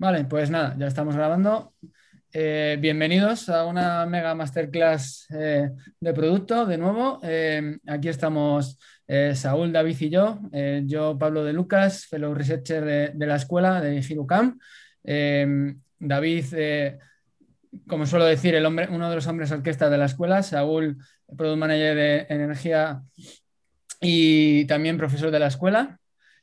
[0.00, 1.74] Vale, pues nada, ya estamos grabando.
[2.32, 7.18] Eh, bienvenidos a una mega masterclass eh, de producto de nuevo.
[7.24, 8.78] Eh, aquí estamos
[9.34, 10.38] Saúl, David y yo.
[10.84, 14.56] yo, Pablo de Lucas, fellow researcher de, la escuela de Hirucam.
[15.02, 16.44] David,
[17.88, 20.44] como suelo decir, el hombre, uno de los hombres orquesta de la escuela.
[20.44, 20.98] Saúl,
[21.36, 23.02] product manager de energía
[24.00, 25.98] y también profesor de la escuela.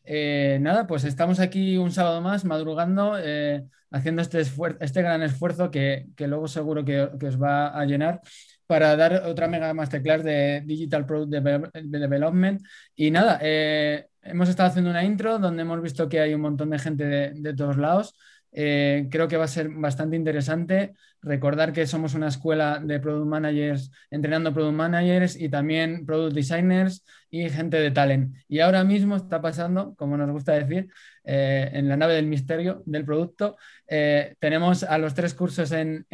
[0.06, 4.42] Eh, nada, pues estamos aquí un sábado más madrugando, eh, haciendo este,
[4.80, 8.22] este gran esfuerzo que, luego seguro que, os va a llenar
[8.68, 11.32] para dar otra mega masterclass de Digital Product
[11.74, 12.62] Development.
[12.96, 16.70] Y nada, eh, hemos estado haciendo una intro donde hemos visto que hay un montón
[16.70, 18.16] de gente de todos lados.
[18.58, 23.28] Eh, creo que va a ser bastante interesante recordar que somos una escuela de product
[23.28, 28.34] managers, entrenando product managers y también product designers y gente de talent.
[28.48, 30.88] Y ahora mismo está pasando, como nos gusta decir,
[31.26, 33.58] eh, en la nave del misterio del producto.
[33.88, 36.06] Eh, tenemos a los tres cursos en,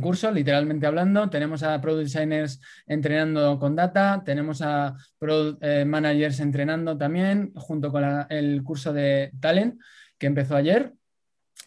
[0.00, 1.30] curso, literalmente hablando.
[1.30, 8.26] Tenemos a product designers entrenando con data, tenemos a product managers entrenando también, junto con
[8.28, 9.78] el curso de talent
[10.18, 10.95] que empezó ayer.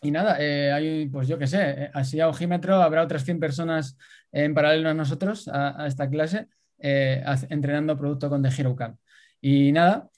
[0.02, 3.40] Y nada, eh, hay, pues yo qué sé, eh, así a ojímetro habrá otras 100
[3.40, 3.98] personas
[4.32, 6.48] en paralelo a nosotros, a, esta clase,
[6.80, 8.98] eh, entrenando producto con The Hero Camp.
[9.42, 10.10] Y nada,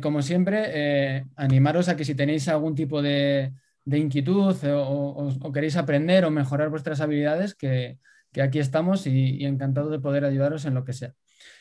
[0.00, 3.52] como siempre, animaros a que si tenéis algún tipo de,
[3.86, 7.98] inquietud o, queréis aprender o mejorar vuestras habilidades, que,
[8.40, 11.14] aquí estamos y, y, encantado de poder ayudaros en lo que sea.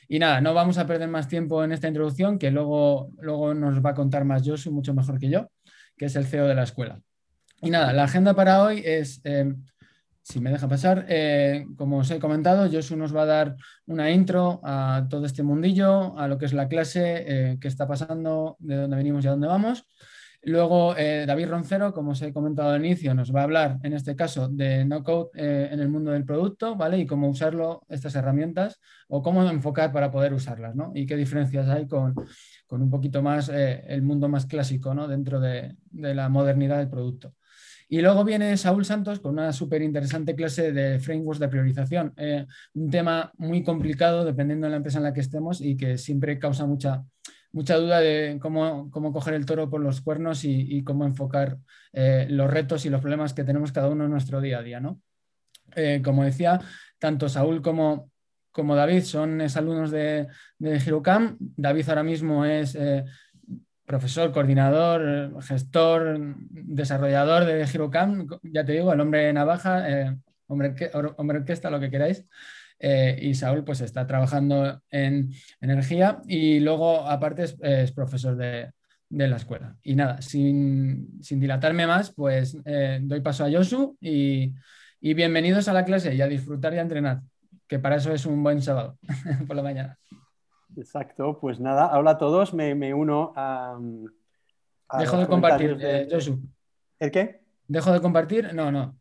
[0.07, 3.83] Y nada, no vamos a perder más tiempo en esta introducción, que luego, luego nos
[3.83, 5.49] va a contar más Josu, mucho mejor que yo
[5.97, 7.01] que es el CEO de la escuela.
[7.61, 9.51] Y nada, la agenda para hoy es, eh,
[10.21, 13.55] si me deja pasar, eh, como os he comentado, Josu nos va a dar
[13.87, 17.87] una intro a todo este mundillo, a lo que es la clase, eh, qué está
[17.87, 19.87] pasando, de dónde venimos y a dónde vamos.
[20.43, 24.15] Luego, David Roncero, como os he comentado al inicio, nos va a hablar, en este
[24.15, 26.99] caso, de no code en el mundo del producto, ¿vale?
[26.99, 28.79] Y cómo usarlo, estas herramientas,
[29.09, 30.91] o cómo enfocar para poder usarlas, ¿no?
[30.95, 32.13] Y qué diferencias hay con,
[32.67, 35.07] con un poquito más eh, el mundo más clásico ¿no?
[35.07, 37.33] dentro de, la modernidad del producto.
[37.89, 42.45] Y luego viene Saúl Santos con una súper interesante clase de frameworks de priorización, eh,
[42.73, 46.37] un tema muy complicado dependiendo de la empresa en la que estemos y que siempre
[46.37, 47.05] causa mucha,
[47.53, 51.57] mucha duda de cómo, cómo coger el toro por los cuernos y, cómo enfocar
[51.93, 54.79] eh, los retos y los problemas que tenemos cada uno en nuestro día a día.
[54.79, 55.01] ¿no?
[56.03, 56.59] como decía,
[56.97, 58.09] tanto Saúl como,
[58.57, 60.27] como David son alumnos de,
[60.57, 61.37] de HeroCam.
[61.39, 63.05] David ahora mismo es eh,
[63.87, 68.27] profesor, coordinador, gestor, desarrollador de HeroCam.
[68.43, 70.17] Ya te digo, el hombre navaja, eh,
[70.47, 70.75] hombre,
[71.15, 72.25] hombre orquesta, lo que queráis.
[72.79, 75.31] Eh, y Saúl pues está trabajando en
[75.61, 78.73] energía y luego aparte es, profesor de,
[79.09, 79.77] la escuela.
[79.81, 82.57] Y nada, sin, dilatarme más, pues
[83.01, 84.53] doy paso a Josu y,
[84.99, 87.21] y bienvenidos a la clase y a disfrutar y a entrenar
[87.67, 88.97] que para eso es un buen sábado
[89.47, 89.97] por la mañana.
[90.77, 93.79] Exacto, pues nada, habla a todos, me, uno a...
[94.99, 96.39] Dejo de compartir, eh, Josu.
[96.99, 97.41] ¿El qué?
[97.67, 98.53] ¿Dejo de compartir?
[98.53, 98.95] No, no,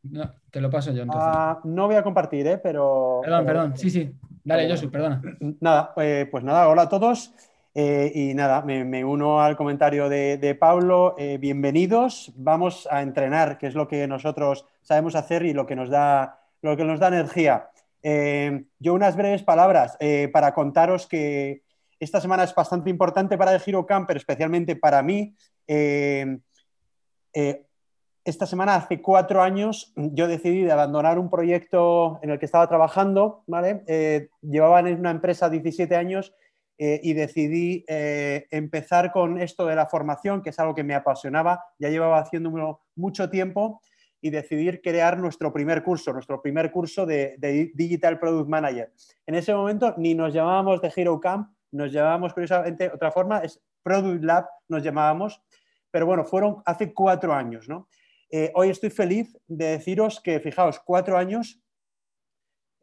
[0.50, 1.31] te lo paso yo entonces.
[1.31, 2.59] Ah, no voy a compartir, ¿eh?
[2.59, 3.20] pero...
[3.22, 4.10] Perdón, perdón, sí, sí.
[4.42, 5.20] Dale, Josu, perdona.
[5.60, 7.34] Nada, eh, pues nada, hola a todos.
[7.75, 11.15] Eh, y nada, me, uno al comentario de, Pablo.
[11.38, 12.32] bienvenidos.
[12.36, 16.41] Vamos a entrenar, que es lo que nosotros sabemos hacer y lo que nos da,
[16.62, 17.69] lo que nos da energía.
[18.03, 19.98] Eh, yo unas breves palabras
[20.32, 21.66] para contaros que
[21.99, 25.34] esta semana es bastante importante para el Giro Camper, especialmente para mí.
[25.67, 26.39] Eh,
[28.25, 33.45] esta semana, hace cuatro años, yo decidí abandonar un proyecto en el que estaba trabajando,
[33.47, 34.29] ¿vale?
[34.41, 36.34] llevaba en una empresa 17 años
[36.77, 41.89] y decidí empezar con esto de la formación, que es algo que me apasionaba, ya
[41.89, 43.81] llevaba haciéndolo mucho tiempo
[44.21, 47.37] y decidir crear nuestro primer curso, nuestro primer curso de,
[47.75, 48.93] Digital Product Manager.
[49.27, 53.60] En ese momento ni nos llamábamos de Hero Camp, nos llamábamos curiosamente otra forma, es
[53.82, 55.43] Product Lab, nos llamábamos,
[55.91, 57.89] pero bueno, fueron hace cuatro años, ¿no?
[58.30, 61.60] Eh, hoy estoy feliz de deciros que, fijaos, cuatro años,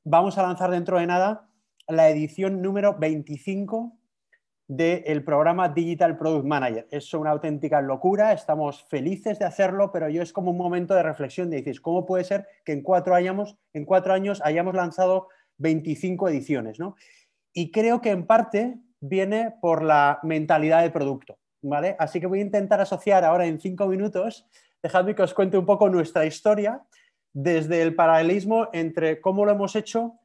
[0.04, 1.50] vamos a lanzar dentro de nada
[1.88, 3.98] la edición número 25
[4.68, 6.88] del programa Digital Product Manager.
[6.90, 11.04] Es una auténtica locura, estamos felices de hacerlo, pero yo es como un momento de
[11.04, 15.28] reflexión de decir, ¿cómo puede ser que en cuatro, años, en cuatro años hayamos lanzado
[15.58, 16.80] 25 ediciones?
[16.80, 16.96] ¿no?
[17.54, 21.38] Y creo que en parte viene por la mentalidad del producto.
[21.64, 21.96] ¿vale?
[21.98, 24.46] Así que voy a intentar asociar ahora en cinco minutos,
[24.82, 26.82] dejadme que os cuente un poco nuestra historia
[27.32, 30.20] desde el paralelismo entre cómo lo hemos hecho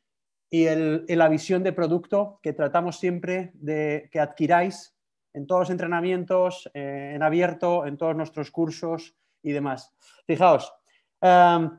[0.51, 4.95] y, la visión de producto que tratamos siempre de que adquiráis
[5.33, 9.95] en todos los entrenamientos, eh, en abierto, en todos nuestros cursos y demás.
[10.27, 10.73] Fijaos,
[11.21, 11.71] em,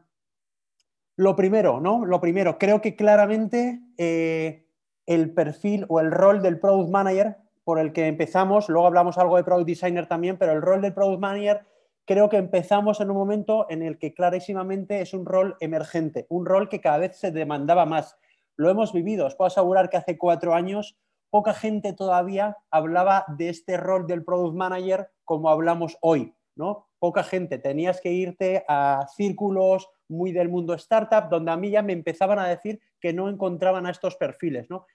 [1.18, 2.06] lo primero, ¿no?
[2.06, 4.69] Lo primero, creo que claramente eh,
[5.10, 9.38] el perfil o el rol del Product Manager por el que empezamos, luego hablamos algo
[9.38, 11.66] de Product Designer también, pero el rol del Product Manager
[12.06, 16.46] creo que empezamos en un momento en el que clarísimamente es un rol emergente, un
[16.46, 18.18] rol que cada vez se demandaba más.
[18.56, 20.96] Lo hemos vivido, os puedo asegurar que hace cuatro años
[21.32, 26.88] poca gente todavía hablaba de este rol del Product Manager como hablamos hoy, ¿no?
[27.00, 31.82] Poca gente, tenías que irte a círculos muy del mundo startup, donde a mí ya
[31.82, 34.70] me empezaban a decir que no encontraban a estos perfiles.
[34.70, 34.86] ¿no?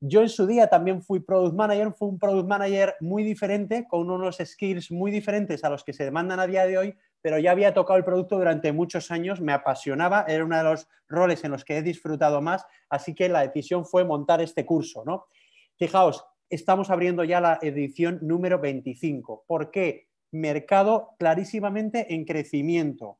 [0.00, 4.10] Yo en su día también fui product manager, fui un product manager muy diferente, con
[4.10, 7.52] unos skills muy diferentes a los que se demandan a día de hoy, pero ya
[7.52, 11.52] había tocado el producto durante muchos años, me apasionaba, era uno de los roles en
[11.52, 15.02] los que he disfrutado más, así que la decisión fue montar este curso.
[15.04, 15.26] ¿no?
[15.76, 19.44] Fijaos, estamos abriendo ya la edición número 25.
[19.46, 20.08] ¿Por qué?
[20.30, 23.18] Mercado clarísimamente en crecimiento.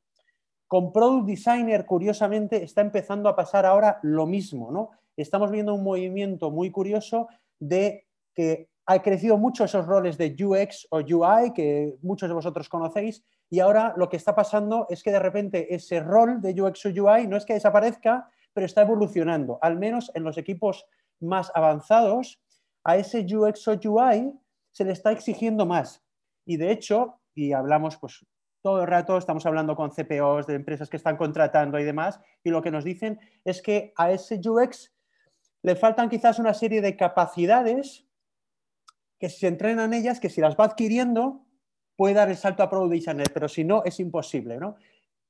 [0.66, 4.90] Con Product Designer, curiosamente, está empezando a pasar ahora lo mismo, ¿no?
[5.16, 7.28] Estamos viendo un movimiento muy curioso
[7.58, 12.68] de que ha crecido mucho esos roles de UX o UI que muchos de vosotros
[12.68, 16.86] conocéis y ahora lo que está pasando es que de repente ese rol de UX
[16.86, 20.86] o UI no es que desaparezca, pero está evolucionando, al menos en los equipos
[21.20, 22.40] más avanzados,
[22.84, 24.32] a ese UX o UI
[24.72, 26.02] se le está exigiendo más.
[26.44, 28.24] Y de hecho, y hablamos pues
[28.62, 32.50] todo el rato estamos hablando con CPOs de empresas que están contratando y demás, y
[32.50, 34.92] lo que nos dicen es que a ese UX
[35.66, 38.06] le faltan quizás una serie de capacidades
[39.18, 41.44] que si se entrenan ellas, que si las va adquiriendo,
[41.96, 44.58] puede dar el salto a Product pero si no, es imposible.
[44.58, 44.76] ¿no?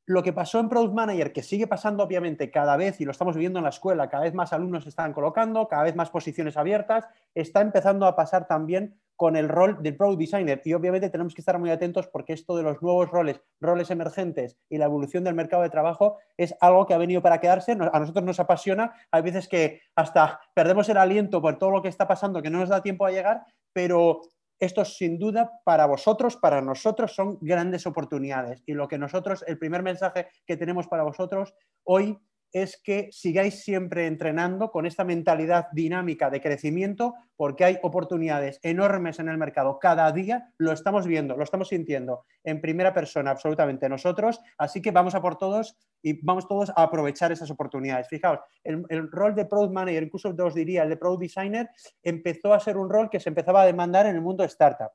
[0.06, 3.37] Lo que pasó en Product Manager, que sigue pasando obviamente cada vez, y lo estamos
[3.37, 6.56] viendo en la escuela, cada vez más alumnos se están colocando, cada vez más posiciones
[6.56, 10.62] abiertas, está empezando a pasar también con el rol del Product Designer.
[10.64, 14.58] Y obviamente tenemos que estar muy atentos porque esto de los nuevos roles, roles emergentes
[14.69, 17.73] y la evolución del mercado de trabajo es algo que ha venido para quedarse.
[17.73, 18.93] A nosotros nos apasiona.
[19.11, 22.59] Hay veces que hasta perdemos el aliento por todo lo que está pasando, que no
[22.59, 24.20] nos da tiempo a llegar, pero
[24.58, 28.62] esto sin duda para vosotros, para nosotros son grandes oportunidades.
[28.67, 31.55] Y lo que nosotros, el primer mensaje que tenemos para vosotros
[31.85, 32.19] hoy
[32.53, 39.19] es que sigáis siempre entrenando con esta mentalidad dinámica de crecimiento, porque hay oportunidades enormes
[39.19, 39.79] en el mercado.
[39.79, 44.41] Cada día lo estamos viendo, lo estamos sintiendo en primera persona, absolutamente nosotros.
[44.59, 48.09] Así que vamos a por todos y vamos todos a aprovechar esas oportunidades.
[48.09, 51.69] Fijaos, el, rol de Product Manager, incluso os diría el de Product Designer,
[52.03, 54.93] empezó a ser un rol que se empezaba a demandar en el mundo startup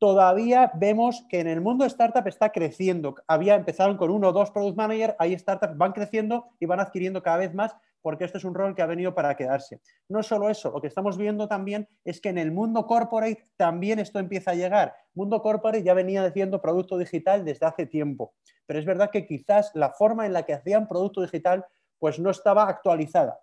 [0.00, 3.14] todavía vemos que en el mundo startup está creciendo.
[3.28, 7.22] Había empezado con uno o dos product manager, hay startups van creciendo y van adquiriendo
[7.22, 9.82] cada vez más porque este es un rol que ha venido para quedarse.
[10.08, 13.98] No solo eso, lo que estamos viendo también es que en el mundo corporate también
[13.98, 14.94] esto empieza a llegar.
[15.12, 18.32] Mundo corporate ya venía diciendo producto digital desde hace tiempo,
[18.64, 21.66] pero es verdad que quizás la forma en la que hacían producto digital
[21.98, 23.38] pues no estaba actualizada.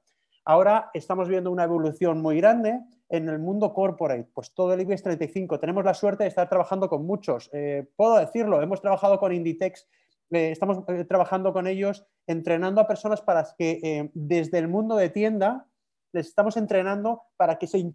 [0.50, 2.80] Ahora estamos viendo una evolución muy grande
[3.10, 5.60] en el mundo corporate, pues todo el IBEX 35.
[5.60, 7.50] Tenemos la suerte de estar trabajando con muchos.
[7.52, 9.90] Eh, puedo decirlo, hemos trabajado con Inditex,
[10.32, 15.10] eh, estamos eh, trabajando con ellos, entrenando a personas para que desde el mundo de
[15.10, 15.68] tienda
[16.14, 17.86] les estamos entrenando para que se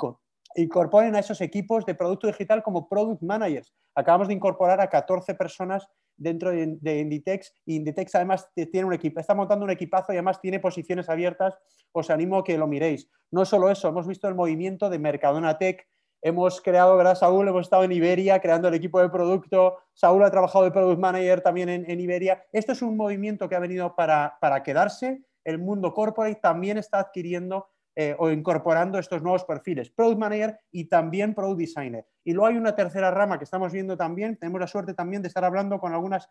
[0.55, 3.73] incorporen a esos equipos de producto digital como product managers.
[3.95, 7.55] Acabamos de incorporar a 14 personas dentro de, Inditex.
[7.67, 11.55] Inditex además tiene un equipo, está montando un equipazo y además tiene posiciones abiertas.
[11.93, 13.09] Os animo a que lo miréis.
[13.31, 15.87] No solo eso, hemos visto el movimiento de Mercadona Tech.
[16.25, 19.79] Hemos creado, gracias Saúl, hemos estado en Iberia creando el equipo de producto.
[19.93, 22.45] Saúl ha trabajado de Product Manager también en, Iberia.
[22.53, 25.25] Esto es un movimiento que ha venido para, para quedarse.
[25.45, 30.87] El mundo corporate también está adquiriendo eh, o incorporando estos nuevos perfiles, Product Manager y
[30.87, 32.07] también Product Designer.
[32.25, 35.29] Y luego hay una tercera rama que estamos viendo también, tenemos la suerte también de
[35.29, 36.31] estar hablando con algunas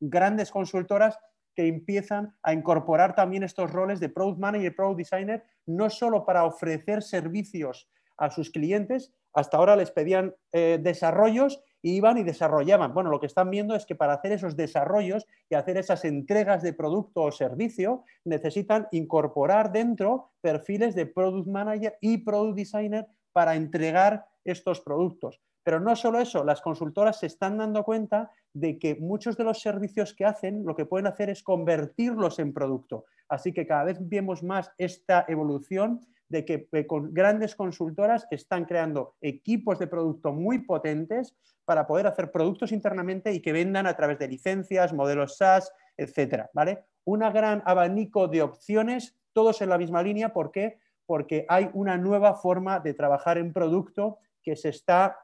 [0.00, 1.18] grandes consultoras
[1.54, 6.24] que empiezan a incorporar también estos roles de Product Manager y Product Designer, no solo
[6.24, 12.94] para ofrecer servicios a sus clientes, hasta ahora les pedían eh, desarrollos iban y desarrollaban.
[12.94, 16.62] Bueno, lo que están viendo es que para hacer esos desarrollos y hacer esas entregas
[16.62, 23.54] de producto o servicio, necesitan incorporar dentro perfiles de Product Manager y Product Designer para
[23.54, 25.40] entregar estos productos.
[25.64, 29.60] Pero no solo eso, las consultoras se están dando cuenta de que muchos de los
[29.60, 33.04] servicios que hacen lo que pueden hacer es convertirlos en producto.
[33.28, 36.00] Así que cada vez vemos más esta evolución
[36.32, 42.06] de que eh, con grandes consultoras están creando equipos de producto muy potentes para poder
[42.06, 46.84] hacer productos internamente y que vendan a través de licencias, modelos SaaS, etcétera, ¿vale?
[47.04, 50.78] Una gran abanico de opciones, todos en la misma línea, ¿por qué?
[51.06, 55.18] Porque hay una nueva forma de trabajar en producto que se está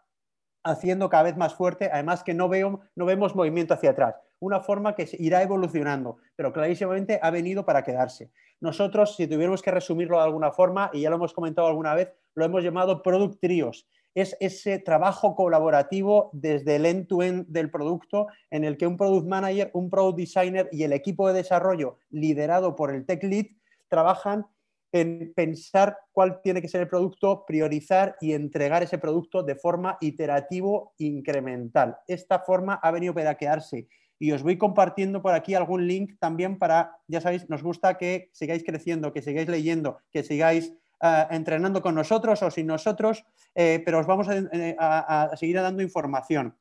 [0.62, 4.14] haciendo cada vez más fuerte, además que no, veo, no vemos movimiento hacia atrás.
[4.40, 8.30] una forma que irá evolucionando, pero clarísimamente ha venido para quedarse.
[8.60, 12.12] Nosotros, si tuviéramos que resumirlo de alguna forma, y ya lo hemos comentado alguna vez,
[12.34, 13.86] lo hemos llamado Product Trios.
[14.14, 19.70] Es ese trabajo colaborativo desde el end-to-end del producto en el que un Product Manager,
[19.74, 23.46] un Product Designer y el equipo de desarrollo liderado por el Tech Lead
[23.88, 24.46] trabajan
[24.92, 29.98] en pensar cuál tiene que ser el producto, priorizar y entregar ese producto de forma
[30.00, 31.98] iterativo incremental.
[32.06, 33.88] Esta forma ha venido para quedarse
[34.18, 38.30] y os voy compartiendo por aquí algún link también para, ya sabéis, nos gusta que
[38.32, 40.72] sigáis creciendo, que sigáis leyendo, que sigáis
[41.02, 45.82] eh, entrenando con nosotros o sin nosotros, eh, pero os vamos eh, a, seguir dando
[45.82, 46.56] información.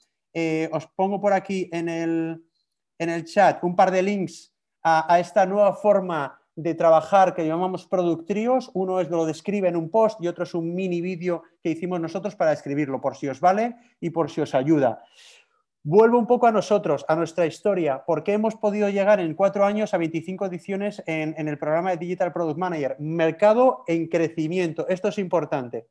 [0.71, 2.43] os pongo por aquí en el,
[2.99, 7.47] en el, chat un par de links a, a esta nueva forma de trabajar que
[7.47, 8.69] llamamos Product Trios.
[8.73, 11.99] Uno es lo describe en un post y otro es un mini vídeo que hicimos
[11.99, 15.03] nosotros para escribirlo, por si os vale y por si os ayuda.
[15.89, 18.03] Vuelvo un poco a nosotros, a nuestra historia.
[18.05, 21.95] ¿Por qué hemos podido llegar en cuatro años a 25 ediciones en, el programa de
[21.95, 22.97] Digital Product Manager?
[22.99, 24.85] Mercado en crecimiento.
[24.89, 25.87] Esto es importante.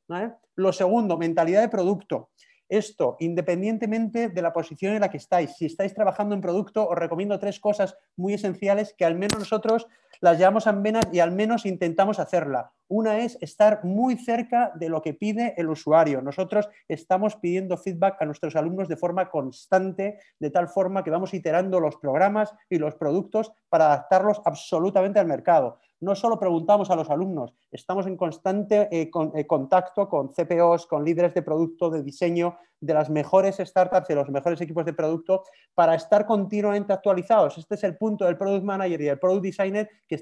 [0.54, 2.28] Lo segundo, mentalidad de producto.
[2.68, 6.98] Esto, independientemente de la posición en la que estáis, si estáis trabajando en producto, os
[6.98, 9.86] recomiendo tres cosas muy esenciales que al menos nosotros
[10.20, 12.72] las llevamos en venas y al menos intentamos hacerla.
[12.88, 16.22] Una es estar muy cerca de lo que pide el usuario.
[16.22, 21.34] Nosotros estamos pidiendo feedback a nuestros alumnos de forma constante, de tal forma que vamos
[21.34, 26.96] iterando los programas y los productos para adaptarlos absolutamente al mercado no solo preguntamos a
[26.96, 32.02] los alumnos, estamos en constante eh, eh, contacto con CPOs, con líderes de producto, de
[32.02, 35.42] diseño, de las mejores startups, de los mejores equipos de producto,
[35.74, 37.56] para estar continuamente actualizados.
[37.58, 40.18] Este es el punto del Product Manager y del Product Designer que,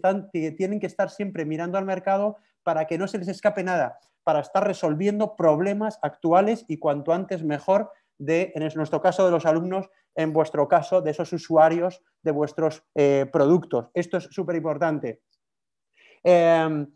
[0.56, 4.40] tienen que estar siempre mirando al mercado para que no se les escape nada, para
[4.40, 9.90] estar resolviendo problemas actuales y cuanto antes mejor de, en nuestro caso, de los alumnos,
[10.14, 13.88] en vuestro caso, de esos usuarios de vuestros eh, productos.
[13.94, 15.20] Esto es súper importante.
[16.24, 16.86] Em,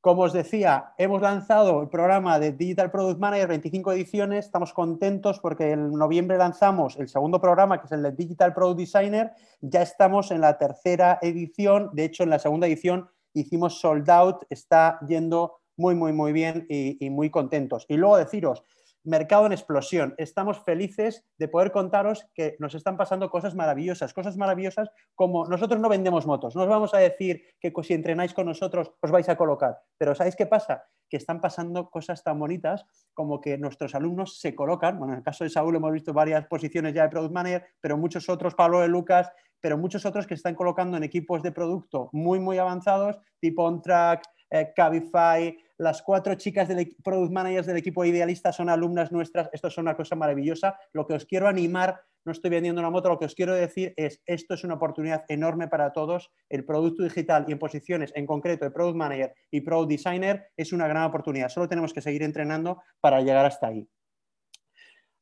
[0.00, 4.46] como os decía, hemos lanzado el programa de Digital Product Manager, 25 ediciones.
[4.46, 8.78] Estamos contentos porque en noviembre lanzamos el segundo programa, que es el de Digital Product
[8.78, 9.32] Designer.
[9.60, 11.90] Ya estamos en la tercera edición.
[11.92, 14.44] De hecho, en la segunda edición hicimos sold out.
[14.48, 17.84] Está yendo muy, muy, muy bien y, y muy contentos.
[17.88, 18.62] Y luego deciros,
[19.08, 20.14] mercado en explosión.
[20.18, 25.80] Estamos felices de poder contaros que nos están pasando cosas maravillosas, cosas maravillosas como nosotros
[25.80, 29.28] no vendemos motos, no os vamos a decir que si entrenáis con nosotros os vais
[29.28, 30.84] a colocar, pero ¿sabéis qué pasa?
[31.08, 32.84] Que están pasando cosas tan bonitas
[33.14, 36.46] como que nuestros alumnos se colocan, bueno, en el caso de Saúl hemos visto varias
[36.46, 40.34] posiciones ya de Product Manager, pero muchos otros, Pablo de Lucas, pero muchos otros que
[40.34, 46.34] están colocando en equipos de producto muy, muy avanzados, tipo OnTrack, eh, Cabify, las cuatro
[46.34, 50.78] chicas del product managers del equipo idealista son alumnas nuestras, esto es una cosa maravillosa.
[50.92, 53.94] Lo que os quiero animar, no estoy vendiendo una moto, lo que os quiero decir
[53.96, 56.30] es, esto es una oportunidad enorme para todos.
[56.48, 60.72] El producto digital y en posiciones, en concreto el product manager y product designer, es
[60.72, 61.48] una gran oportunidad.
[61.48, 63.88] Solo tenemos que seguir entrenando para llegar hasta ahí.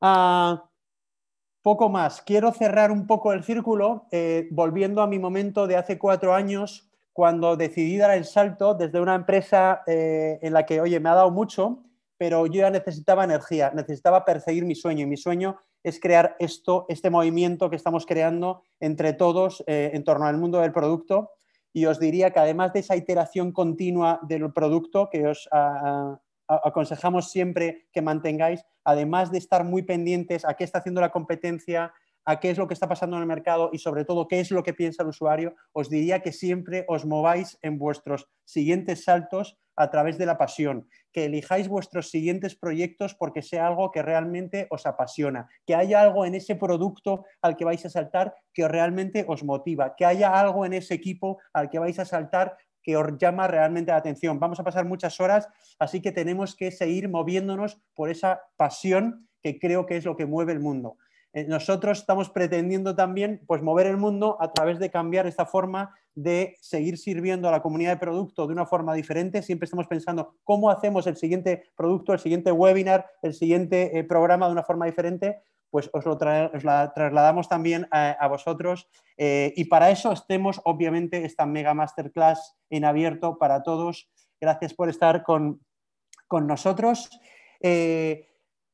[0.00, 0.68] Ah,
[1.62, 2.22] poco más.
[2.22, 6.90] Quiero cerrar un poco el círculo, eh, volviendo a mi momento de hace cuatro años
[7.12, 11.14] cuando decidí dar el salto desde una empresa eh, en la que, oye, me ha
[11.14, 11.82] dado mucho,
[12.18, 16.86] pero yo ya necesitaba energía, necesitaba perseguir mi sueño y mi sueño es crear esto,
[16.88, 21.32] este movimiento que estamos creando entre todos eh, en torno al mundo del producto.
[21.72, 25.46] Y os diría que además de esa iteración continua del producto que os
[26.48, 31.92] aconsejamos siempre que mantengáis, además de estar muy pendientes a qué está haciendo la competencia,
[32.26, 34.50] a qué es lo que está pasando en el mercado y sobre todo qué es
[34.50, 39.56] lo que piensa el usuario, os diría que siempre os mováis en vuestros siguientes saltos
[39.76, 44.66] a través de la pasión, que elijáis vuestros siguientes proyectos porque sea algo que realmente
[44.70, 49.24] os apasiona, que haya algo en ese producto al que vais a saltar que realmente
[49.28, 53.18] os motiva, que haya algo en ese equipo al que vais a saltar que os
[53.18, 54.38] llama realmente la atención.
[54.38, 59.58] Vamos a pasar muchas horas, así que tenemos que seguir moviéndonos por esa pasión que
[59.58, 60.96] creo que es lo que mueve el mundo.
[61.32, 65.94] Eh, nosotros estamos pretendiendo también pues, mover el mundo a través de cambiar esta forma
[66.14, 69.42] de seguir sirviendo a la comunidad de producto de una forma diferente.
[69.42, 74.46] Siempre estamos pensando cómo hacemos el siguiente producto, el siguiente webinar, el siguiente eh, programa
[74.46, 75.42] de una forma diferente.
[75.68, 78.88] Pues os lo trasladamos también a, vosotros.
[79.18, 84.08] Eh, y para eso estemos, obviamente, esta mega masterclass en abierto para todos.
[84.40, 85.60] Gracias por estar con,
[86.30, 87.10] nosotros.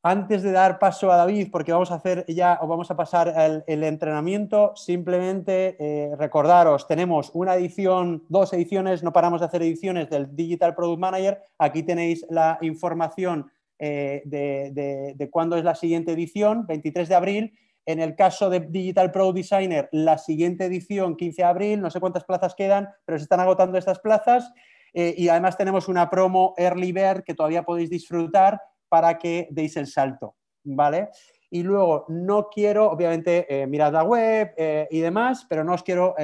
[0.04, 3.62] Antes de dar paso a David, porque vamos a hacer ya o vamos a pasar
[3.68, 10.10] el, entrenamiento, simplemente eh, recordaros, tenemos una edición, dos ediciones, no paramos de hacer ediciones
[10.10, 11.40] del Digital Product Manager.
[11.56, 17.58] Aquí tenéis la información eh, de, de cuándo es la siguiente edición, 23 de abril.
[17.86, 22.00] En el caso de Digital Pro Designer, la siguiente edición, 15 de abril, no sé
[22.00, 24.52] cuántas plazas quedan, pero se están agotando estas plazas.
[24.94, 28.60] Eh, y además tenemos una promo Early Bird que todavía podéis disfrutar
[28.92, 31.08] para que deis el salto, ¿vale?
[31.48, 35.82] Y luego, no quiero, obviamente, eh, mirad la web eh, y demás, pero no os
[35.82, 36.14] quiero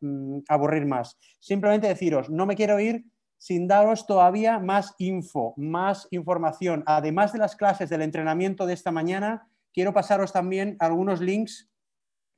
[0.00, 1.16] mm, aburrir más.
[1.38, 3.04] Simplemente deciros, no me quiero ir
[3.38, 6.82] sin daros todavía más info, más información.
[6.86, 11.70] Además de las clases del entrenamiento de esta mañana, quiero pasaros también algunos links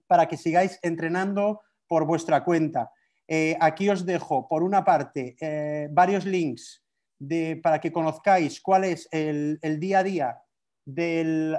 [0.07, 2.91] para que sigáis entrenando por vuestra cuenta.
[3.27, 6.82] Eh, aquí os dejo, por una parte, eh, varios links
[7.63, 10.43] para que conozcáis cuál es el, día a día
[10.85, 11.59] del,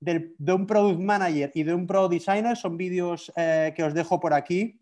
[0.00, 2.56] de un product manager y de un product designer.
[2.56, 4.80] Son vídeos eh, que os dejo por aquí.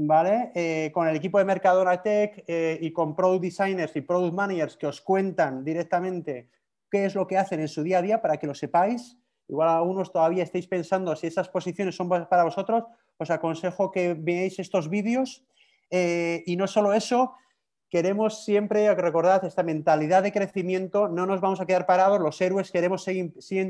[0.00, 0.52] ¿Vale?
[0.94, 5.00] con el equipo de Mercadona Tech y con product designers y product managers que os
[5.00, 6.50] cuentan directamente
[6.90, 9.16] qué es lo que hacen en su día a día para que lo sepáis.
[9.48, 12.84] Igual algunos todavía estáis pensando si esas posiciones son para vosotros,
[13.16, 15.44] os aconsejo que veáis estos vídeos.
[15.90, 17.34] Eh, y no solo eso,
[17.90, 22.70] queremos siempre, recordad, esta mentalidad de crecimiento, no nos vamos a quedar parados, los héroes
[22.70, 23.06] queremos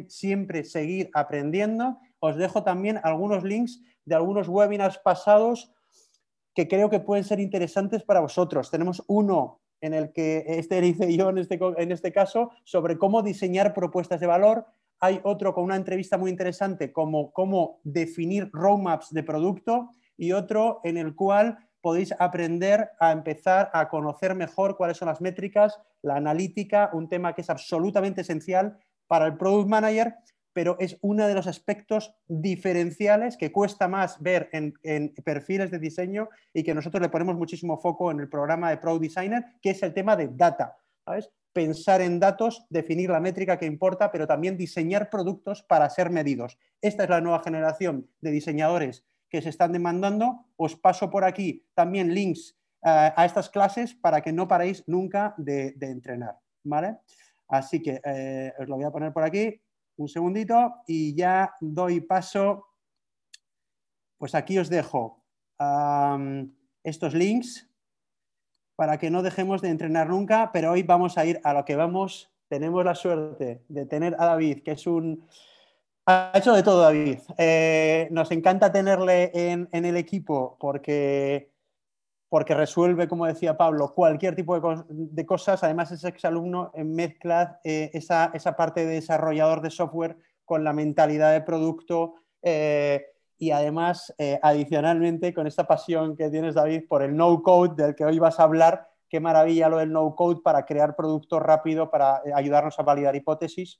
[0.09, 1.99] siempre seguir aprendiendo.
[2.19, 5.73] Os dejo también algunos links de algunos webinars pasados
[6.55, 8.71] que creo que pueden ser interesantes para vosotros.
[8.71, 13.23] Tenemos uno en el que este hice yo en este, en este caso, sobre cómo
[13.23, 14.67] diseñar propuestas de valor.
[14.99, 20.81] Hay otro con una entrevista muy interesante como cómo definir roadmaps de producto y otro
[20.83, 21.59] en el cual
[21.89, 27.35] podéis aprender a empezar a conocer mejor cuáles son las métricas, la analítica, un tema
[27.35, 30.15] que es absolutamente esencial para el product manager
[30.53, 36.29] pero es uno de los aspectos diferenciales que cuesta más ver en, perfiles de diseño
[36.53, 39.83] y que nosotros le ponemos muchísimo foco en el programa de Pro Designer, que es
[39.83, 40.77] el tema de data.
[41.07, 41.31] ¿sabes?
[41.55, 46.59] Pensar en datos, definir la métrica que importa, pero también diseñar productos para ser medidos.
[46.83, 50.47] Esta es la nueva generación de diseñadores que se están demandando.
[50.57, 55.35] Os paso por aquí también links eh, a estas clases para que no paréis nunca
[55.37, 56.39] de, entrenar.
[56.65, 56.99] ¿vale?
[57.49, 59.61] Así que eh, os lo voy a poner por aquí
[59.97, 62.67] un segundito y ya doy paso.
[64.17, 65.25] Pues aquí os dejo
[66.83, 67.69] estos links
[68.77, 71.75] para que no dejemos de entrenar nunca, pero hoy vamos a ir a lo que
[71.75, 72.31] vamos.
[72.49, 75.27] Tenemos la suerte de tener a David, que es un...
[76.11, 77.19] Ha hecho de todo David.
[77.37, 81.53] Eh, nos encanta tenerle en, el equipo porque
[82.31, 85.63] porque resuelve, como decía Pablo, cualquier tipo de, cosas.
[85.63, 90.17] Además, es exalumno en mezcla eh, esa, parte de desarrollador de software
[90.47, 93.05] con la mentalidad de producto eh,
[93.37, 98.19] y además, adicionalmente, con esta pasión que tienes, David, por el no-code del que hoy
[98.19, 98.89] vas a hablar.
[99.11, 103.79] Qué maravilla lo del no-code para crear producto rápido, para ayudarnos a validar hipótesis.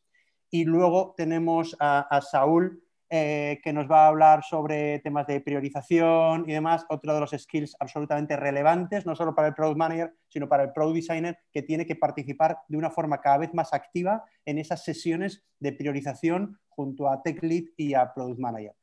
[0.51, 6.45] Y luego tenemos a Saúl, eh, que nos va a hablar sobre temas de priorización
[6.47, 10.47] y demás, otro de los skills absolutamente relevantes, no solo para el Product Manager, sino
[10.47, 14.25] para el Product Designer, que tiene que participar de una forma cada vez más activa
[14.45, 18.75] en esas sesiones de priorización junto a Tech Lead y a Product Manager.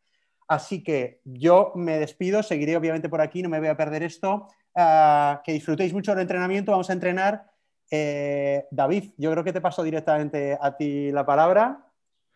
[0.48, 4.48] Así que yo me despido, seguiré obviamente por aquí, no me voy a perder esto.
[4.74, 7.46] Ah, que disfrutéis mucho del entrenamiento, vamos a entrenar.
[7.90, 11.86] Eh, David, yo creo que te paso directamente a ti la palabra.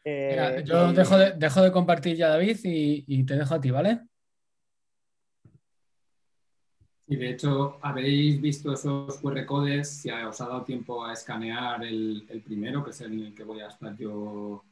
[0.03, 1.17] Eh, yo dejo,
[1.62, 4.01] de, compartir ya, David, y, te dejo a ti, ¿vale?
[7.07, 11.83] Y de hecho, habéis visto esos QR codes, si os ha dado tiempo a escanear
[11.83, 14.63] el, primero, que es el que voy a estar yo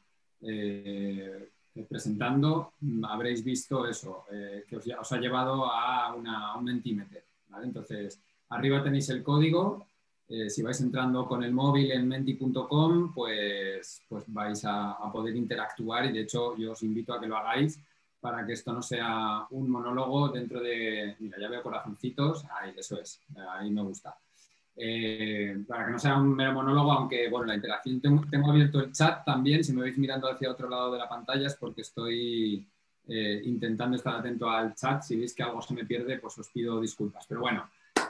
[0.41, 1.49] eh,
[1.89, 2.73] presentando,
[3.09, 7.25] habréis visto eso, eh, que os, ha llevado a, un Mentimeter.
[7.63, 9.86] Entonces, arriba tenéis el código
[10.29, 16.05] eh, si vais entrando con el móvil en menti.com, pues, pues vais a, poder interactuar
[16.05, 17.79] y de hecho yo os invito a que lo hagáis
[18.19, 21.15] para que esto no sea un monólogo dentro de...
[21.19, 23.21] Mira, ya veo corazoncitos, ahí, eso es,
[23.53, 24.17] ahí me gusta.
[24.75, 28.91] Eh, para que no sea un mero monólogo, aunque bueno, la interacción, tengo, abierto el
[28.91, 32.67] chat también, si me veis mirando hacia otro lado de la pantalla es porque estoy
[33.07, 36.49] eh, intentando estar atento al chat, si veis que algo se me pierde, pues os
[36.49, 37.67] pido disculpas, pero bueno,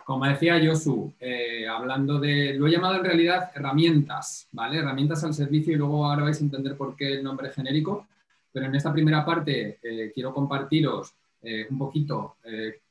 [0.07, 4.77] como decía Josu, eh, hablando de, lo he llamado en realidad herramientas, ¿vale?
[4.77, 8.07] Herramientas al servicio y luego ahora vais a entender por qué el nombre genérico,
[8.53, 12.37] pero en esta primera parte eh, quiero compartiros eh, un poquito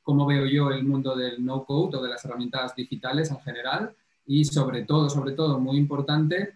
[0.03, 3.95] cómo veo yo el mundo del no-code o de las herramientas digitales en general
[4.27, 6.53] y sobre todo, sobre todo, muy importante,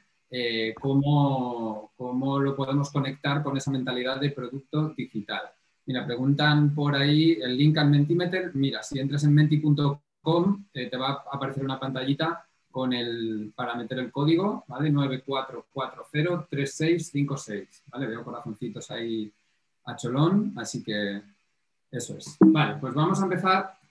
[0.80, 5.42] cómo, cómo lo podemos conectar con esa mentalidad de producto digital.
[5.88, 8.52] Mira, preguntan por ahí el link al Mentimeter.
[8.54, 9.98] Mira, si entras en menti.com
[10.74, 14.92] eh, te va a aparecer una pantallita con el, para meter el código, ¿vale?
[14.92, 18.08] 94403656, ¿vale?
[18.08, 19.32] Veo corazoncitos ahí
[19.86, 21.22] a cholón, así que
[21.92, 22.38] eso es.
[22.40, 23.82] Vale, pues vamos a empezar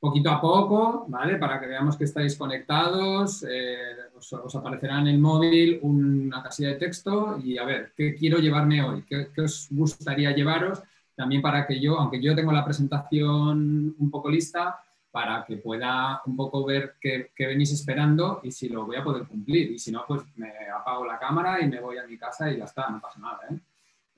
[0.00, 1.36] poquito a poco, ¿vale?
[1.36, 3.76] Para que veamos que estáis conectados, eh,
[4.16, 8.82] os, aparecerá en el móvil una casilla de texto y a ver, ¿qué quiero llevarme
[8.82, 9.02] hoy?
[9.02, 10.82] ¿Qué, os gustaría llevaros?
[11.14, 14.80] También para que yo, aunque yo tengo la presentación un poco lista,
[15.10, 19.26] para que pueda un poco ver qué, venís esperando y si lo voy a poder
[19.26, 19.72] cumplir.
[19.72, 22.58] Y si no, pues me apago la cámara y me voy a mi casa y
[22.58, 23.40] ya está, no pasa nada.
[23.50, 23.58] ¿eh?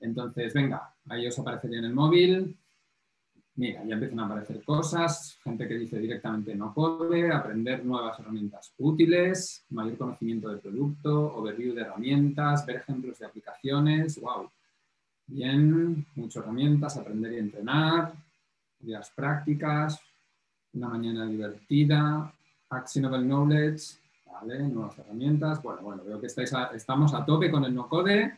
[0.01, 2.57] Entonces, venga, ahí os aparecería en el móvil,
[3.55, 8.73] Mira, ya empiezan a aparecer cosas, gente que dice directamente no puede, aprender nuevas herramientas
[8.79, 14.49] útiles, mayor conocimiento del producto, overview de herramientas, ver ejemplos de aplicaciones, wow.
[15.27, 18.13] Bien, muchas herramientas, aprender y entrenar,
[18.81, 20.01] ideas prácticas,
[20.73, 22.33] una mañana divertida,
[22.69, 25.61] actionable knowledge, vale, nuevas herramientas.
[25.61, 28.33] Bueno, bueno, veo que estáis estamos a tope con el no code.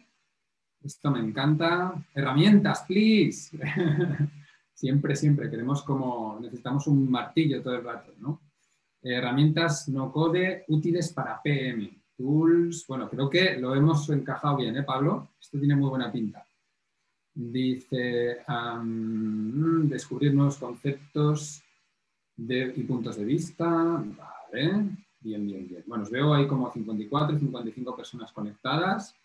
[0.84, 1.93] Esto me encanta.
[2.13, 3.58] Herramientas, please.
[4.76, 8.41] Siempre, siempre queremos como, necesitamos un martillo todo el rato, ¿no?
[9.02, 11.89] Herramientas no code útiles para PM.
[12.17, 15.30] Tools, bueno, creo que lo hemos encajado bien, ¿eh, Pablo?
[15.39, 16.45] Esto tiene muy buena pinta.
[17.34, 18.39] Dice,
[19.86, 21.64] descubrir nuevos conceptos
[22.38, 23.65] y puntos de vista.
[23.67, 25.84] Vale, bien, bien, bien.
[25.88, 29.15] Bueno, os veo ahí como 54, 55 personas conectadas.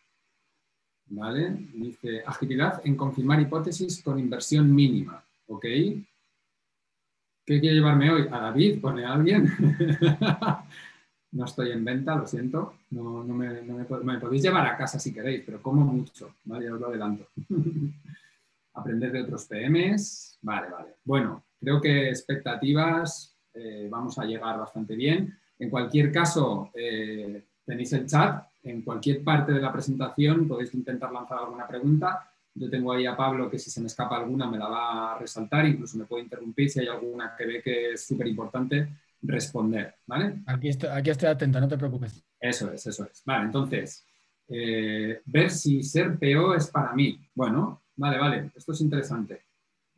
[1.06, 5.24] Vale, dice agilidad en confirmar hipótesis con inversión mínima.
[5.50, 5.62] ¿ok?
[5.62, 8.28] ¿Qué quiere llevarme hoy?
[8.30, 9.52] A David, pone alguien.
[11.32, 12.74] no estoy en venta, lo siento.
[12.90, 13.84] No, me,
[14.20, 16.70] podéis llevar a casa si queréis, pero como mucho, ¿vale?
[16.70, 17.26] os lo adelanto.
[18.74, 20.38] Aprender de otros PMs.
[20.42, 20.94] Vale, vale.
[21.04, 25.38] Bueno, creo que expectativas eh, vamos a llegar bastante bien.
[25.58, 28.46] En cualquier caso, eh, tenéis el chat.
[28.62, 33.16] En cualquier parte de la presentación podéis intentar lanzar alguna pregunta yo tengo ahí a
[33.16, 36.24] Pablo que si se me escapa alguna me la va a resaltar, incluso me puede
[36.24, 38.88] interrumpir si hay alguna que ve que es súper importante
[39.22, 40.42] responder, ¿vale?
[40.46, 42.24] Aquí estoy, aquí estoy atento, no te preocupes.
[42.38, 43.22] Eso es, eso es.
[43.24, 44.04] Vale, entonces,
[44.48, 47.20] eh, ver si ser PO es para mí.
[47.34, 49.42] Bueno, vale, vale, esto es interesante.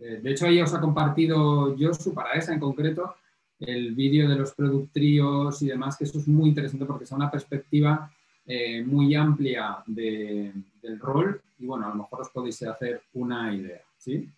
[0.02, 3.14] Eh, de hecho, ahí os ha compartido Josu, para esa en concreto,
[3.60, 7.30] el vídeo de los product y demás, que eso es muy interesante porque es una
[7.30, 8.10] perspectiva
[8.44, 13.82] eh, muy amplia del rol y bueno, a lo mejor os podéis hacer una idea,
[13.96, 14.28] ¿sí?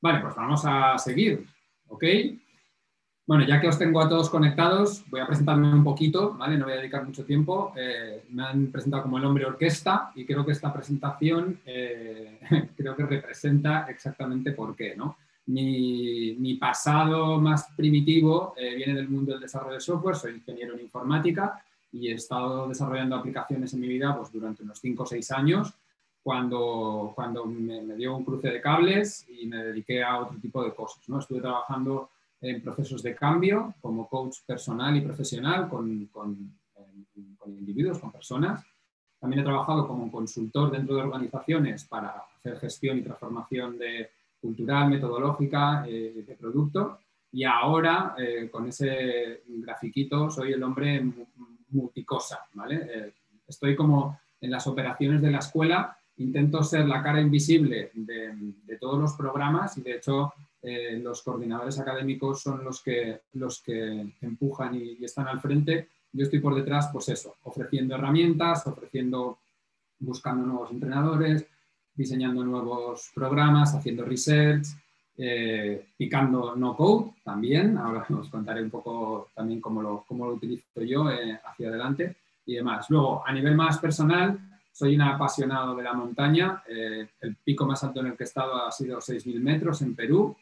[0.00, 1.44] Vale, pues vamos a seguir,
[1.88, 2.04] ¿ok?
[3.24, 6.58] Bueno, ya que os tengo a todos conectados, voy a presentarme un poquito, ¿vale?
[6.58, 7.72] No voy a dedicar mucho tiempo.
[7.76, 12.40] Eh, me han presentado como el hombre orquesta y creo que esta presentación eh,
[12.76, 15.16] creo que representa exactamente por qué, ¿no?
[15.46, 20.82] Mi, mi pasado más primitivo viene del mundo del desarrollo de software, soy ingeniero en
[20.82, 21.60] informática
[21.92, 25.74] y he estado desarrollando aplicaciones en mi vida pues, durante unos 5 o 6 años,
[26.22, 30.74] cuando, cuando me, dio un cruce de cables y me dediqué a otro tipo de
[30.74, 31.06] cosas.
[31.08, 31.18] ¿no?
[31.18, 32.08] Estuve trabajando
[32.42, 36.54] en procesos de cambio como coach personal y profesional con, con,
[37.38, 38.62] con individuos, con personas.
[39.18, 44.10] También he trabajado como consultor dentro de organizaciones para hacer gestión y transformación de,
[44.42, 46.98] cultural, metodológica eh, de producto.
[47.30, 51.02] Y ahora, eh, con ese grafiquito, soy el hombre
[51.68, 52.88] multicosa, ¿vale?
[52.92, 53.12] Eh,
[53.46, 58.98] estoy como en las operaciones de la escuela, intento ser la cara invisible de, todos
[58.98, 60.32] los programas y de hecho
[60.64, 65.88] eh, los coordinadores académicos son los que, los que empujan y, están al frente.
[66.12, 69.38] Yo estoy por detrás, pues eso, ofreciendo herramientas, ofreciendo,
[69.98, 71.44] buscando nuevos entrenadores,
[71.92, 74.68] diseñando nuevos programas, haciendo research,
[75.18, 80.34] eh, picando no code también, ahora os contaré un poco también cómo lo, cómo lo
[80.34, 82.88] utilizo yo eh, hacia adelante y demás.
[82.88, 84.38] Luego, a nivel más personal,
[84.70, 88.64] soy un apasionado de la montaña, el pico más alto en el que he estado
[88.64, 90.34] ha sido 6.000 metros en Perú,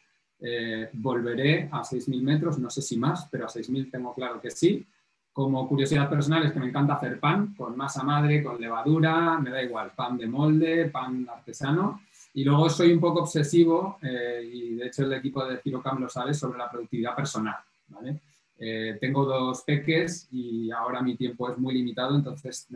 [0.93, 4.85] volveré a 6.000 metros, no sé si más, pero a 6.000 tengo claro que sí.
[5.31, 9.49] Como curiosidad personal es que me encanta hacer pan con masa madre, con levadura, me
[9.49, 12.01] da igual, pan de molde, pan artesano
[12.33, 16.09] y luego soy un poco obsesivo, eh, y de hecho el equipo de Cirocam lo
[16.09, 17.57] sabe, sobre la productividad personal.
[17.89, 18.21] ¿vale?
[18.57, 22.67] Eh, tengo dos peques y ahora mi tiempo es muy limitado, entonces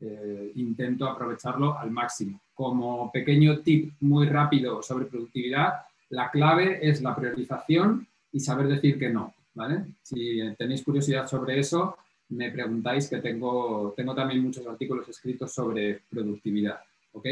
[0.00, 2.40] eh, intento aprovecharlo al máximo.
[2.54, 5.74] Como pequeño tip muy rápido sobre productividad,
[6.12, 9.34] la clave es la priorización y saber decir que no.
[9.54, 9.86] ¿vale?
[10.02, 11.96] Si tenéis curiosidad sobre eso,
[12.28, 16.80] me preguntáis que tengo, tengo también muchos artículos escritos sobre productividad.
[17.12, 17.26] ¿ok?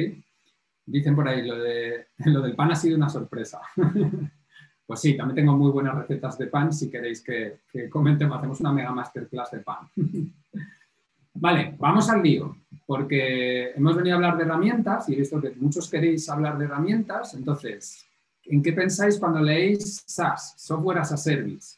[0.87, 3.61] Dicen por ahí, lo, de, lo del pan ha sido una sorpresa.
[4.91, 8.59] Pues sí, también tengo muy buenas recetas de pan si queréis que, que comentemos, hacemos
[8.59, 9.89] una mega masterclass de pan.
[11.35, 15.53] vale, vamos al lío, porque hemos venido a hablar de herramientas y he visto que
[15.61, 18.10] muchos queréis hablar de herramientas, entonces,
[18.51, 21.77] ¿en qué pensáis cuando leéis SaaS, Software as a Service?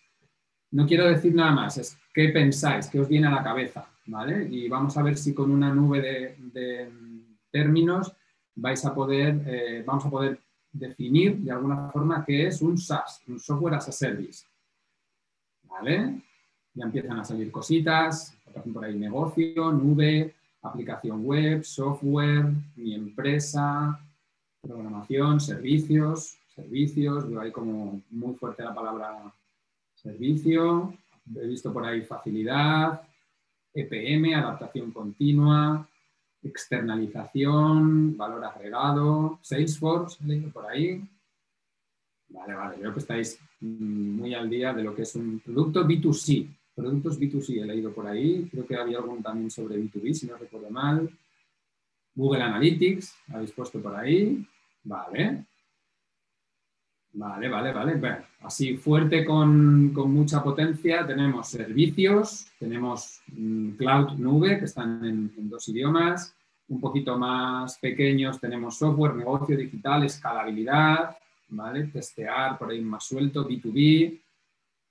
[0.70, 4.48] No quiero decir nada más, es qué pensáis, qué os viene a la cabeza, ¿vale?
[4.50, 6.00] Y vamos a ver si con una nube
[6.52, 6.90] de,
[7.50, 8.12] términos
[8.54, 10.40] vais a poder, eh, vamos a poder
[10.72, 14.46] definir de alguna forma qué es un SaaS, un Software as a Service.
[15.64, 16.22] ¿Vale?
[16.74, 18.34] Ya empiezan a salir cositas,
[18.72, 24.00] por ahí negocio, nube, aplicación web, software, mi empresa,
[24.62, 29.32] programación, servicios, servicios, veo ahí como muy fuerte la palabra
[29.94, 30.96] servicio,
[31.36, 33.02] he visto por ahí facilidad,
[33.74, 35.88] EPM, adaptación continua,
[36.42, 41.02] externalización, valor agregado, Salesforce, he leído por ahí.
[42.28, 46.48] Vale, vale, veo que estáis muy al día de lo que es un producto B2C.
[46.74, 50.36] Productos B2C he leído por ahí, creo que había algún también sobre B2B, si no
[50.36, 51.10] recuerdo mal.
[52.14, 54.44] Google Analytics, habéis puesto por ahí.
[54.84, 55.46] Vale.
[57.14, 58.24] Vale, vale, vale.
[58.40, 65.68] así fuerte con, mucha potencia tenemos servicios, tenemos mm, cloud nube que están en, dos
[65.68, 66.34] idiomas,
[66.68, 71.14] un poquito más pequeños tenemos software, negocio digital, escalabilidad,
[71.48, 71.88] ¿vale?
[71.88, 74.18] Testear por ahí más suelto, B2B,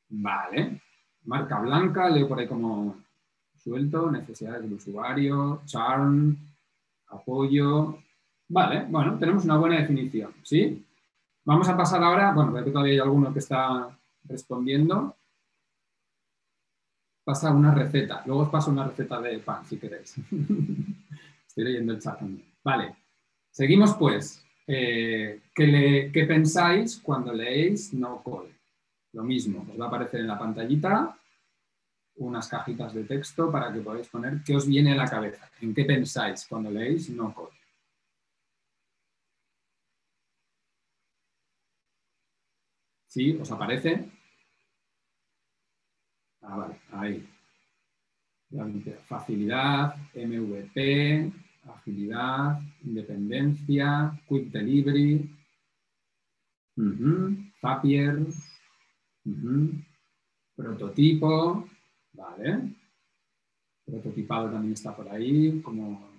[0.09, 0.79] ¿vale?
[1.25, 2.97] Marca blanca, leo por ahí como
[3.57, 6.37] suelto, necesidades del usuario, charm,
[7.07, 7.97] apoyo,
[8.47, 10.85] vale, bueno, tenemos una buena definición, ¿sí?
[11.43, 15.17] Vamos a pasar ahora, bueno, veo que todavía hay alguno que está respondiendo.
[17.23, 20.15] Pasa una receta, luego os paso una receta de pan si queréis.
[21.47, 22.45] Estoy leyendo el chat también.
[22.63, 22.95] Vale,
[23.49, 24.43] seguimos pues.
[24.67, 28.53] Eh, ¿qué, pensáis cuando leéis no code?
[29.13, 31.17] Lo mismo, os va a aparecer en la pantallita
[32.17, 35.73] unas cajitas de texto para que podáis poner qué os viene a la cabeza, en
[35.73, 37.60] qué pensáis cuando leéis no code.
[43.11, 43.37] ¿Sí?
[43.41, 44.09] ¿Os aparece?
[46.41, 47.27] Ah, vale, ahí.
[49.05, 51.29] Facilidad, MVP,
[51.65, 55.29] agilidad, independencia, quick delivery,
[57.59, 58.27] Zapier,
[60.55, 61.67] prototipo,
[62.13, 62.75] vale.
[63.85, 66.09] Prototipado también está por ahí, como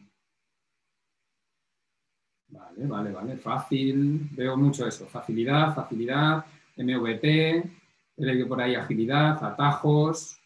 [2.48, 3.36] Vale, vale, vale.
[3.38, 4.28] Fácil.
[4.32, 5.06] Veo mucho eso.
[5.06, 6.44] Facilidad, facilidad.
[6.76, 10.38] He leído por ahí agilidad, atajos,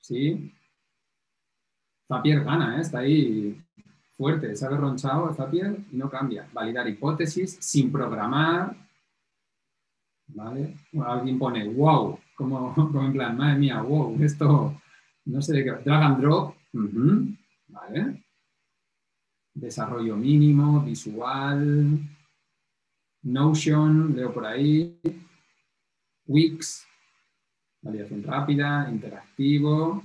[0.00, 0.52] ¿sí?
[2.08, 2.80] Zapier gana, ¿eh?
[2.80, 3.60] está ahí
[4.16, 6.48] fuerte, se ha derronchado Zapier y no cambia.
[6.52, 8.76] Validar hipótesis sin programar,
[10.28, 10.76] ¿vale?
[11.04, 14.80] alguien pone wow, como, en plan, madre mía, wow, esto
[15.26, 15.70] no sé de qué.
[15.84, 16.54] Drag and drop,
[17.68, 18.24] ¿vale?
[19.54, 21.98] Desarrollo mínimo, visual,
[23.22, 24.98] Notion, leo por ahí,
[26.30, 26.86] Wix,
[27.82, 30.00] validación rápida, interactivo,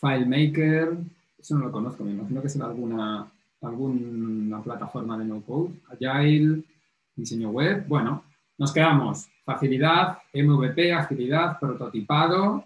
[0.00, 0.98] FileMaker,
[1.38, 3.30] eso no lo conozco, me imagino que será alguna,
[3.62, 6.64] alguna plataforma de no-code, Agile,
[7.14, 7.86] diseño web.
[7.86, 8.24] Bueno,
[8.58, 12.64] nos quedamos facilidad, MVP, agilidad, prototipado.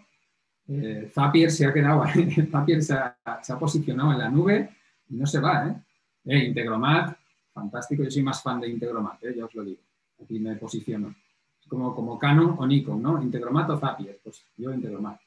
[0.67, 2.05] Eh, Zapier se ha quedado,
[2.51, 4.71] Zapier se ha, posicionado en la nube
[5.11, 5.77] y no se va, ¿eh?
[6.25, 7.19] eh Integromat,
[7.53, 9.35] fantástico, yo soy más fan de Integromat, ¿eh?
[9.37, 9.83] ya os lo digo,
[10.23, 11.15] aquí me posiciono
[11.69, 13.23] como, como Canon o Nikon, ¿no?
[13.23, 15.21] Integromat o Zapier, pues yo Integromat.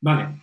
[0.00, 0.42] Vale.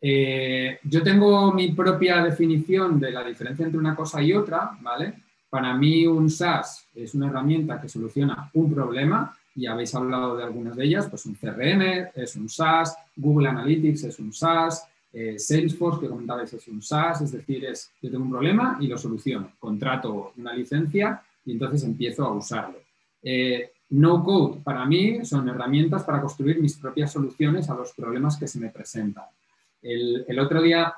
[0.00, 5.14] Eh, yo tengo mi propia definición de la diferencia entre una cosa y otra, ¿vale?
[5.48, 10.44] Para mí un SaaS es una herramienta que soluciona un problema y habéis hablado de
[10.44, 15.38] algunas de ellas, pues un CRM es un SaaS, Google Analytics es un SaaS, eh,
[15.38, 18.98] Salesforce que comentabais es un SaaS, es decir, es yo tengo un problema y lo
[18.98, 22.80] soluciono, contrato una licencia y entonces empiezo a usarlo.
[23.22, 28.36] Eh, no code para mí son herramientas para construir mis propias soluciones a los problemas
[28.36, 29.24] que se me presentan.
[29.82, 30.94] El, otro día,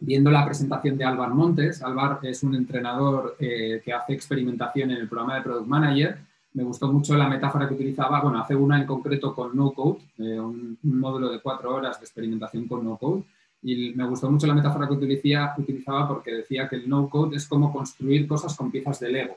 [0.00, 4.96] viendo la presentación de Álvaro Montes, Álvaro es un entrenador eh, que hace experimentación en
[4.96, 6.18] el programa de Product Manager,
[6.54, 10.00] me gustó mucho la metáfora que utilizaba, bueno, hace una en concreto con no code,
[10.18, 13.22] eh, un, módulo de cuatro horas de experimentación con no code,
[13.62, 17.46] y me gustó mucho la metáfora que utilizaba porque decía que el no code es
[17.46, 19.36] como construir cosas con piezas de Lego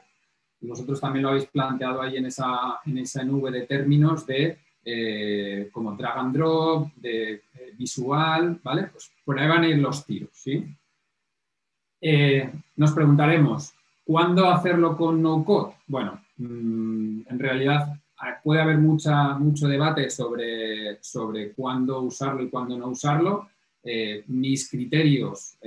[0.61, 5.69] vosotros también lo habéis planteado ahí en esa, en esa nube de términos de eh,
[5.71, 7.41] como drag and drop, de eh,
[7.75, 8.83] visual, ¿vale?
[8.83, 10.63] Pues por ahí van a ir los tiros, ¿sí?
[11.99, 15.73] Eh, nos preguntaremos, ¿cuándo hacerlo con no code?
[15.87, 17.99] Bueno, mm, en realidad
[18.43, 23.49] puede haber mucha, mucho debate sobre, sobre cuándo usarlo y cuándo no usarlo.
[24.27, 25.59] Mis criterios,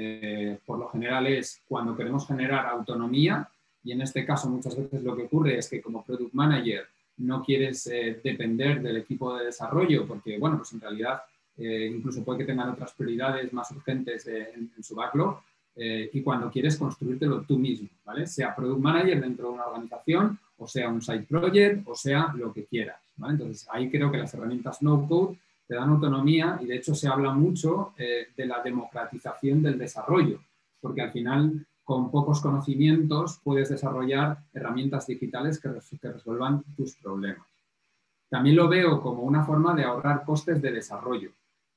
[0.67, 3.49] por lo general, es cuando queremos generar autonomía,
[3.85, 6.87] y en este caso muchas veces lo que ocurre es que como product manager
[7.19, 11.23] no quieres eh, depender del equipo de desarrollo, porque, bueno, pues en realidad
[11.61, 15.41] incluso puede que tengan otras prioridades más urgentes en, su backlog,
[15.75, 18.29] y cuando quieres construírtelo tú mismo, ¿vale?
[18.29, 22.53] Sea product manager dentro de una organización, o sea un side project, o sea lo
[22.53, 23.33] que quieras, ¿vale?
[23.33, 25.37] Entonces ahí creo que las herramientas no code
[25.69, 30.41] te dan autonomía y de hecho se habla mucho eh, de la democratización del desarrollo,
[30.81, 35.71] porque al final con pocos conocimientos puedes desarrollar herramientas digitales que,
[36.13, 37.47] resuelvan tus problemas.
[38.29, 41.31] También lo veo como una forma de ahorrar costes de desarrollo.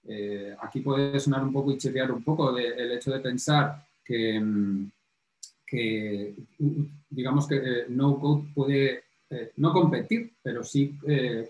[0.05, 4.37] Eh, aquí puede sonar un poco y chequear un poco el hecho de pensar que,
[4.37, 4.91] mm,
[7.09, 9.03] digamos que eh, no code puede
[9.55, 10.99] no competir, pero sí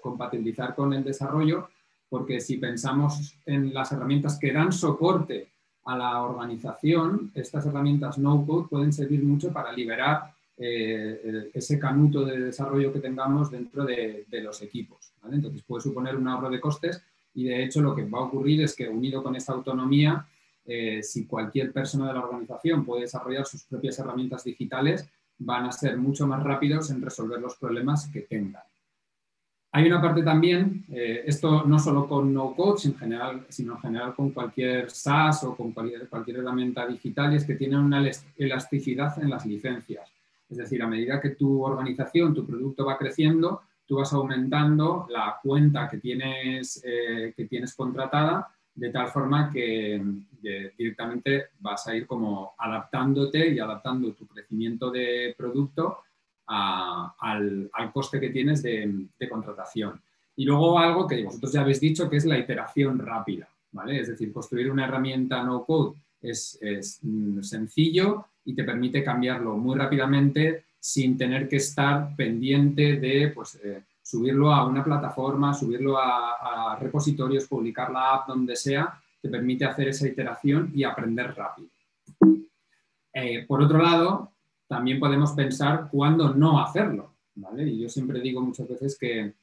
[0.03, 1.67] compatibilizar con el desarrollo
[2.07, 5.47] porque si pensamos en las herramientas que dan soporte
[5.85, 12.39] a la organización, estas herramientas no-code pueden servir mucho para liberar eh, ese canuto de
[12.39, 15.13] desarrollo que tengamos dentro de, los equipos.
[15.31, 17.01] Entonces puede suponer un ahorro de costes
[17.33, 20.27] y de hecho lo que va a ocurrir es que unido con esta autonomía,
[20.65, 25.71] eh, si cualquier persona de la organización puede desarrollar sus propias herramientas digitales, van a
[25.71, 28.61] ser mucho más rápidos en resolver los problemas que tengan.
[29.73, 33.79] Hay una parte también, eh, esto no solo con no code, en general, sino en
[33.79, 38.05] general con cualquier SaaS o con cualquier, herramienta digital, es que tienen una
[38.35, 40.11] elasticidad en las licencias.
[40.49, 45.39] Es decir, a medida que tu organización, tu producto va creciendo, tú vas aumentando la
[45.41, 50.01] cuenta que tienes, eh, que tienes contratada, de tal forma que
[50.77, 55.99] directamente vas a ir como adaptándote y adaptando tu crecimiento de producto
[56.51, 60.01] al, coste que tienes de, contratación.
[60.35, 63.47] Y luego algo que vosotros ya habéis dicho, que es la iteración rápida.
[63.71, 63.99] ¿vale?
[63.99, 66.59] Es decir, construir una herramienta no code es,
[67.01, 73.55] mm, sencillo y te permite cambiarlo muy rápidamente sin tener que estar pendiente de pues,
[73.63, 79.65] eh, subirlo a una plataforma, subirlo a, repositorios, publicar la app donde sea, te permite
[79.65, 81.69] hacer esa iteración y aprender rápido.
[83.13, 84.31] Eh, por otro lado,
[84.71, 87.11] también podemos pensar cuándo no hacerlo.
[87.35, 87.67] ¿vale?
[87.67, 89.33] Y yo siempre digo muchas veces que,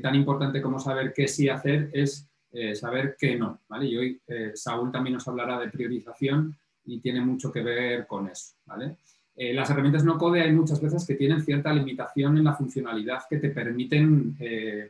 [0.00, 3.60] tan importante como saber qué sí hacer es eh, saber qué no.
[3.68, 3.86] ¿vale?
[3.86, 8.26] Y hoy eh, Saúl también nos hablará de priorización y tiene mucho que ver con
[8.26, 8.54] eso.
[8.66, 8.96] ¿vale?
[9.36, 13.22] Eh, las herramientas no code hay muchas veces que tienen cierta limitación en la funcionalidad
[13.30, 14.36] que te permiten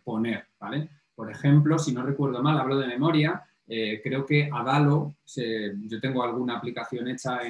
[0.03, 0.47] poner.
[0.59, 0.89] ¿vale?
[1.15, 6.57] Por ejemplo, si no recuerdo mal, hablo de memoria, creo que Adalo, yo tengo alguna
[6.57, 7.41] aplicación hecha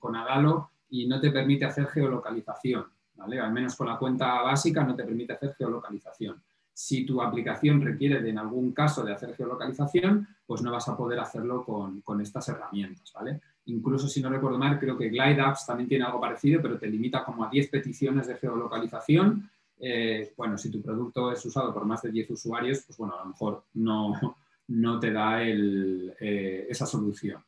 [0.00, 3.40] con Adalo y no te permite hacer geolocalización, ¿vale?
[3.40, 6.42] Al menos con la cuenta básica no te permite hacer geolocalización.
[6.72, 10.96] Si tu aplicación requiere de, en algún caso de hacer geolocalización, pues no vas a
[10.96, 13.40] poder hacerlo con, estas herramientas, ¿vale?
[13.66, 16.88] Incluso si no recuerdo mal, creo que Glide Apps también tiene algo parecido, pero te
[16.88, 19.48] limita como a 10 peticiones de geolocalización.
[19.78, 23.24] Eh, bueno, si tu producto es usado por más de 10 usuarios, pues bueno, a
[23.24, 24.14] lo mejor no,
[24.68, 27.42] no te da eh, esa solución.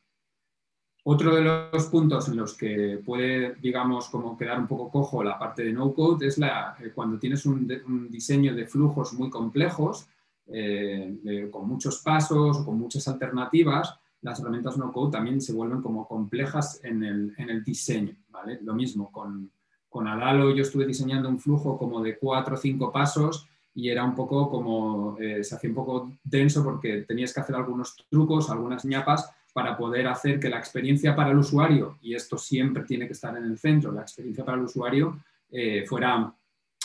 [1.05, 5.37] Otro de los puntos en los que puede, digamos, como quedar un poco cojo la
[5.37, 7.67] parte de no-code es la, eh, cuando tienes un,
[8.09, 10.07] diseño de flujos muy complejos,
[10.47, 16.07] eh, con muchos pasos o con muchas alternativas, las herramientas no-code también se vuelven como
[16.07, 18.15] complejas en el, diseño.
[18.29, 18.61] ¿vale?
[18.63, 19.51] Lo mismo, con,
[19.89, 24.05] con Adalo yo estuve diseñando un flujo como de cuatro o cinco pasos y era
[24.05, 28.51] un poco como, eh, se hacía un poco denso porque tenías que hacer algunos trucos,
[28.51, 33.07] algunas ñapas para poder hacer que la experiencia para el usuario, y esto siempre tiene
[33.07, 36.35] que estar en el centro, la experiencia para el usuario eh, fuera,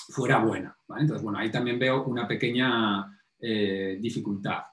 [0.10, 0.78] fuera buena.
[0.90, 4.64] Entonces, bueno, ahí también veo una pequeña eh, dificultad.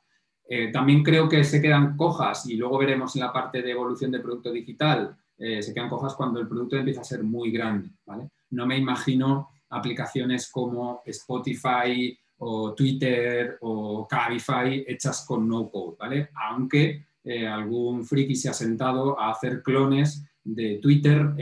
[0.47, 4.11] Eh, también creo que se quedan cojas, y luego veremos en la parte de evolución
[4.11, 7.91] de producto digital, se quedan cojas cuando el producto empieza a ser muy grande.
[8.51, 16.31] No me imagino aplicaciones como Spotify o Twitter o Cabify hechas con no code, ¿vale?
[16.35, 21.35] Aunque eh, algún friki se ha sentado a hacer clones de Twitter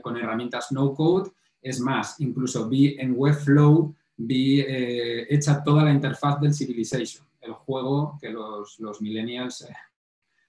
[0.00, 1.32] con herramientas no code.
[1.60, 7.52] Es más, incluso vi en Webflow, vi eh, hecha toda la interfaz del Civilization, el
[7.52, 9.74] juego que los, millennials eh,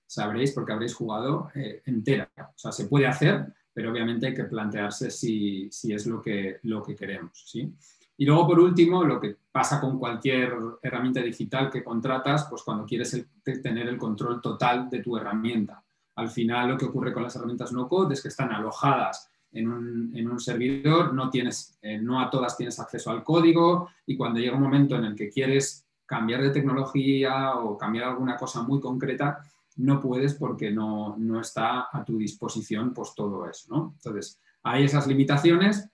[0.06, 1.50] sabréis porque habréis jugado
[1.86, 2.30] entera.
[2.38, 6.84] O sea, se puede hacer, pero obviamente hay que plantearse si, es lo que, lo
[6.84, 7.44] que queremos.
[7.48, 7.74] ¿sí?
[8.20, 12.86] Y luego, por último, lo que pasa con cualquier herramienta digital que contratas, pues cuando
[12.86, 13.26] quieres
[13.64, 15.82] tener el control total de tu herramienta.
[16.16, 20.40] Al final, lo que ocurre con las herramientas no-code es que están alojadas en un,
[20.42, 24.64] servidor, no, tienes, eh, no a todas tienes acceso al código y cuando llega un
[24.64, 29.40] momento en el que quieres cambiar de tecnología o cambiar alguna cosa muy concreta,
[29.78, 33.94] no puedes porque no, está a tu disposición pues, todo eso.
[33.96, 35.90] Entonces, hay esas limitaciones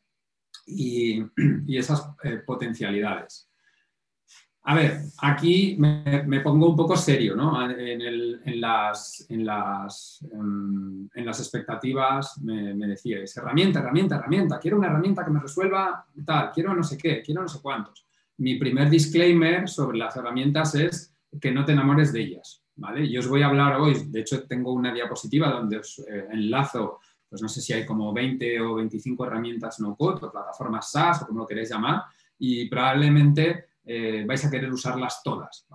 [1.67, 3.49] y, esas eh, potencialidades.
[4.67, 7.69] A ver, aquí me, pongo un poco serio ¿no?
[7.69, 12.41] en, las, en, las, en, las, expectativas.
[12.41, 14.59] Me, me, decíais, herramienta, herramienta, herramienta.
[14.59, 18.07] Quiero una herramienta que me resuelva tal, quiero no sé qué, quiero no sé cuántos.
[18.37, 22.65] Mi primer disclaimer sobre las herramientas es que no te enamores de ellas.
[22.75, 23.09] ¿vale?
[23.09, 26.99] Yo os voy a hablar hoy, de hecho tengo una diapositiva donde os eh, enlazo,
[27.35, 31.27] pues no sé si hay como 20 o 25 herramientas no-code o plataformas SaaS o
[31.27, 32.03] como lo queréis llamar,
[32.39, 35.67] y probablemente eh, vais a querer usarlas todas.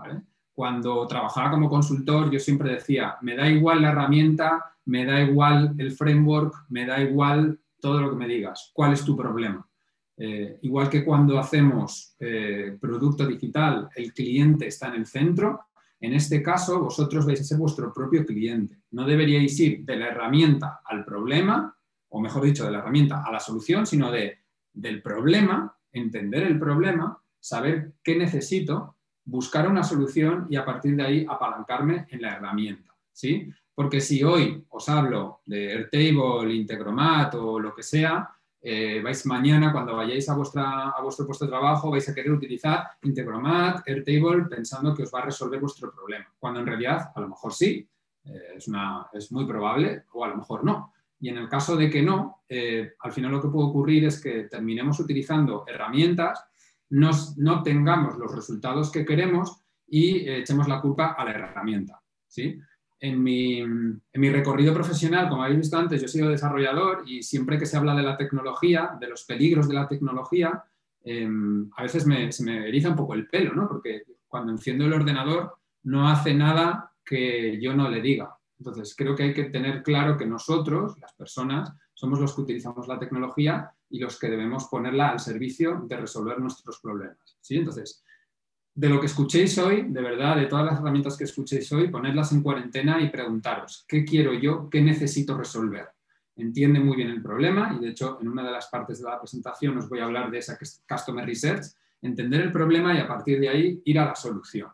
[0.54, 5.74] Cuando trabajaba como consultor, yo siempre decía, me da igual la herramienta, me da igual
[5.76, 8.70] el framework, me da igual todo lo que me digas.
[8.72, 9.68] ¿Cuál es tu problema?
[10.16, 15.66] Eh, igual que cuando hacemos eh, producto digital, el cliente está en el centro,
[16.00, 18.78] en este caso vosotros vais a ser vuestro propio cliente.
[18.92, 21.76] No deberíais ir de la herramienta al problema,
[22.08, 24.38] o mejor dicho, de la herramienta a la solución, sino de,
[24.72, 31.02] del problema, entender el problema saber qué necesito, buscar una solución y a partir de
[31.02, 32.94] ahí apalancarme en la herramienta.
[33.12, 33.48] ¿sí?
[33.74, 38.28] Porque si hoy os hablo de Airtable, Integromat o lo que sea,
[38.62, 42.90] eh, vais mañana cuando vayáis a, a vuestro puesto de trabajo vais a querer utilizar
[43.02, 47.28] Integromat, Airtable pensando que os va a resolver vuestro problema, cuando en realidad a lo
[47.28, 47.88] mejor sí,
[48.24, 50.92] eh, es, una, es muy probable o a lo mejor no.
[51.20, 54.20] Y en el caso de que no, eh, al final lo que puede ocurrir es
[54.20, 56.44] que terminemos utilizando herramientas
[56.90, 62.02] no tengamos los resultados que queremos y echemos la culpa a la herramienta.
[62.26, 62.58] ¿sí?
[63.02, 63.64] En mi,
[64.12, 67.94] recorrido profesional, como habéis visto antes, yo he sido desarrollador y siempre que se habla
[67.94, 70.62] de la tecnología, de los peligros de la tecnología,
[71.02, 73.66] em, a veces se me eriza un poco el pelo, ¿no?
[73.66, 78.36] porque cuando enciendo el ordenador no hace nada que yo no le diga.
[78.58, 82.86] Entonces, creo que hay que tener claro que nosotros, las personas, somos los que utilizamos
[82.86, 87.38] la tecnología y los que debemos ponerla al servicio de resolver nuestros problemas.
[87.40, 87.56] ¿sí?
[87.56, 88.04] Entonces,
[88.74, 92.32] de lo que escuchéis hoy, de verdad, de todas las herramientas que escuchéis hoy, ponedlas
[92.32, 94.68] en cuarentena y preguntaros, ¿qué quiero yo?
[94.70, 95.88] ¿Qué necesito resolver?
[96.36, 99.18] Entiende muy bien el problema y de hecho en una de las partes de la
[99.18, 100.58] presentación os voy a hablar de esa
[100.88, 101.66] Customer Research,
[102.00, 104.70] entender el problema y a partir de ahí ir a la solución.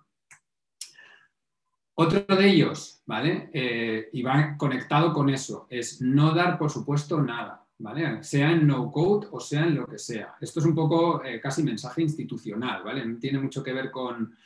[1.99, 3.51] Otro de ellos, ¿vale?
[3.55, 8.23] Eh, y va conectado con eso, es no dar, por supuesto, nada, ¿vale?
[8.23, 10.35] Sea en no-code o sea en lo que sea.
[10.41, 13.05] Esto es un poco eh, casi mensaje institucional, ¿vale?
[13.05, 14.37] No tiene mucho que ver con,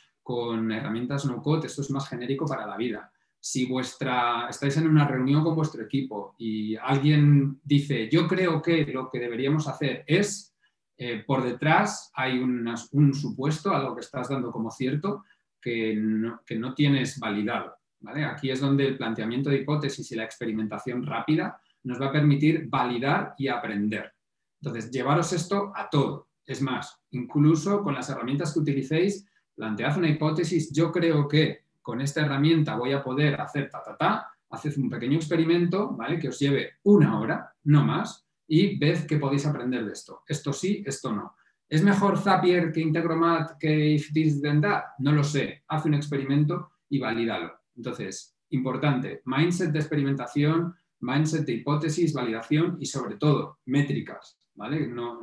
[0.71, 3.11] herramientas no-code, esto es más genérico para la vida.
[3.39, 8.85] Si vuestra, estáis en una reunión con vuestro equipo y alguien dice, yo creo que
[8.85, 10.55] lo que deberíamos hacer es,
[10.97, 15.23] eh, por detrás hay un supuesto, algo que estás dando como cierto,
[15.61, 17.75] que no, tienes validado.
[17.99, 18.25] ¿vale?
[18.25, 22.67] Aquí es donde el planteamiento de hipótesis y la experimentación rápida nos va a permitir
[22.69, 24.13] validar y aprender.
[24.61, 26.29] Entonces, llevaros esto a todo.
[26.45, 32.01] Es más, incluso con las herramientas que utilicéis, plantead una hipótesis, yo creo que con
[32.01, 36.19] esta herramienta voy a poder hacer ta, ta, ta, haced un pequeño experimento, ¿vale?
[36.19, 40.23] Que os lleve una hora, no más, y ved qué podéis aprender de esto.
[40.27, 41.35] Esto sí, esto no.
[41.67, 44.83] ¿Es mejor Zapier que Integromat que If This Then That?
[44.99, 45.63] No lo sé.
[45.69, 47.53] Haz un experimento y valídalo.
[47.77, 54.39] Entonces, importante, mindset de experimentación, mindset de hipótesis, validación y sobre todo métricas.
[54.55, 54.89] ¿vale?
[54.89, 55.19] Yo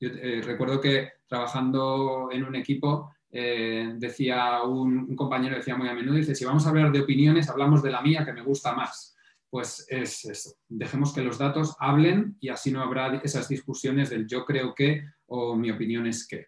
[0.00, 6.16] eh, recuerdo que trabajando en un equipo eh, decía un, compañero decía muy a menudo,
[6.16, 9.12] dice, si vamos a hablar de opiniones, hablamos de la mía que me gusta más
[9.52, 10.54] pues es eso.
[10.66, 15.04] Dejemos que los datos hablen y así no habrá esas discusiones del yo creo que
[15.26, 16.46] o mi opinión es que.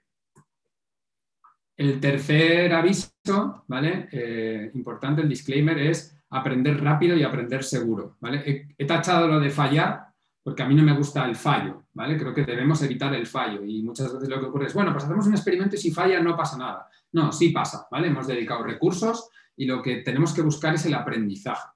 [1.77, 4.09] El tercer aviso, ¿vale?
[4.11, 8.75] Eh, importante, el disclaimer, es aprender rápido y aprender seguro, ¿vale?
[8.77, 10.07] He, tachado lo de fallar
[10.43, 12.19] porque a mí no me gusta el fallo, ¿vale?
[12.19, 15.05] Creo que debemos evitar el fallo y muchas veces lo que ocurre es, bueno, pues
[15.05, 16.89] hacemos un experimento y si falla no pasa nada.
[17.13, 18.09] No, sí pasa, ¿vale?
[18.09, 21.69] Hemos dedicado recursos y lo que tenemos que buscar es el aprendizaje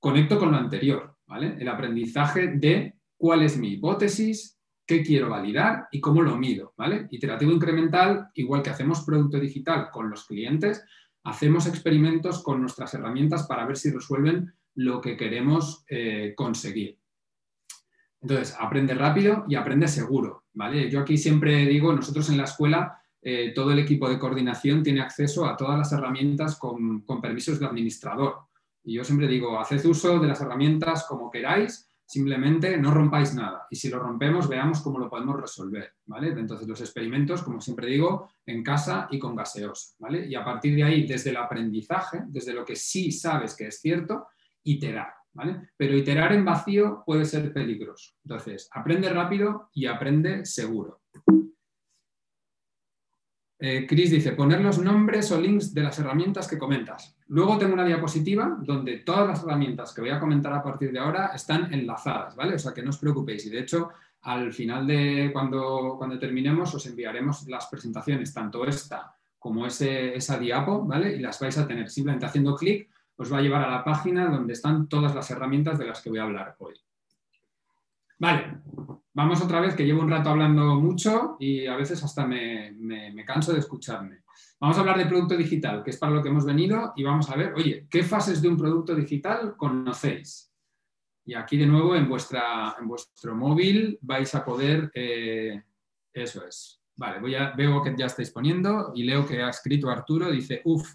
[0.00, 1.56] conecto con lo anterior, ¿vale?
[1.60, 7.06] El aprendizaje de cuál es mi hipótesis, qué quiero validar y cómo lo mido, ¿vale?
[7.10, 10.82] Iterativo incremental, igual que hacemos producto digital con los clientes,
[11.24, 16.98] hacemos experimentos con nuestras herramientas para ver si resuelven lo que queremos eh, conseguir.
[18.22, 20.90] Entonces, aprende rápido y aprende seguro, ¿vale?
[20.90, 25.00] Yo aquí siempre digo, nosotros en la escuela, eh, todo el equipo de coordinación tiene
[25.00, 28.50] acceso a todas las herramientas con permisos de administrador,
[28.84, 33.68] y yo siempre digo, haced uso de las herramientas como queráis, Simplemente no rompáis nada
[33.70, 36.30] y si lo rompemos veamos cómo lo podemos resolver, ¿vale?
[36.30, 40.26] Entonces los experimentos, como siempre digo, en casa y con gaseosa, ¿vale?
[40.26, 43.80] Y a partir de ahí, desde el aprendizaje, desde lo que sí sabes que es
[43.80, 44.26] cierto,
[44.64, 45.70] iterar, ¿vale?
[45.76, 48.14] Pero iterar en vacío puede ser peligroso.
[48.24, 51.02] Entonces, aprende rápido y aprende seguro.
[53.62, 57.14] Eh, Chris dice, poner los nombres o links de las herramientas que comentas.
[57.28, 60.98] Luego tengo una diapositiva donde todas las herramientas que voy a comentar a partir de
[60.98, 62.54] ahora están enlazadas, ¿vale?
[62.54, 63.44] O sea que no os preocupéis.
[63.44, 63.90] Y de hecho,
[64.22, 70.38] al final de cuando, cuando terminemos, os enviaremos las presentaciones, tanto esta como ese, esa
[70.38, 71.16] diapo, ¿vale?
[71.16, 71.90] Y las vais a tener.
[71.90, 75.78] Simplemente haciendo clic os va a llevar a la página donde están todas las herramientas
[75.78, 76.74] de las que voy a hablar hoy.
[78.18, 78.54] Vale,
[79.14, 82.74] vamos otra vez, que llevo un rato hablando mucho y a veces hasta me,
[83.26, 84.22] canso de escucharme.
[84.60, 87.30] Vamos a hablar de producto digital, que es para lo que hemos venido, y vamos
[87.30, 90.52] a ver, oye, ¿qué fases de un producto digital conocéis?
[91.24, 95.62] Y aquí de nuevo en, vuestra, en vuestro móvil vais a poder, eh,
[96.12, 96.80] eso es.
[96.96, 100.60] Vale, voy a, veo que ya estáis poniendo y leo que ha escrito Arturo, dice,
[100.64, 100.94] uff,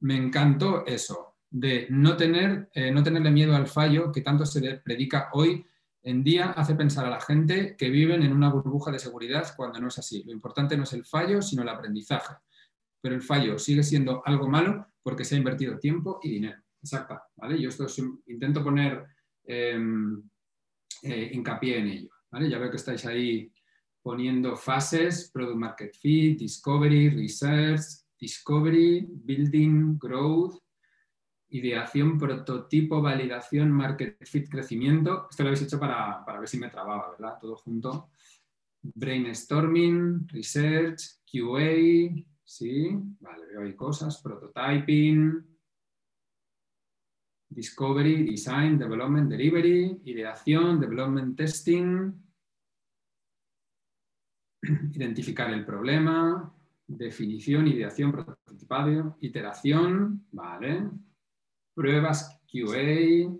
[0.00, 4.78] me encantó eso, de no, tener, eh, no tenerle miedo al fallo que tanto se
[4.78, 5.66] predica hoy
[6.04, 9.80] en día hace pensar a la gente que viven en una burbuja de seguridad cuando
[9.80, 10.22] no es así.
[10.24, 12.34] Lo importante no es el fallo, sino el aprendizaje.
[13.00, 16.60] Pero el fallo sigue siendo algo malo porque se ha invertido tiempo y dinero.
[16.80, 17.20] Exacto.
[17.36, 17.60] ¿vale?
[17.60, 17.86] Yo esto
[18.26, 19.04] intento poner
[19.44, 20.22] em,
[21.02, 22.10] eh, hincapié en ello.
[22.30, 22.50] ¿vale?
[22.50, 23.52] Ya veo que estáis ahí
[24.02, 27.82] poniendo fases, Product Market Fit, Discovery, Research,
[28.18, 30.56] Discovery, Building, Growth,
[31.52, 35.28] ideación, prototipo, validación, market fit, crecimiento.
[35.30, 37.38] Esto lo habéis hecho para, ver si me trababa, ¿verdad?
[37.40, 38.10] Todo junto.
[38.82, 45.46] Brainstorming, research, QA, sí, vale, veo ahí cosas, prototyping,
[47.48, 52.12] discovery, design, development, delivery, ideación, development testing,
[54.94, 56.52] identificar el problema,
[56.86, 60.90] definición, ideación, prototipado, iteración, vale,
[61.74, 63.32] pruebas QA,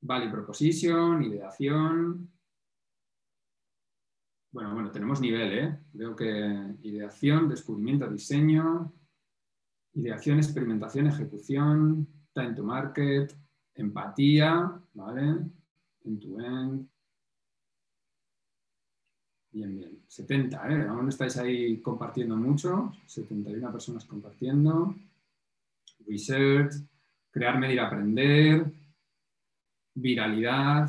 [0.00, 2.30] value proposition, ideación.
[4.52, 5.78] Bueno, bueno, tenemos nivel, ¿eh?
[5.92, 8.92] Veo que ideación, descubrimiento, diseño,
[9.94, 13.36] ideación, experimentación, ejecución, time to market,
[13.74, 15.50] empatía, ¿vale?
[16.04, 16.88] End-to-end.
[19.50, 20.04] Bien, bien.
[20.06, 20.86] 70, ¿eh?
[20.88, 22.92] Aún estáis ahí compartiendo mucho.
[23.06, 24.94] 71 personas compartiendo.
[26.06, 26.74] Research,
[27.34, 28.64] crear, medir, aprender,
[29.92, 30.88] viralidad,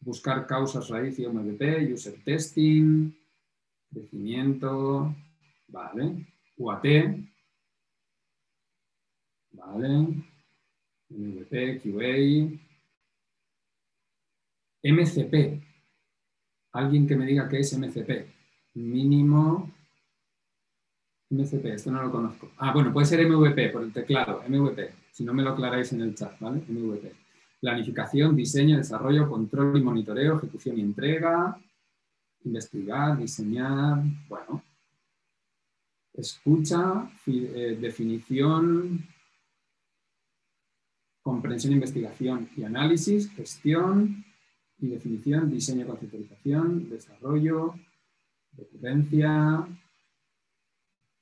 [0.00, 3.12] buscar causas raíz y MVP, user testing,
[3.88, 5.14] crecimiento,
[5.68, 6.26] vale,
[6.56, 6.84] UAT,
[9.52, 10.24] vale,
[11.08, 12.58] MVP, QA,
[14.82, 15.62] MCP.
[16.72, 18.26] Alguien que me diga qué es MCP.
[18.74, 19.72] Mínimo
[21.30, 22.50] MCP, esto no lo conozco.
[22.58, 26.02] Ah, bueno, puede ser MVP por el teclado, MVP, si no me lo aclaráis en
[26.02, 26.62] el chat, ¿vale?
[26.68, 27.10] MVP.
[27.58, 31.58] Planificación, diseño, desarrollo, control y monitoreo, ejecución y entrega,
[32.44, 34.62] investigar, diseñar, bueno.
[36.12, 39.06] Escucha, eh, definición,
[41.22, 44.22] comprensión, investigación y análisis, gestión
[44.78, 47.74] y definición, diseño, conceptualización, desarrollo,
[48.52, 49.66] recurrencia,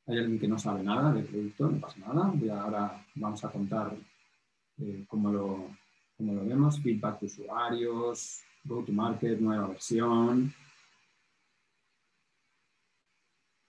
[0.07, 2.33] hay alguien que no sabe nada del producto, no pasa nada.
[2.61, 3.97] ahora vamos a contar
[4.79, 5.71] eh, cómo, lo,
[6.17, 6.81] cómo, lo, vemos.
[6.81, 10.53] Feedback de usuarios, go to market, nueva versión,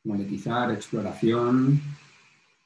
[0.04, 1.80] monetizar, exploración,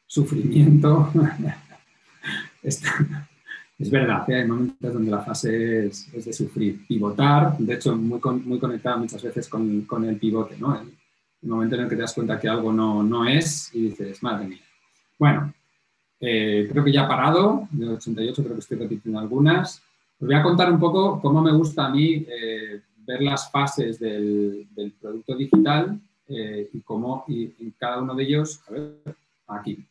[0.07, 1.11] sufrimiento.
[2.63, 6.87] es verdad, hay momentos donde la fase es, de sufrir.
[6.87, 10.98] Pivotar, de hecho, muy, muy conectada muchas veces con, con el pivote, ¿no?
[11.41, 14.47] Momento en el que te das cuenta que algo no, no es y dices, madre
[14.47, 14.61] mía.
[15.17, 15.53] Bueno,
[16.19, 19.81] eh, creo que ya he parado, de 88 creo que estoy repitiendo algunas.
[20.19, 23.99] Os voy a contar un poco cómo me gusta a mí eh, ver las fases
[23.99, 24.67] del,
[24.99, 28.93] producto digital eh, y cómo y, cada uno de ellos, a ver,
[29.47, 29.85] aquí.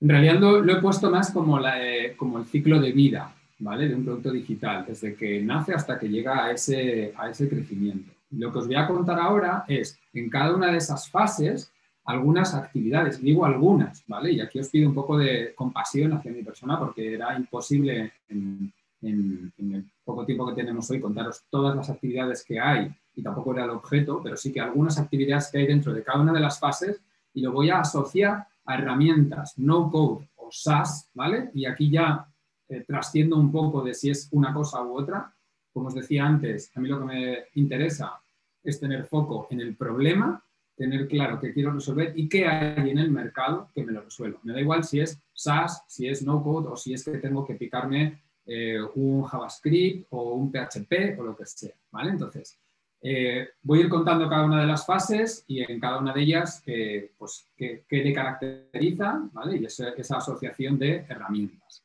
[0.00, 1.76] En realidad lo, he puesto más como, la,
[2.16, 3.88] como el ciclo de vida, ¿vale?
[3.88, 8.11] De un producto digital, desde que nace hasta que llega a ese, a ese crecimiento.
[8.32, 11.72] Lo que os voy a contar ahora es, en cada una de esas fases,
[12.04, 14.32] algunas actividades, digo algunas, ¿vale?
[14.32, 18.72] Y aquí os pido un poco de compasión hacia mi persona porque era imposible en,
[19.02, 23.64] el poco tiempo que tenemos hoy contaros todas las actividades que hay y tampoco era
[23.64, 26.58] el objeto, pero sí que algunas actividades que hay dentro de cada una de las
[26.58, 27.00] fases
[27.34, 31.50] y lo voy a asociar a herramientas no code o SaaS, ¿vale?
[31.52, 32.26] Y aquí ya
[32.68, 35.34] eh, trasciendo un poco de si es una cosa u otra,
[35.72, 38.20] como os decía antes, a mí lo que me interesa
[38.62, 40.42] es tener foco en el problema,
[40.76, 44.40] tener claro qué quiero resolver y qué hay en el mercado que me lo resuelva.
[44.42, 47.54] Me da igual si es SaaS, si es no-code o si es que tengo que
[47.54, 52.10] picarme eh, un JavaScript o un PHP o lo que sea, ¿vale?
[52.10, 52.58] Entonces,
[53.04, 56.22] eh, voy a ir contando cada una de las fases y en cada una de
[56.22, 59.56] ellas eh, pues, qué, le caracteriza ¿vale?
[59.58, 61.81] y esa, asociación de herramientas.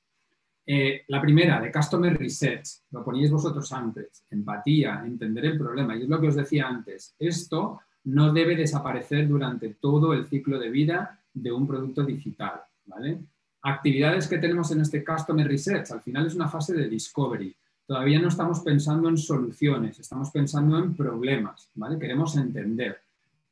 [0.70, 5.96] Eh, la primera, de Customer Research, lo poníais vosotros antes, empatía, entender el problema.
[5.96, 10.60] Y es lo que os decía antes, esto no debe desaparecer durante todo el ciclo
[10.60, 12.62] de vida de un producto digital.
[13.62, 17.56] Actividades que tenemos en este Customer Research, al final es una fase de discovery
[17.88, 21.98] todavía no estamos pensando en soluciones, estamos pensando en problemas, ¿vale?
[21.98, 23.02] Queremos entender.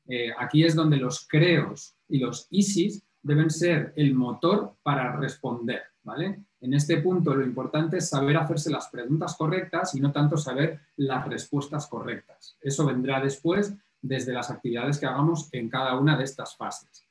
[0.07, 5.81] Eh, aquí es donde los creos y los ISIS deben ser el motor para responder.
[6.65, 10.79] En este punto lo importante es saber hacerse las preguntas correctas y no tanto saber
[10.97, 12.57] las respuestas correctas.
[12.59, 17.05] Eso vendrá después desde las actividades que hagamos en cada una de estas fases.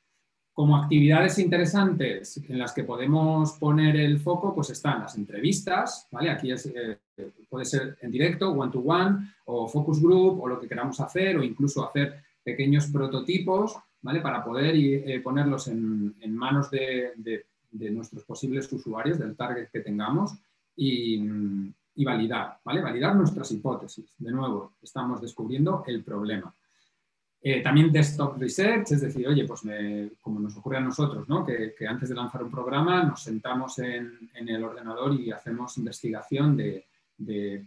[0.51, 6.31] Como actividades interesantes en las que podemos poner el foco, pues están las entrevistas, ¿vale?
[6.31, 6.99] Aquí eh,
[7.49, 11.87] puede ser en directo, one-to-one, o focus group, o lo que queramos hacer, o incluso
[11.87, 14.19] hacer pequeños prototipos, ¿vale?
[14.19, 17.45] Para poder eh, ponerlos en, manos de,
[17.91, 20.35] nuestros posibles usuarios, del target que tengamos,
[20.75, 21.23] y,
[22.03, 22.81] validar, ¿vale?
[22.81, 24.15] Validar nuestras hipótesis.
[24.17, 26.53] De nuevo, estamos descubriendo el problema.
[27.41, 29.61] Eh, también desktop research, es decir, oye, pues
[30.19, 31.45] como nos ocurre a nosotros, ¿no?
[31.45, 36.87] que, antes de lanzar un programa nos sentamos en, el ordenador y hacemos investigación de,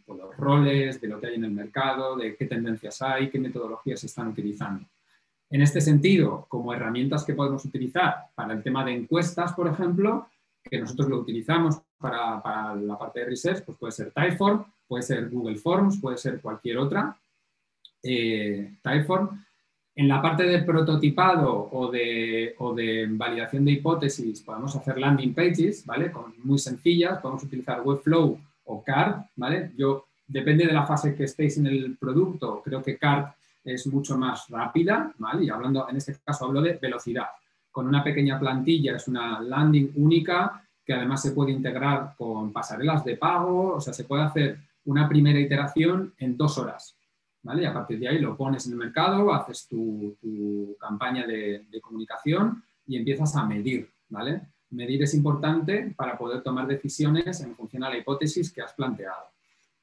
[0.05, 3.39] pues, los roles, de lo que hay en el mercado, de qué tendencias hay, qué
[3.39, 4.85] metodologías se están utilizando.
[5.51, 10.29] En este sentido, como herramientas que podemos utilizar para el tema de encuestas, por ejemplo,
[10.63, 15.31] que nosotros lo utilizamos para, la parte de research, pues puede ser Typeform, puede ser
[15.31, 17.17] Google Forms, puede ser cualquier otra.
[18.03, 19.45] Eh, Typeform
[19.99, 25.85] en la parte de prototipado o de, de, validación de hipótesis podemos hacer landing pages,
[25.85, 26.13] ¿vale?
[26.45, 29.73] muy sencillas, podemos utilizar Webflow o CART, ¿vale?
[29.77, 33.35] Yo, depende de la fase que estéis en el producto, creo que CART
[33.75, 35.45] es mucho más rápida, ¿vale?
[35.45, 37.27] Y hablando, en este caso hablo de velocidad.
[37.71, 43.05] Con una pequeña plantilla es una landing única que además se puede integrar con pasarelas
[43.05, 46.99] de pago, o sea, se puede hacer una primera iteración en dos horas,
[47.57, 50.17] y a partir de ahí lo pones en el mercado, haces tu,
[50.79, 54.43] campaña de, comunicación y empiezas a medir, ¿vale?
[54.71, 59.31] Medir es importante para poder tomar decisiones en función a la hipótesis que has planteado.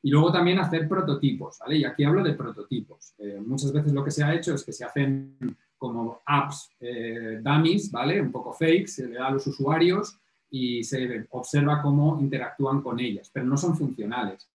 [0.06, 1.78] Y luego también hacer prototipos, ¿vale?
[1.78, 3.16] Y aquí hablo de prototipos.
[3.18, 5.36] Eh, muchas veces lo que se ha hecho es que se hacen
[5.80, 8.22] como apps eh, dummies, ¿vale?
[8.22, 10.16] Un poco fake, se le da a los usuarios
[10.52, 14.48] y se observa cómo interactúan con ellas, pero no son funcionales.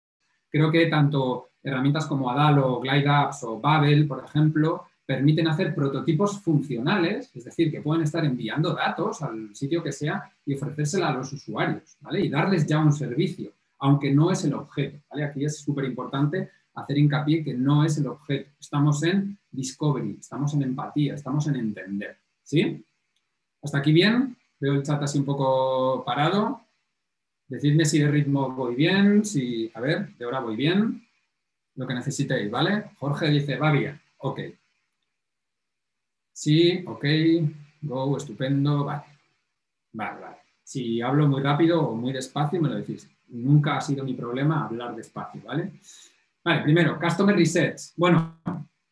[0.49, 6.41] Creo que tanto herramientas como Adalo, Glide Apps o Babel, por ejemplo, permiten hacer prototipos
[6.41, 11.13] funcionales, es decir, que pueden estar enviando datos al sitio que sea y ofrecérsela a
[11.13, 12.21] los usuarios, ¿vale?
[12.21, 14.99] Y darles ya un servicio, aunque no es el objeto.
[15.11, 18.51] Aquí es súper importante hacer hincapié que no es el objeto.
[18.61, 22.85] Estamos en discovery, estamos en empatía, estamos en entender, ¿sí?
[23.63, 24.37] ¿Hasta aquí bien?
[24.59, 26.61] Veo el chat así un poco parado.
[27.49, 31.03] Decidme si de ritmo voy bien, si, a ver, de hora voy bien
[31.75, 32.91] lo que necesitéis, ¿vale?
[32.99, 34.41] Jorge dice, va bien, ok.
[36.33, 37.05] Sí, ok,
[37.83, 39.05] go, estupendo, vale.
[39.93, 40.37] Vale, vale.
[40.63, 43.09] Si hablo muy rápido o muy despacio, me lo decís.
[43.31, 45.73] Nunca ha sido mi problema hablar despacio, ¿vale?
[46.45, 47.93] Vale, primero, Customer Research.
[47.97, 48.41] Bueno,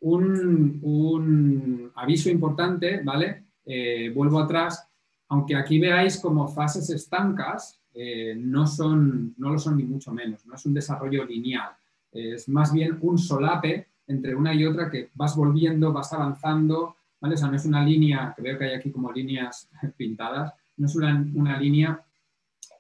[0.00, 3.44] un, aviso importante, ¿vale?
[3.64, 4.88] Eh, vuelvo atrás.
[5.30, 10.46] Aunque aquí veáis como fases estancas, eh, no, son, no lo son ni mucho menos,
[10.46, 11.70] no es un desarrollo lineal
[12.12, 17.34] es más bien un solape entre una y otra que vas volviendo, vas avanzando, ¿vale?
[17.34, 20.86] O sea, no es una línea, que veo que hay aquí como líneas pintadas, no
[20.86, 22.00] es una, línea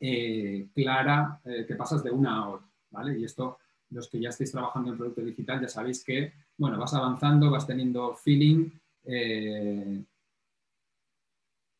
[0.00, 3.18] eh, clara eh, que pasas de una a otra, ¿vale?
[3.18, 3.58] Y esto,
[3.90, 7.66] los que ya estáis trabajando en producto digital, ya sabéis que, bueno, vas avanzando, vas
[7.66, 8.70] teniendo feeling.
[9.04, 10.02] Eh,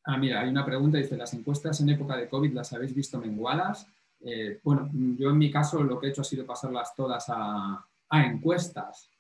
[0.05, 3.19] ah, mira, hay una pregunta, dice, ¿las encuestas en época de COVID las habéis visto
[3.19, 3.87] menguadas?
[4.64, 9.11] Bueno, yo en mi caso lo que he hecho ha sido pasarlas todas a, encuestas.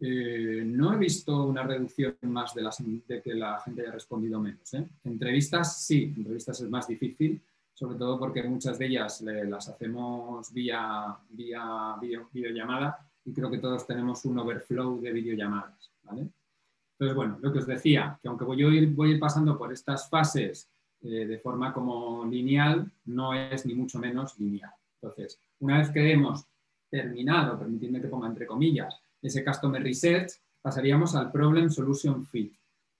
[0.00, 4.40] Eh, no he visto una reducción más de, las, de que la gente haya respondido
[4.40, 4.70] menos.
[5.04, 7.40] Entrevistas sí, entrevistas es más difícil,
[7.74, 11.96] sobre todo porque muchas de ellas las hacemos vía, vía
[12.32, 15.90] videollamada y creo que todos tenemos un overflow de videollamadas.
[16.10, 19.58] Entonces, bueno, lo que os decía, que aunque voy a ir, voy a ir pasando
[19.58, 20.68] por estas fases
[21.02, 24.72] eh, de forma como lineal no es ni mucho menos lineal.
[25.02, 26.46] Entonces, una vez que hemos
[26.88, 32.54] terminado, permitidme que ponga entre comillas, ese Customer Research, pasaríamos al Problem Solution Fit.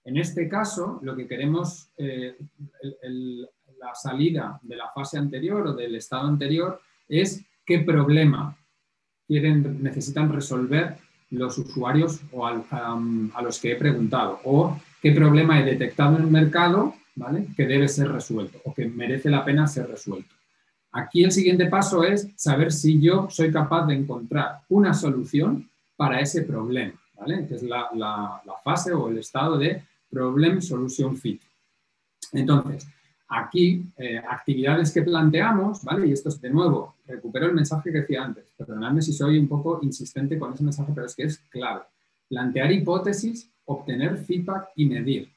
[0.04, 2.36] En este caso, lo que queremos, eh,
[3.84, 8.56] la salida de la fase anterior o del estado anterior es qué problema
[9.26, 10.96] quieren, necesitan resolver
[11.30, 16.30] los usuarios o a, los que he preguntado o qué problema he detectado en el
[16.30, 17.48] mercado ¿vale?
[17.56, 20.34] que debe ser resuelto o que merece la pena ser resuelto.
[20.92, 26.20] Aquí el siguiente paso es saber si yo soy capaz de encontrar una solución para
[26.20, 27.46] ese problema, ¿vale?
[27.46, 31.42] que es la, la fase o el estado de Problem Solution Fit.
[32.32, 32.86] Entonces,
[33.28, 36.06] aquí, eh, actividades que planteamos, ¿vale?
[36.06, 38.44] Y esto es de nuevo, recupero el mensaje que decía antes.
[38.56, 41.82] Perdonadme si soy un poco insistente con ese mensaje, pero es que es clave.
[42.28, 45.30] Plantear hipótesis, obtener feedback y medir.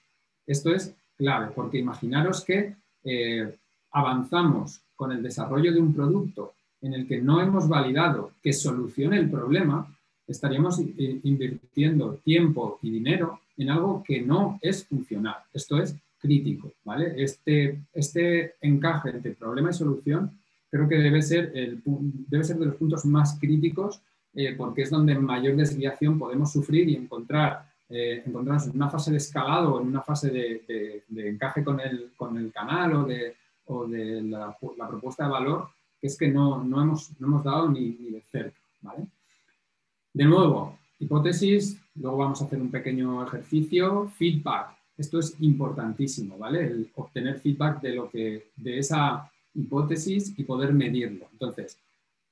[0.46, 3.58] Esto es clave, porque imaginaros que eh,
[3.92, 9.18] avanzamos con el desarrollo de un producto en el que no hemos validado que solucione
[9.18, 9.96] el problema,
[10.28, 15.38] estaríamos eh, invirtiendo tiempo y dinero en algo que no es funcional.
[15.54, 15.96] Esto es
[16.28, 17.14] crítico, ¿vale?
[17.24, 20.38] Este, este encaje entre problema y solución
[20.70, 24.02] creo que debe ser, el, debe ser de los puntos más críticos
[24.34, 29.12] eh, porque es donde mayor desviación podemos sufrir y encontrar, eh, encontrarnos en una fase
[29.12, 33.36] de escalado o en una fase de, encaje con el, con el, canal o de,
[33.66, 34.56] o de la,
[34.88, 35.70] propuesta de valor,
[36.00, 39.08] que es que no, no, hemos, no hemos, dado ni, ni de cerca, ¿vale?
[40.14, 46.66] De nuevo, hipótesis, luego vamos a hacer un pequeño ejercicio, feedback, esto es importantísimo, ¿vale?
[46.66, 51.28] El obtener feedback de, lo que, de esa hipótesis y poder medirlo.
[51.32, 51.78] Entonces,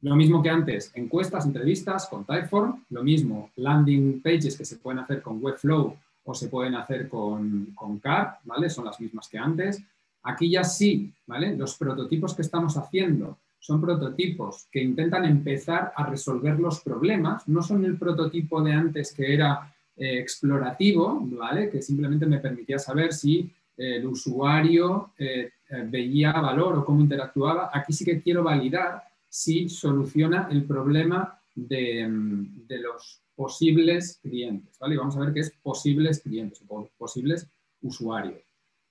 [0.01, 4.99] lo mismo que antes, encuestas, entrevistas con Typeform, lo mismo, landing pages que se pueden
[4.99, 8.69] hacer con Webflow o se pueden hacer con, con CAR, ¿vale?
[8.69, 9.81] Son las mismas que antes.
[10.23, 11.55] Aquí ya sí, ¿vale?
[11.55, 17.63] Los prototipos que estamos haciendo son prototipos que intentan empezar a resolver los problemas, no
[17.63, 21.69] son el prototipo de antes que era eh, explorativo, ¿vale?
[21.69, 25.51] Que simplemente me permitía saber si eh, el usuario eh,
[25.87, 27.69] veía valor o cómo interactuaba.
[27.73, 34.77] Aquí sí que quiero validar si soluciona el problema de, mm, de los posibles clientes,
[34.77, 34.95] ¿vale?
[34.95, 37.47] Y vamos a ver qué es posibles clientes o posibles
[37.81, 38.41] usuarios.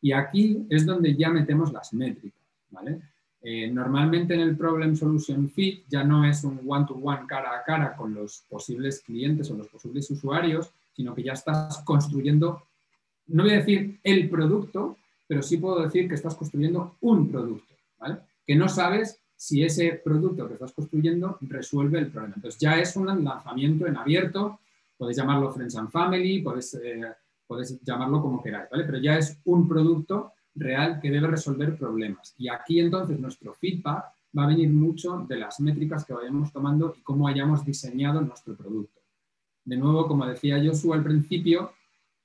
[0.01, 2.41] Y aquí es donde ya metemos las métricas,
[2.71, 3.01] ¿vale?
[3.73, 7.95] normalmente en el Problem Solution Fit ya no es un one-to-one -one cara a cara
[7.95, 12.63] con los posibles clientes o los posibles usuarios, sino que ya estás construyendo,
[13.27, 17.75] no voy a decir el producto, pero sí puedo decir que estás construyendo un producto,
[17.99, 18.19] ¿vale?
[18.47, 22.37] Que no sabes si ese producto que estás construyendo resuelve el problema.
[22.37, 24.61] Entonces ya es un lanzamiento en abierto,
[24.97, 27.03] podéis llamarlo Friends and Family, podéis, eh,
[27.83, 28.85] llamarlo como queráis, ¿vale?
[28.85, 32.35] Pero ya es un producto real que debe resolver problemas.
[32.39, 34.05] Y aquí entonces nuestro feedback
[34.37, 38.57] va a venir mucho de las métricas que vayamos tomando y cómo hayamos diseñado nuestro
[38.57, 39.01] producto.
[39.65, 41.73] De nuevo, como decía Joshua al principio,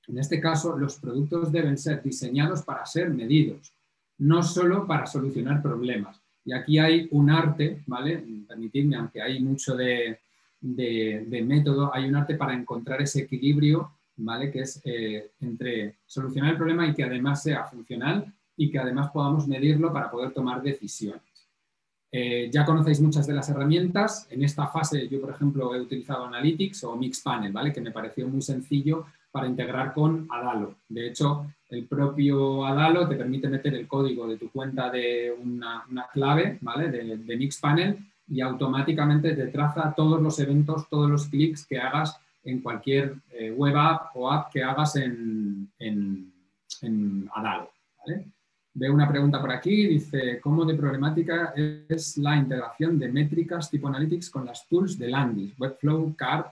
[0.08, 3.72] en este caso los productos deben ser diseñados para ser medidos,
[4.18, 6.20] no solo para solucionar problemas.
[6.44, 8.24] Y aquí hay un arte, ¿vale?
[8.48, 10.18] Permitidme, aunque hay mucho de,
[10.60, 14.50] método, hay un arte para encontrar ese equilibrio, ¿vale?
[14.50, 19.10] Que es eh, entre solucionar el problema y que además sea funcional y que además
[19.10, 21.29] podamos medirlo para poder tomar decisiones.
[22.12, 24.26] Eh, ya conocéis muchas de las herramientas.
[24.30, 27.72] En esta fase yo, por ejemplo, he utilizado Analytics o Mixpanel, ¿vale?
[27.72, 30.74] que me pareció muy sencillo para integrar con Adalo.
[30.88, 35.84] De hecho, el propio Adalo te permite meter el código de tu cuenta de una,
[36.12, 36.90] clave ¿vale?
[36.90, 42.60] de, Mixpanel y automáticamente te traza todos los eventos, todos los clics que hagas en
[42.60, 46.32] cualquier eh, web app o app que hagas en, en,
[47.34, 47.70] Adalo.
[48.72, 51.52] Veo una pregunta por aquí, dice, ¿cómo de problemática
[51.88, 56.46] es la integración de métricas tipo Analytics con las tools de Landis, Webflow, Card?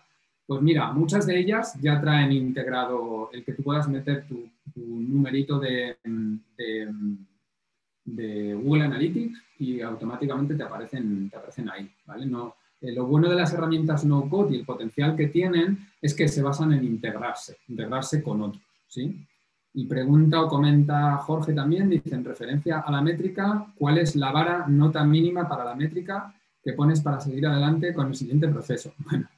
[0.44, 5.60] Pues mira, muchas de ellas ya traen integrado el que tú puedas meter tu, numerito
[5.60, 5.96] de,
[8.04, 12.26] de, Google Analytics y automáticamente te aparecen, te aparecen ahí, ¿vale?
[12.26, 16.14] No, eh, lo bueno de las herramientas no code y el potencial que tienen es
[16.14, 19.24] que se basan en integrarse, integrarse con otros, ¿sí?
[19.78, 24.32] Y pregunta o comenta Jorge también, dice en referencia a la métrica, ¿cuál es la
[24.32, 28.92] vara nota mínima para la métrica que pones para seguir adelante con el siguiente proceso?
[29.08, 29.28] Bueno,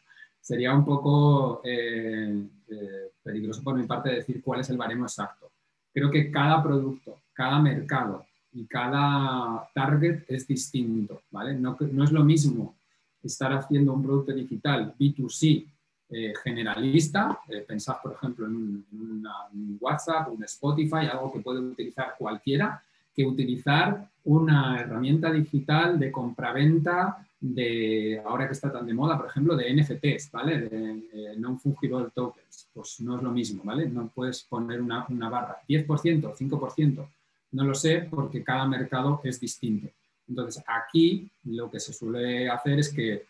[0.41, 5.51] sería un poco eh, eh, peligroso por mi parte decir cuál es el baremo exacto.
[5.93, 8.25] Creo que cada producto, cada mercado
[8.55, 11.53] y cada target es distinto, ¿vale?
[11.53, 12.77] No, no es lo mismo
[13.23, 15.67] estar haciendo un producto digital B2C
[16.13, 22.17] eh, generalista, eh, pensad por ejemplo en un, WhatsApp, un Spotify, algo que puede utilizar
[22.19, 22.83] cualquiera,
[23.15, 29.29] que utilizar una herramienta digital de compraventa de, ahora que está tan de moda, por
[29.29, 30.61] ejemplo, de NFTs, ¿vale?
[30.63, 32.69] De eh, non-fungible tokens.
[32.75, 33.89] Pues no es lo mismo, ¿vale?
[33.89, 37.09] No puedes poner una, barra 10%, 5%,
[37.53, 39.89] no lo sé porque cada mercado es distinto.
[40.29, 43.27] Entonces, aquí lo que se suele hacer es que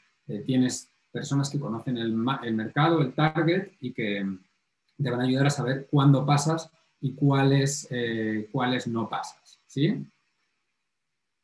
[0.46, 4.26] tienes personas que conocen el, mercado, el target y que
[5.02, 10.06] te van a ayudar a saber cuándo pasas y cuáles, eh, cuáles no pasas, ¿sí?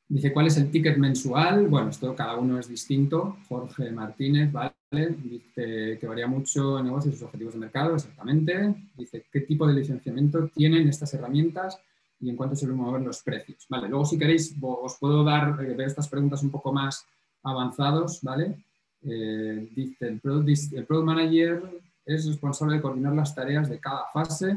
[0.09, 1.67] Dice, ¿cuál es el ticket mensual?
[1.67, 3.39] Bueno, esto cada uno es distinto.
[3.49, 4.73] Jorge Martínez, ¿vale?
[4.93, 8.75] Dice que varía mucho en negocios y sus objetivos de mercado, exactamente.
[8.97, 11.81] Dice, ¿qué tipo de licenciamiento tienen estas herramientas
[12.21, 13.67] y en cuánto se mover los precios?
[13.69, 17.05] Vale, luego si queréis os puedo dar, eh, ver estas preguntas un poco más
[17.43, 18.65] avanzados, ¿vale?
[19.09, 19.69] Eh,
[20.01, 21.63] el product, el product Manager
[22.05, 24.57] es responsable de coordinar las tareas de cada fase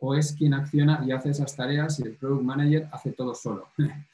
[0.00, 3.68] o es quien acciona y hace esas tareas y el Product Manager hace todo solo.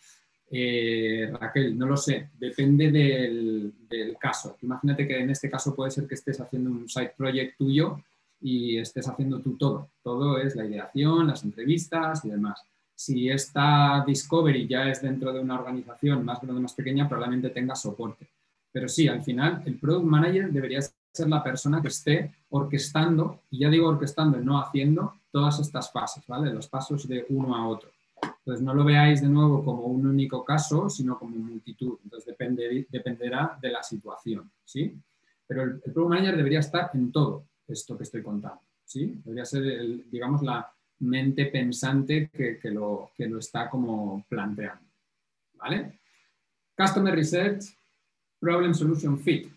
[0.48, 4.56] Eh, Raquel, no lo sé, depende del, caso.
[4.62, 8.00] Imagínate que en este caso puede ser que estés haciendo un side project tuyo
[8.40, 9.90] y estés haciendo tú todo.
[10.04, 12.62] Todo es la ideación, las entrevistas y demás.
[12.94, 17.50] Si esta Discovery ya es dentro de una organización más grande o más pequeña, probablemente
[17.50, 18.28] tenga soporte.
[18.72, 23.60] Pero sí, al final el Product Manager debería ser la persona que esté orquestando, y
[23.60, 26.52] ya digo orquestando y no haciendo, todas estas fases, ¿vale?
[26.52, 27.90] Los pasos de uno a otro.
[28.22, 31.98] Entonces, no lo veáis de nuevo como un único caso, sino como multitud.
[32.04, 32.34] Entonces,
[32.90, 34.96] dependerá de la situación, ¿sí?
[35.46, 39.20] Pero el, el Product Manager debería estar en todo esto que estoy contando, ¿sí?
[39.24, 39.62] Debería ser,
[40.10, 44.86] digamos, la mente pensante que, lo, que lo está como planteando,
[45.54, 46.00] ¿vale?
[46.76, 47.64] Customer Research,
[48.38, 49.48] Problem Solution Fit.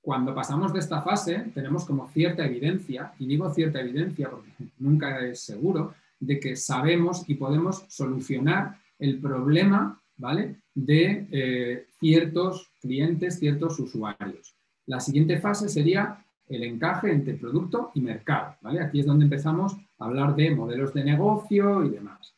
[0.00, 5.18] Cuando pasamos de esta fase, tenemos como cierta evidencia, y digo cierta evidencia porque nunca
[5.26, 10.56] es seguro, de que sabemos y podemos solucionar el problema ¿vale?
[10.74, 14.54] de eh, ciertos clientes, ciertos usuarios.
[14.86, 18.54] La siguiente fase sería el encaje entre producto y mercado.
[18.60, 18.80] ¿vale?
[18.80, 22.35] Aquí es donde empezamos a hablar de modelos de negocio y demás.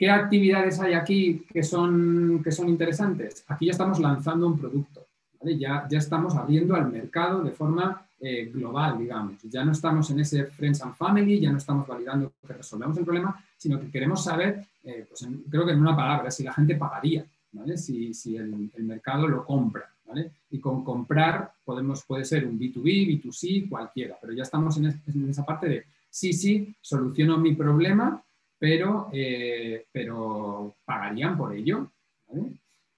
[0.00, 3.44] ¿Qué actividades hay aquí que son, que son interesantes?
[3.48, 5.06] Aquí ya estamos lanzando un producto.
[5.42, 9.42] Ya, ya estamos abriendo al mercado de forma eh, global, digamos.
[9.42, 13.04] Ya no estamos en ese Friends and Family, ya no estamos validando que resolvemos el
[13.04, 16.76] problema, sino que queremos saber, eh, pues creo que en una palabra, si la gente
[16.76, 17.22] pagaría,
[17.52, 17.76] ¿vale?
[17.76, 19.84] si, si el, mercado lo compra.
[20.06, 20.30] ¿vale?
[20.50, 24.98] Y con comprar podemos, puede ser un B2B, B2C, cualquiera, pero ya estamos en,
[25.28, 28.24] esa parte de, sí, sí, soluciono mi problema,
[28.60, 31.90] pero, eh, pero pagarían por ello.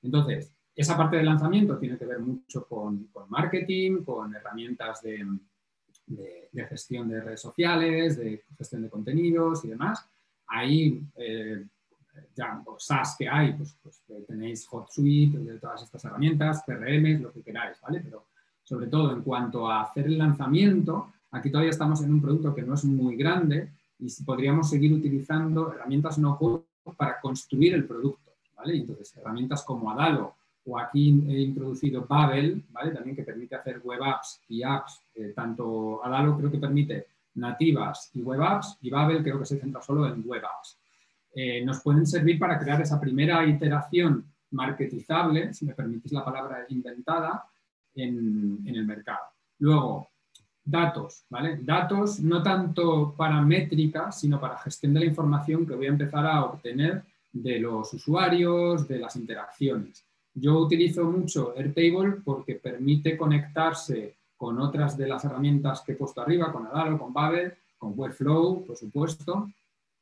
[0.03, 5.25] Entonces, esa parte del lanzamiento tiene que ver mucho con, marketing, con herramientas de,
[6.69, 10.05] gestión de redes sociales, de gestión de contenidos y demás.
[10.49, 11.65] Ahí, eh,
[12.35, 17.23] ya los SaaS que hay, pues, pues eh, tenéis HotSuite, de todas estas herramientas, CRM,
[17.23, 18.01] lo que queráis, ¿vale?
[18.01, 18.27] Pero
[18.65, 22.63] sobre todo en cuanto a hacer el lanzamiento, aquí todavía estamos en un producto que
[22.63, 23.71] no es muy grande
[24.03, 26.65] y podríamos seguir utilizando herramientas no code
[26.97, 28.77] para construir el producto, ¿vale?
[28.77, 30.35] Entonces, herramientas como Adalo
[30.65, 32.93] o aquí he introducido Babel, ¿vale?
[32.93, 38.11] también que permite hacer web apps y apps, eh, tanto Adalo creo que permite nativas
[38.15, 40.79] y web apps, y Babel creo que se centra solo en web apps.
[41.35, 46.67] Eh, nos pueden servir para crear esa primera iteración marketizable, si me permitís la palabra
[46.69, 47.45] inventada,
[47.95, 49.21] en, en el mercado.
[49.59, 50.09] Luego,
[50.65, 51.59] datos, ¿vale?
[51.63, 56.27] Datos no tanto para métrica, sino para gestión de la información que voy a empezar
[56.27, 57.03] a obtener
[57.33, 60.05] de los usuarios, de las interacciones.
[60.35, 66.21] Yo utilizo mucho Airtable porque permite conectarse con otras de las herramientas que he puesto
[66.21, 69.51] arriba, con Adalo, con Babel, con Webflow, por supuesto.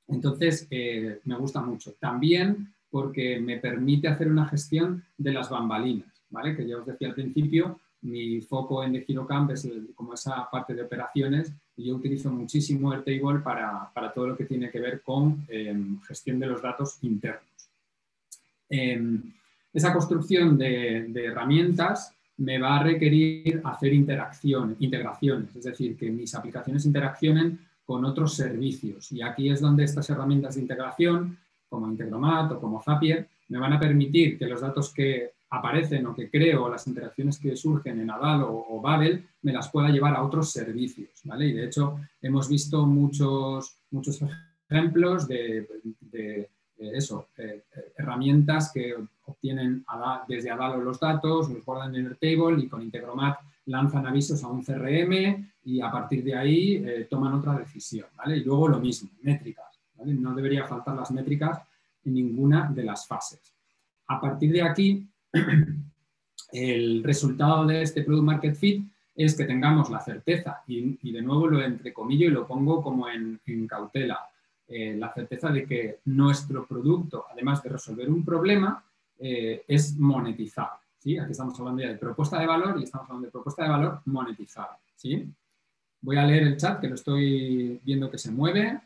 [0.08, 1.92] Entonces, eh, me gusta mucho.
[1.98, 6.56] También porque me permite hacer una gestión de las bambalinas, ¿vale?
[6.56, 10.82] Que ya os decía al principio, mi foco en DeGiroCamp es como esa parte de
[10.82, 15.44] operaciones y yo utilizo muchísimo Airtable para, para todo lo que tiene que ver con
[15.48, 17.44] em, gestión de los datos internos.
[18.68, 19.22] Em,
[19.72, 26.34] esa construcción de, herramientas me va a requerir hacer interacción, integraciones, es decir, que mis
[26.34, 29.12] aplicaciones interaccionen con otros servicios.
[29.12, 31.36] Y aquí es donde estas herramientas de integración,
[31.68, 36.14] como Integromat o como Zapier, me van a permitir que los datos que aparecen o
[36.14, 40.22] que creo, las interacciones que surgen en Adal o, Babel, me las pueda llevar a
[40.22, 41.10] otros servicios.
[41.24, 41.46] ¿vale?
[41.46, 44.20] Y de hecho, hemos visto muchos, muchos
[44.68, 46.48] ejemplos de
[46.80, 48.94] eh, eso, eh, eh, herramientas que
[49.26, 49.84] obtienen
[50.26, 54.48] desde Adalo los datos, los guardan en el table y con Integromat lanzan avisos a
[54.48, 58.06] un CRM y a partir de ahí toman otra decisión.
[58.26, 59.78] Y luego lo mismo, métricas.
[60.04, 61.60] No debería faltar las métricas
[62.04, 63.54] en ninguna de las fases.
[64.08, 65.06] A partir de aquí,
[66.52, 71.46] el resultado de este Product Market Fit es que tengamos la certeza, y, de nuevo
[71.46, 74.18] lo entrecomillo y lo pongo como en, cautela,
[74.66, 78.82] eh, la certeza de que nuestro producto, además de resolver un problema,
[79.18, 80.80] eh, es monetizable.
[80.98, 81.18] ¿sí?
[81.18, 84.00] Aquí estamos hablando ya de propuesta de valor y estamos hablando de propuesta de valor
[84.06, 84.78] monetizable.
[84.96, 85.28] ¿sí?
[86.00, 88.80] Voy a leer el chat que lo estoy viendo que se mueve.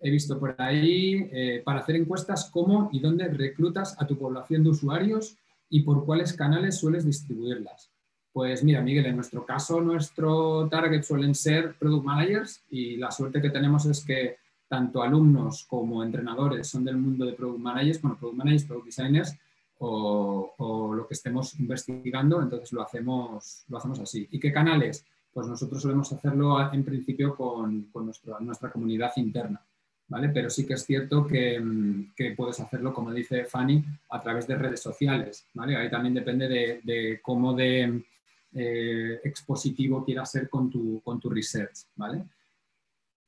[0.00, 4.64] He visto por ahí eh, para hacer encuestas cómo y dónde reclutas a tu población
[4.64, 5.36] de usuarios
[5.70, 7.90] y por cuáles canales sueles distribuirlas.
[8.32, 13.40] Pues mira, Miguel, en nuestro caso, nuestro target suelen ser product managers y la suerte
[13.40, 14.36] que tenemos es que
[14.68, 19.36] tanto alumnos como entrenadores son del mundo de product managers, bueno, product managers, product designers
[19.78, 24.28] o, lo que estemos investigando, entonces lo hacemos, lo hacemos así.
[24.30, 25.06] ¿Y qué canales?
[25.32, 27.90] Pues nosotros solemos hacerlo en principio con,
[28.40, 29.60] nuestra comunidad interna.
[30.10, 30.28] ¿Vale?
[30.30, 34.82] Pero sí que es cierto que, puedes hacerlo, como dice Fanny, a través de redes
[34.82, 35.46] sociales.
[35.54, 35.76] ¿vale?
[35.76, 36.48] Ahí también depende
[36.82, 38.02] de, cómo de
[38.52, 41.86] eh, expositivo quieras ser con tu, con tu research.
[41.94, 42.24] ¿vale?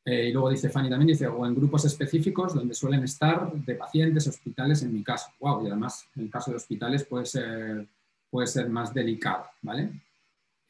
[0.05, 3.75] Eh, y luego dice Fanny también, dice, o en grupos específicos donde suelen estar de
[3.77, 5.31] pacientes, hospitales, en mi caso.
[5.39, 7.87] Wow, y además en el caso de hospitales puede ser,
[8.29, 9.91] puede ser más delicado, ¿vale?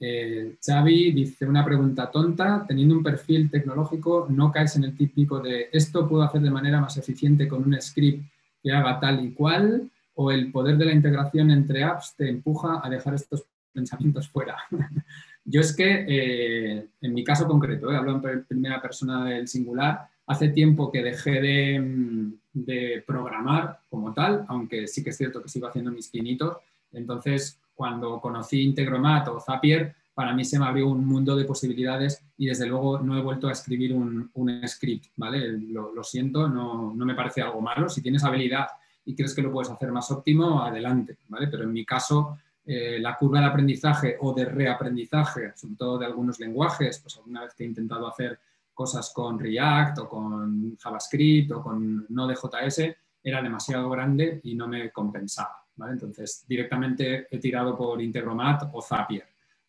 [0.05, 5.39] Eh, Xavi dice una pregunta tonta, teniendo un perfil tecnológico no caes en el típico
[5.39, 8.27] de esto puedo hacer de manera más eficiente con un script
[8.61, 12.81] que haga tal y cual o el poder de la integración entre apps te empuja
[12.83, 14.57] a dejar estos pensamientos fuera.
[15.45, 20.09] Yo es que, eh, en mi caso concreto, eh, hablo en primera persona del singular,
[20.27, 25.49] hace tiempo que dejé mm, de, programar como tal, aunque sí que es cierto que
[25.49, 26.57] sigo haciendo mis pinitos.
[26.93, 32.23] Entonces, cuando conocí Integromat o Zapier, para mí se me abrió un mundo de posibilidades
[32.37, 34.31] y desde luego no he vuelto a escribir un,
[34.66, 35.59] script, ¿vale?
[35.59, 37.89] Lo, siento, no, no, me parece algo malo.
[37.89, 38.66] Si tienes habilidad
[39.05, 41.49] y crees que lo puedes hacer más óptimo, adelante, ¿vale?
[41.49, 46.07] Pero en mi caso eh, la curva de aprendizaje o de reaprendizaje, sobre todo de
[46.07, 48.39] algunos lenguajes, pues alguna vez que he intentado hacer
[48.73, 54.91] cosas con React o con JavaScript o con Node.js, era demasiado grande y no me
[54.91, 55.62] compensaba.
[55.91, 59.27] Entonces, directamente he tirado por Integromat o Zapier.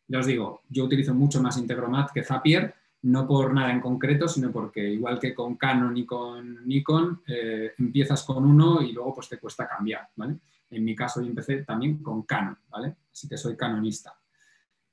[0.08, 2.74] Ya os digo, yo utilizo mucho más Integromat que Zapier,
[3.04, 7.74] no por nada en concreto, sino porque igual que con Canon y con Nikon, eh,
[7.78, 10.10] empiezas con uno y luego pues te cuesta cambiar.
[10.70, 12.96] En mi caso yo empecé también con Canon, ¿vale?
[13.12, 14.14] Así que soy canonista.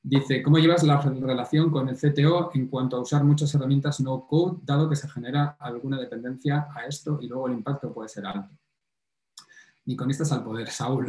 [0.03, 4.27] Dice, ¿cómo llevas la relación con el CTO en cuanto a usar muchas herramientas no
[4.27, 8.27] code, dado que se genera alguna dependencia a esto y luego el impacto puede ser
[8.27, 8.49] alto?
[9.87, 11.07] Niconistas al poder, Saúl.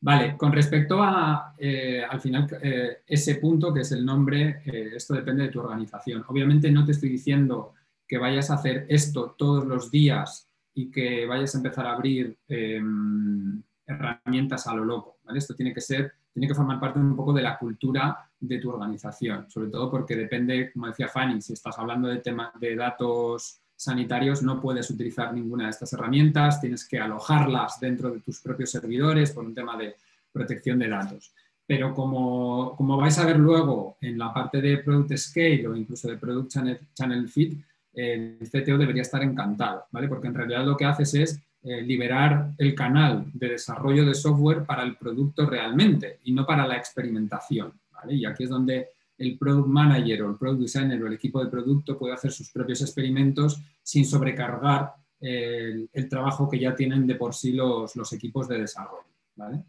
[0.00, 4.92] vale, con respecto a, eh, al final, eh, ese punto que es el nombre, eh,
[4.96, 6.24] esto depende de tu organización.
[6.28, 7.74] Obviamente no te estoy diciendo
[8.06, 12.38] que vayas a hacer esto todos los días y que vayas a empezar a abrir
[12.48, 15.18] em, herramientas a lo loco.
[15.34, 18.70] Esto tiene que ser, tiene que formar parte un poco de la cultura de tu
[18.70, 23.60] organización, sobre todo porque depende, como decía Fanny, si estás hablando de temas de datos
[23.78, 28.72] sanitarios, no puedes utilizar ninguna de estas herramientas, tienes que alojarlas dentro de tus propios
[28.72, 29.94] servidores por un tema de
[30.32, 31.32] protección de datos.
[31.64, 36.08] Pero como, como vais a ver luego en la parte de Product Scale o incluso
[36.08, 36.50] de Product
[36.92, 37.56] Channel, Feed,
[37.94, 40.08] el CTO debería estar encantado, ¿vale?
[40.08, 44.64] Porque en realidad lo que haces es eh, liberar el canal de desarrollo de software
[44.64, 48.14] para el producto realmente y no para la experimentación, ¿vale?
[48.14, 51.50] Y aquí es donde el product manager o el product designer o el equipo de
[51.50, 57.34] producto puede hacer sus propios experimentos sin sobrecargar el, trabajo que ya tienen de por
[57.34, 59.64] sí los, los equipos de desarrollo, ¿vale?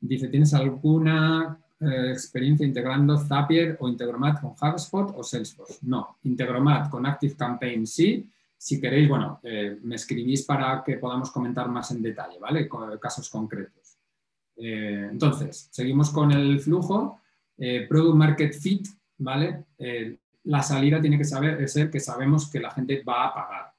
[0.00, 5.78] Dice, ¿tienes alguna eh, experiencia integrando Zapier o Integromat con HubSpot o Salesforce.
[5.82, 8.28] No, Integromat con ActiveCampaign sí.
[8.54, 12.68] Si queréis, bueno, eh, me escribís para que podamos comentar más en detalle, ¿vale?
[12.68, 13.96] Con casos concretos.
[14.56, 17.20] Eh, entonces, seguimos con el flujo.
[17.88, 18.86] Product Market Fit,
[19.18, 19.64] ¿vale?
[20.44, 23.72] la salida tiene que saber, ser que sabemos que la gente va a pagar.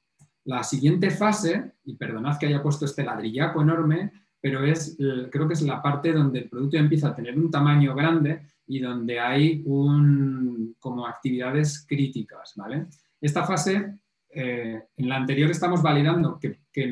[0.45, 4.11] La siguiente fase, y perdonad que haya puesto este ladrillaco enorme,
[4.41, 4.97] pero es,
[5.32, 8.79] creo que es la parte donde el producto empieza a tener un tamaño grande y
[8.79, 12.53] donde hay un, como actividades críticas.
[12.55, 12.88] ¿vale?
[13.19, 16.91] Esta fase, eh, en la anterior estamos validando que, que,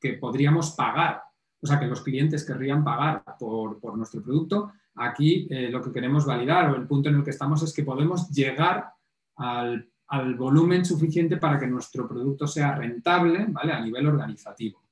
[0.00, 1.22] que, podríamos pagar,
[1.60, 4.72] o sea, que los clientes querrían pagar por, por nuestro producto.
[4.98, 7.84] Aquí eh, lo que queremos validar o el punto en el que estamos es que
[7.84, 8.92] podemos llegar
[9.36, 9.88] al,
[10.36, 13.72] volumen suficiente para que nuestro producto sea rentable ¿vale?
[13.72, 14.82] a nivel organizativo.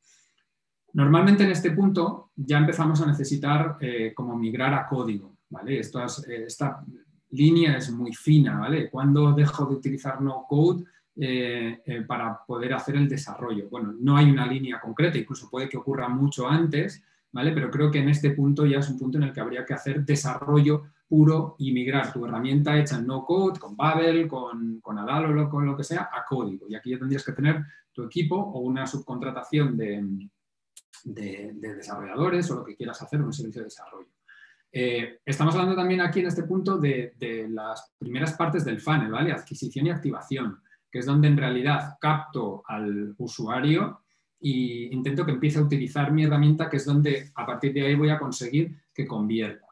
[0.92, 5.80] Normalmente en este punto ya empezamos a necesitar eh, como migrar a código, ¿vale?
[5.80, 6.84] Eh, esta
[7.30, 8.90] línea es muy fina, ¿vale?
[8.90, 10.84] Cuando dejo de utilizar no code
[12.06, 13.70] para poder hacer el desarrollo.
[13.70, 17.02] Bueno, no hay una línea concreta, incluso puede que ocurra mucho antes,
[17.32, 17.52] ¿vale?
[17.52, 19.74] Pero creo que en este punto ya es un punto en el que habría que
[19.74, 24.98] hacer desarrollo puro y migrar tu herramienta hecha en no code, con Babel, con, con
[24.98, 26.66] Adalo o con lo que sea, a código.
[26.68, 30.28] Y aquí ya tendrías que tener tu equipo o una subcontratación de,
[31.04, 34.10] de, desarrolladores o lo que quieras hacer, un servicio de desarrollo.
[34.72, 39.10] Eh, estamos hablando también aquí en este punto de, de, las primeras partes del funnel,
[39.10, 39.32] ¿vale?
[39.32, 40.60] Adquisición y activación,
[40.90, 44.02] que es donde en realidad capto al usuario
[44.52, 47.94] e intento que empiece a utilizar mi herramienta, que es donde a partir de ahí
[47.94, 49.66] voy a conseguir que convierta.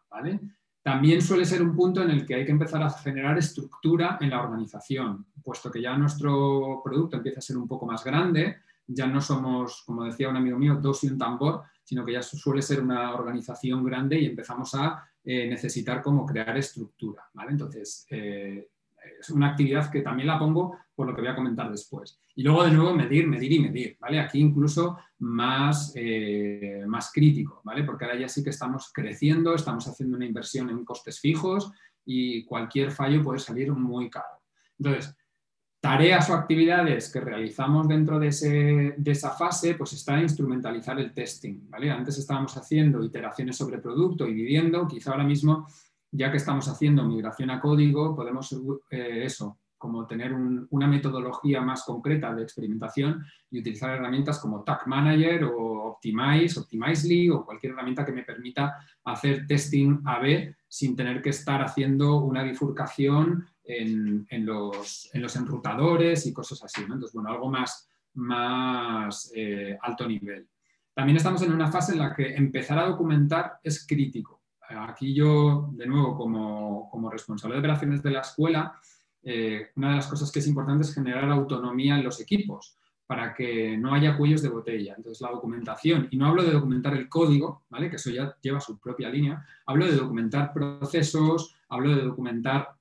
[0.82, 4.30] También suele ser un punto en el que hay que empezar a generar estructura en
[4.30, 9.06] la organización, puesto que ya nuestro producto empieza a ser un poco más grande, ya
[9.06, 12.60] no somos, como decía un amigo mío, dos y un tambor, sino que ya suele
[12.60, 17.30] ser una organización grande y empezamos a eh, necesitar como crear estructura.
[17.48, 18.68] Entonces, eh,
[19.20, 22.20] es una actividad que también la pongo por lo que voy a comentar después.
[22.34, 24.20] Y luego de nuevo medir, medir y medir, ¿vale?
[24.20, 27.84] Aquí incluso más, eh, más crítico, ¿vale?
[27.84, 31.72] Porque ahora ya sí que estamos creciendo, estamos haciendo una inversión en costes fijos
[32.04, 34.42] y cualquier fallo puede salir muy caro.
[34.78, 35.16] Entonces,
[35.80, 41.68] tareas o actividades que realizamos dentro de, de, esa fase, pues está instrumentalizar el testing,
[41.68, 41.90] ¿vale?
[41.90, 45.66] Antes estábamos haciendo iteraciones sobre producto y viviendo, quizá ahora mismo
[46.14, 48.52] ya que estamos haciendo migración a código, podemos
[48.90, 54.86] eh, eso, como tener una metodología más concreta de experimentación y utilizar herramientas como Tag
[54.86, 61.20] Manager o Optimize, Optimizely o cualquier herramienta que me permita hacer testing A-B sin tener
[61.20, 66.82] que estar haciendo una bifurcación en, los, enrutadores y cosas así.
[66.82, 70.48] Entonces, bueno, algo más, más eh, alto nivel.
[70.94, 74.43] También estamos en una fase en la que empezar a documentar es crítico
[74.76, 78.74] aquí yo, de nuevo, como, responsable de operaciones de la escuela,
[79.22, 83.34] eh, una de las cosas que es importante es generar autonomía en los equipos para
[83.34, 84.94] que no haya cuellos de botella.
[84.96, 87.90] Entonces, la documentación, y no hablo de documentar el código, ¿vale?
[87.90, 92.74] que eso ya lleva su propia línea, hablo de documentar procesos, hablo de documentar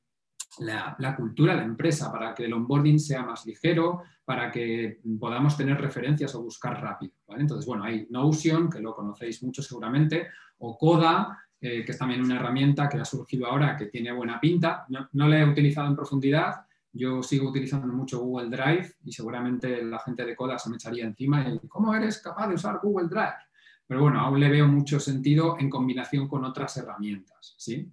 [0.59, 5.57] la, cultura de la empresa para que el onboarding sea más ligero, para que podamos
[5.57, 7.13] tener referencias o buscar rápido.
[7.29, 10.27] Entonces, bueno, hay Notion, que lo conocéis mucho seguramente,
[10.59, 14.37] o Coda, eh, que es también una herramienta que ha surgido ahora que tiene buena
[14.37, 14.85] pinta.
[14.89, 19.99] No, la he utilizado en profundidad, yo sigo utilizando mucho Google Drive y seguramente la
[19.99, 23.37] gente de Coda se me echaría encima y ¿cómo eres capaz de usar Google Drive?
[23.87, 27.55] Pero bueno, aún le veo mucho sentido en combinación con otras herramientas.
[27.57, 27.89] ¿sí?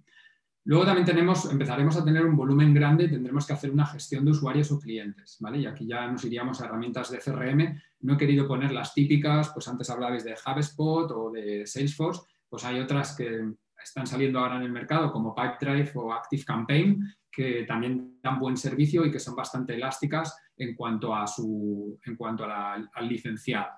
[0.65, 4.25] Luego también tenemos, empezaremos a tener un volumen grande y tendremos que hacer una gestión
[4.25, 5.37] de usuarios o clientes.
[5.39, 5.59] ¿vale?
[5.59, 7.81] Y aquí ya nos iríamos a herramientas de CRM.
[8.01, 12.65] No he querido poner las típicas, pues antes hablabais de HubSpot o de Salesforce, pues
[12.65, 13.49] hay otras que
[13.81, 18.57] están saliendo ahora en el mercado como Pipedrive o Active Campaign, que también dan buen
[18.57, 23.69] servicio y que son bastante elásticas en cuanto, a su, en cuanto al licenciado.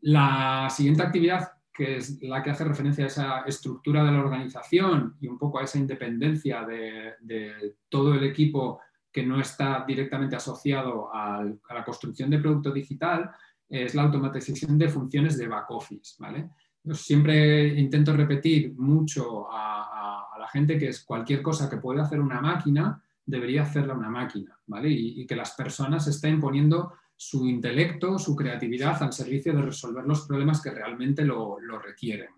[0.00, 5.16] La siguiente actividad, que es la que hace referencia a esa estructura de la organización
[5.20, 8.80] y un poco a esa independencia de, todo el equipo
[9.12, 13.30] que no está directamente asociado a la construcción de producto digital,
[13.68, 16.16] es la automatización de funciones de back office.
[16.18, 16.50] ¿vale?
[16.92, 22.40] Siempre intento repetir mucho a, la gente que es cualquier cosa que puede hacer una
[22.40, 24.88] máquina, debería hacerla una máquina, ¿vale?
[24.88, 30.26] Y, que las personas estén poniendo su intelecto, su creatividad al servicio de resolver los
[30.26, 32.30] problemas que realmente lo, requieren,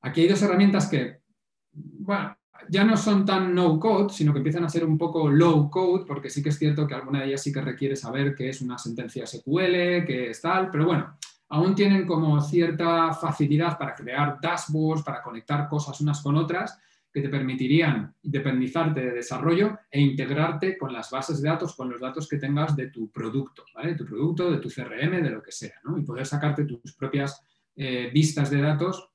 [0.00, 1.20] Aquí hay dos herramientas que,
[1.72, 2.36] bueno,
[2.68, 6.04] ya no son tan no code, sino que empiezan a ser un poco low code,
[6.06, 8.60] porque sí que es cierto que alguna de ellas sí que requiere saber qué es
[8.60, 11.18] una sentencia SQL, qué es tal, pero bueno,
[11.54, 16.76] aún tienen como cierta facilidad para crear dashboards, para conectar cosas unas con otras,
[17.12, 22.00] que te permitirían independizarte de desarrollo e integrarte con las bases de datos, con los
[22.00, 23.92] datos que tengas de tu producto, ¿vale?
[23.92, 25.96] De tu producto, de tu CRM, de lo que sea, ¿no?
[25.96, 27.40] Y poder sacarte tus propias
[27.76, 29.10] eh, vistas de datos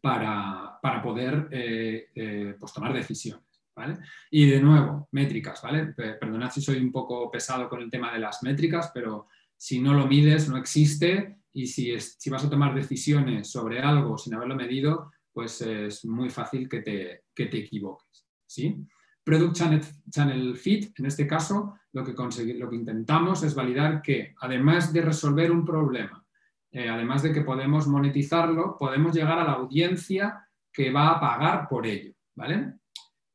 [0.00, 3.44] para, poder eh, eh, pues tomar decisiones.
[3.74, 3.98] ¿Vale?
[4.30, 5.92] Y de nuevo, métricas, ¿vale?
[5.92, 9.92] Perdonad si soy un poco pesado con el tema de las métricas, pero si no
[9.92, 14.54] lo mides, no existe y si, si vas a tomar decisiones sobre algo sin haberlo
[14.54, 18.26] medido, pues es muy fácil que te, que te equivoques.
[18.44, 18.76] ¿sí?
[19.24, 19.80] Product Channel,
[20.10, 25.00] Channel, Fit, en este caso, lo que, lo que intentamos es validar que, además de
[25.00, 26.22] resolver un problema,
[26.70, 31.68] eh, además de que podemos monetizarlo, podemos llegar a la audiencia que va a pagar
[31.70, 32.12] por ello.
[32.34, 32.74] ¿vale?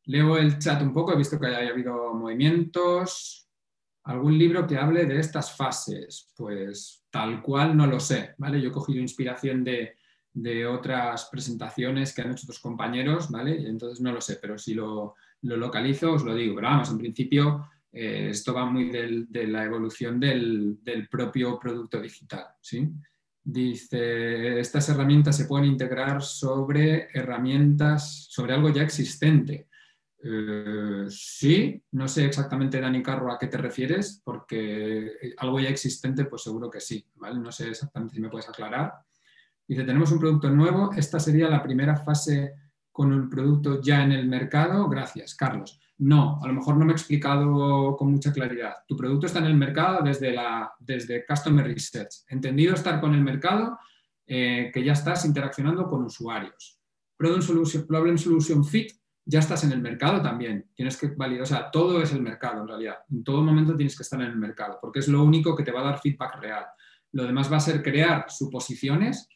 [0.06, 3.50] Leo el chat un poco, he visto que haya habido movimientos.
[4.04, 6.32] ¿Algún libro que hable de estas fases?
[6.38, 8.62] Pues tal cual no lo sé, ¿vale?
[8.62, 9.96] Yo he cogido inspiración de,
[10.66, 13.68] otras presentaciones que han hecho otros compañeros, ¿vale?
[13.68, 16.56] entonces no lo sé, pero si lo, localizo os lo digo.
[16.56, 20.80] Pero vamos, en principio Eh, esto va muy de la evolución del,
[21.10, 22.46] propio producto digital.
[22.62, 22.90] ¿sí?
[23.44, 29.68] Dice, estas herramientas se pueden integrar sobre herramientas, sobre algo ya existente.
[30.24, 36.26] Eh, sí, no sé exactamente, Dani Carro, a qué te refieres, porque algo ya existente,
[36.26, 37.06] pues seguro que sí.
[37.20, 38.94] No sé exactamente si me puedes aclarar.
[39.68, 42.54] Dice, tenemos un producto nuevo, esta sería la primera fase
[42.92, 44.88] con un producto ya en el mercado.
[44.90, 45.80] Gracias, Carlos.
[45.98, 48.74] No, a lo mejor no me he explicado con mucha claridad.
[48.88, 52.26] Tu producto está en el mercado desde, la, desde Customer Research.
[52.28, 53.78] Entendido estar con el mercado,
[54.26, 56.80] eh, que ya estás interaccionando con usuarios.
[57.16, 58.92] Problem Solution, Problem Solution Fit,
[59.26, 60.70] ya estás en el mercado también.
[60.76, 62.98] Tienes que validar, o sea, todo es el mercado en realidad.
[63.12, 65.72] En todo momento tienes que estar en el mercado, porque es lo único que te
[65.72, 66.66] va a dar feedback real.
[67.14, 69.28] Lo demás va a ser crear suposiciones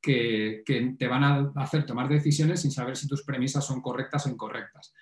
[0.00, 0.62] que,
[0.98, 4.94] te van a hacer tomar decisiones sin saber si tus premisas son correctas o incorrectas.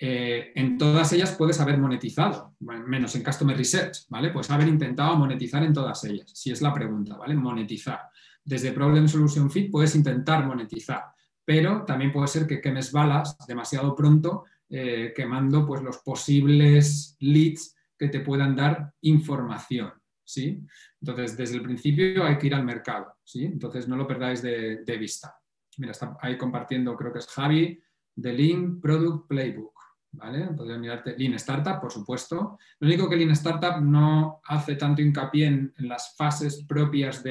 [0.00, 4.30] Eh, en todas ellas puedes haber monetizado, menos en Customer Research, ¿vale?
[4.30, 7.34] Pues haber intentado monetizar en todas ellas, si es la pregunta, ¿vale?
[7.34, 8.02] Monetizar.
[8.44, 11.02] Desde Problem Solution Fit puedes intentar monetizar,
[11.48, 17.74] pero también puede ser que quemes balas demasiado pronto eh, quemando pues, los posibles leads
[17.98, 20.62] que te puedan dar información, ¿sí?
[21.00, 23.46] Entonces, desde el principio hay que ir al mercado, ¿sí?
[23.46, 25.38] Entonces, no lo perdáis de, de vista.
[25.78, 27.82] Mira, está ahí compartiendo, creo que es Javi,
[28.20, 29.72] The Link Product Playbook.
[30.12, 30.48] ¿vale?
[30.48, 32.58] Podrías mirarte Lean Startup, por supuesto.
[32.78, 37.22] Lo único que Lean Startup no hace tanto hincapié en, las fases propias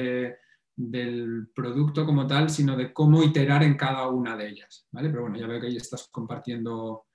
[0.78, 5.08] del producto como tal, sino de cómo iterar en cada una de ellas, ¿vale?
[5.10, 7.06] Pero bueno, ya veo que ahí estás compartiendo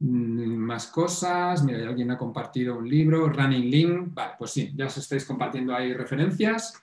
[0.00, 1.62] mm, más cosas.
[1.62, 4.14] Mira, alguien ha compartido un libro, Running Lean.
[4.14, 6.74] Vale, pues sí, ya os estáis compartiendo ahí referencias.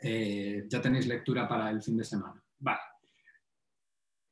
[0.00, 2.42] Eh, ya tenéis lectura para el fin de semana.
[2.58, 2.80] Vale.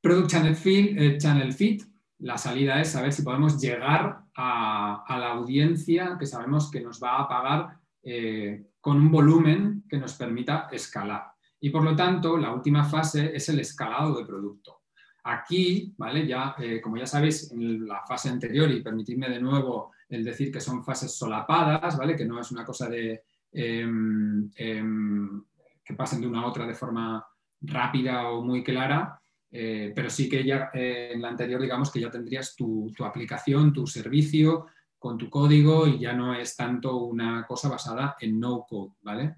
[0.01, 1.82] Product Channel Fit, eh, Channel Fit
[2.18, 7.20] la salida es saber si podemos llegar a, la audiencia que sabemos que nos va
[7.20, 11.24] a pagar eh, con un volumen que nos permita escalar.
[11.58, 14.82] Y por lo tanto, la última fase es el escalado de producto.
[15.24, 16.24] Aquí, ¿vale?
[16.24, 20.52] Ya, eh, como ya sabéis, en la fase anterior, y permitidme de nuevo el decir
[20.52, 22.14] que son fases solapadas, ¿vale?
[22.14, 25.42] Que no es una cosa de em, em,
[25.84, 27.26] que pasen de una a otra de forma
[27.62, 31.98] rápida o muy clara, eh, pero sí que ya eh, en la anterior, digamos que
[31.98, 34.66] ya tendrías tu, aplicación, tu servicio
[35.06, 39.36] con tu código y ya no es tanto una cosa basada en no code, ¿vale?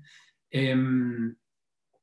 [0.51, 1.37] Em,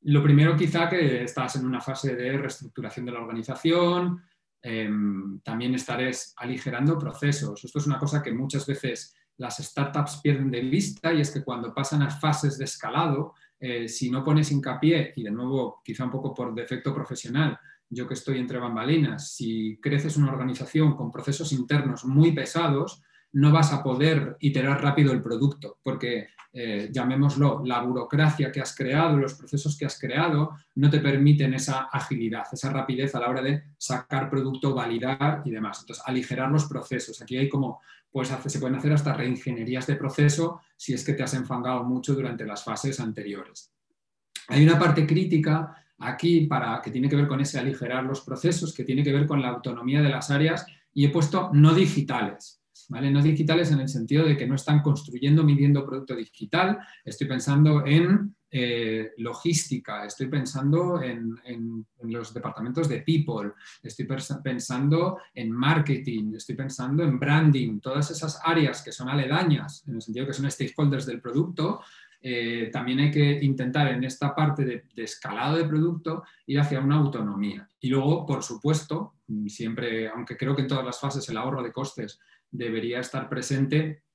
[0.02, 4.22] lo primero quizá que estás en una fase de reestructuración de la organización,
[4.62, 7.66] em, también estarás aligerando procesos.
[7.66, 11.44] Esto es una cosa que muchas veces las startups pierden de vista y es que
[11.44, 16.04] cuando pasan a fases de escalado, eh, si no pones hincapié, y de nuevo quizá
[16.04, 17.58] un poco por defecto profesional,
[17.90, 23.02] yo que estoy entre bambalinas, si creces una organización con procesos internos muy pesados,
[23.36, 28.74] no vas a poder iterar rápido el producto, porque, eh, llamémoslo, la burocracia que has
[28.74, 33.30] creado, los procesos que has creado, no te permiten esa agilidad, esa rapidez a la
[33.30, 35.82] hora de sacar producto, validar y demás.
[35.82, 37.22] Entonces, aligerar los procesos.
[37.22, 41.24] Aquí hay como, pues se pueden hacer hasta reingenierías de proceso si es que te
[41.24, 43.70] has enfangado mucho durante las fases anteriores.
[44.48, 48.74] Hay una parte crítica aquí para, que tiene que ver con ese aligerar los procesos,
[48.74, 52.62] que tiene que ver con la autonomía de las áreas y he puesto no digitales.
[52.90, 56.78] No digitales en el sentido de que no están construyendo, midiendo producto digital.
[57.04, 61.36] Estoy pensando en eh, logística, estoy pensando en,
[62.04, 63.52] los departamentos de people,
[63.84, 64.08] estoy
[64.44, 70.02] pensando en marketing, estoy pensando en branding, todas esas áreas que son aledañas, en el
[70.02, 71.82] sentido que son stakeholders del producto,
[72.22, 76.96] eh, también hay que intentar en esta parte de, escalado de producto ir hacia una
[76.96, 77.70] autonomía.
[77.80, 79.16] Y luego, por supuesto,
[79.48, 82.20] siempre, aunque creo que en todas las fases el ahorro de costes
[82.58, 84.06] debería estar presente,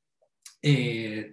[0.62, 1.32] eh,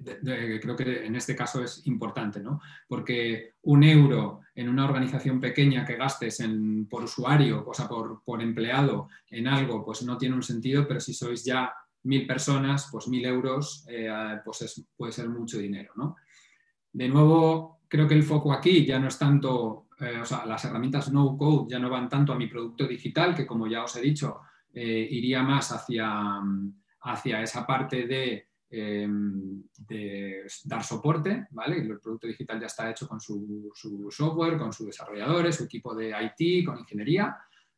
[0.62, 2.62] creo que en este caso es importante, ¿no?
[2.88, 6.42] Porque un euro en una organización pequeña que gastes
[6.90, 11.14] por usuario, o sea, por, empleado en algo, pues no tiene un sentido, pero si
[11.14, 11.74] sois ya
[12.04, 14.10] mil personas, pues mil euros, eh,
[14.46, 16.16] pues puede ser mucho dinero, ¿no?
[16.94, 20.64] De nuevo, creo que el foco aquí ya no es tanto, eh, o sea, las
[20.64, 23.96] herramientas no code ya no van tanto a mi producto digital, que como ya os
[23.98, 24.40] he dicho,
[24.74, 26.40] iría más hacia,
[27.02, 29.64] hacia esa parte de, em,
[30.66, 31.78] dar soporte, ¿vale?
[31.78, 33.72] El producto digital ya está hecho con su,
[34.10, 37.38] software, con sus desarrolladores, su equipo de IT, con ingeniería.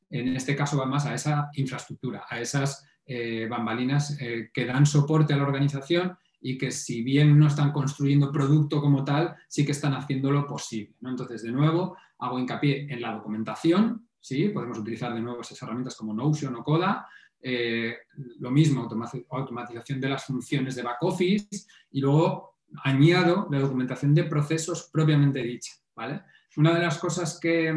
[0.09, 4.17] En este caso va más a esa infraestructura, a esas eh, bambalinas
[4.53, 9.03] que dan soporte a la organización y que si bien no están construyendo producto como
[9.03, 10.95] tal, sí que están haciendo lo posible.
[11.03, 14.49] Entonces, de nuevo, hago hincapié en la documentación, ¿sí?
[14.49, 17.07] podemos utilizar de nuevo esas herramientas como Notion o Coda,
[17.41, 17.97] eh,
[18.39, 18.89] lo mismo,
[19.29, 21.47] automatización de las funciones de back office
[21.91, 25.73] y luego añado la documentación de procesos propiamente dicha.
[25.95, 26.21] ¿vale?
[26.57, 27.73] Una de las cosas que,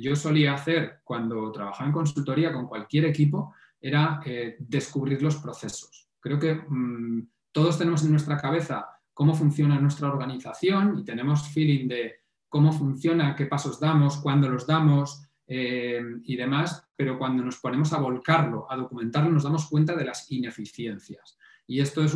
[0.00, 6.08] yo solía hacer cuando trabajaba en consultoría con cualquier equipo era eh, descubrir los procesos.
[6.20, 11.88] Creo que mm, todos tenemos en nuestra cabeza cómo funciona nuestra organización y tenemos feeling
[11.88, 12.16] de
[12.48, 17.92] cómo funciona, qué pasos damos, cuándo los damos, eh, y demás, pero cuando nos ponemos
[17.92, 21.38] a volcarlo, a documentarlo, nos damos cuenta de las ineficiencias.
[21.64, 22.12] Y esto es,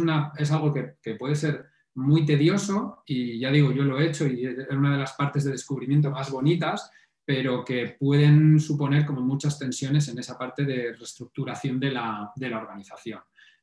[0.51, 4.69] algo que, puede ser muy tedioso y ya digo, yo lo he hecho y es
[4.71, 6.91] una de las partes de descubrimiento más bonitas,
[7.25, 13.21] pero que pueden suponer como muchas tensiones en esa parte de reestructuración de la, organización.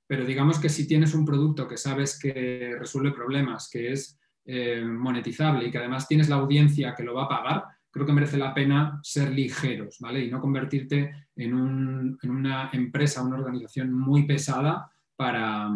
[0.07, 4.81] Pero digamos que si tienes un producto que sabes que resuelve problemas, que es eh,
[4.85, 8.37] monetizable y que además tienes la audiencia que lo va a pagar, creo que merece
[8.37, 10.23] la pena ser ligeros, ¿vale?
[10.23, 15.69] Y no convertirte en, una empresa, una organización muy pesada para,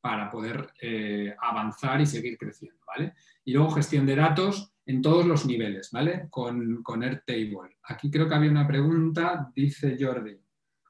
[0.00, 3.14] para poder eh, avanzar y seguir creciendo, ¿vale?
[3.44, 6.26] Y luego gestión de datos en todos los niveles, ¿vale?
[6.30, 7.78] Con, con Airtable.
[7.84, 10.38] Aquí creo que había una pregunta, dice Jordi.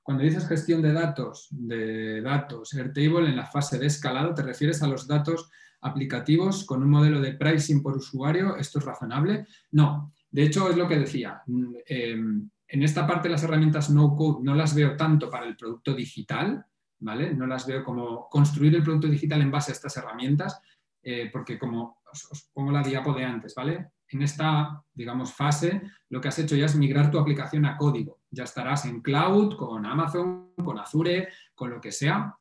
[0.03, 4.83] Cuando dices gestión de datos, de datos, Airtable en la fase de escalado, ¿te refieres
[4.83, 5.51] a los datos
[5.83, 8.57] aplicativos con un modelo de pricing por usuario?
[8.57, 9.47] ¿Esto es razonable?
[9.73, 11.43] No, de hecho, es lo que decía.
[11.47, 15.57] Mm, em, en esta parte las herramientas no code no las veo tanto para el
[15.57, 16.65] producto digital,
[17.01, 17.35] ¿vale?
[17.35, 20.61] No las veo como construir el producto digital en base a estas herramientas,
[21.03, 23.91] eh, porque como os, pongo la diapo de antes, ¿vale?
[24.09, 28.21] En esta, digamos, fase, lo que has hecho ya es migrar tu aplicación a código.
[28.31, 32.37] Ya estarás en cloud, con Amazon, con Azure, con lo que sea,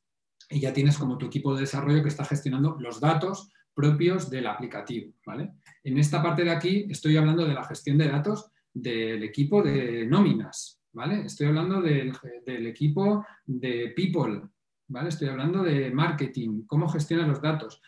[0.49, 4.47] y ya tienes como tu equipo de desarrollo que está gestionando los datos propios del
[4.47, 5.13] aplicativo.
[5.25, 5.53] ¿vale?
[5.83, 10.05] En esta parte de aquí estoy hablando de la gestión de datos del equipo de
[10.05, 10.79] nóminas.
[10.91, 11.25] ¿vale?
[11.25, 12.13] Estoy hablando del,
[12.67, 14.41] equipo de people.
[14.87, 15.09] ¿vale?
[15.09, 17.81] Estoy hablando de marketing, cómo gestiona los datos.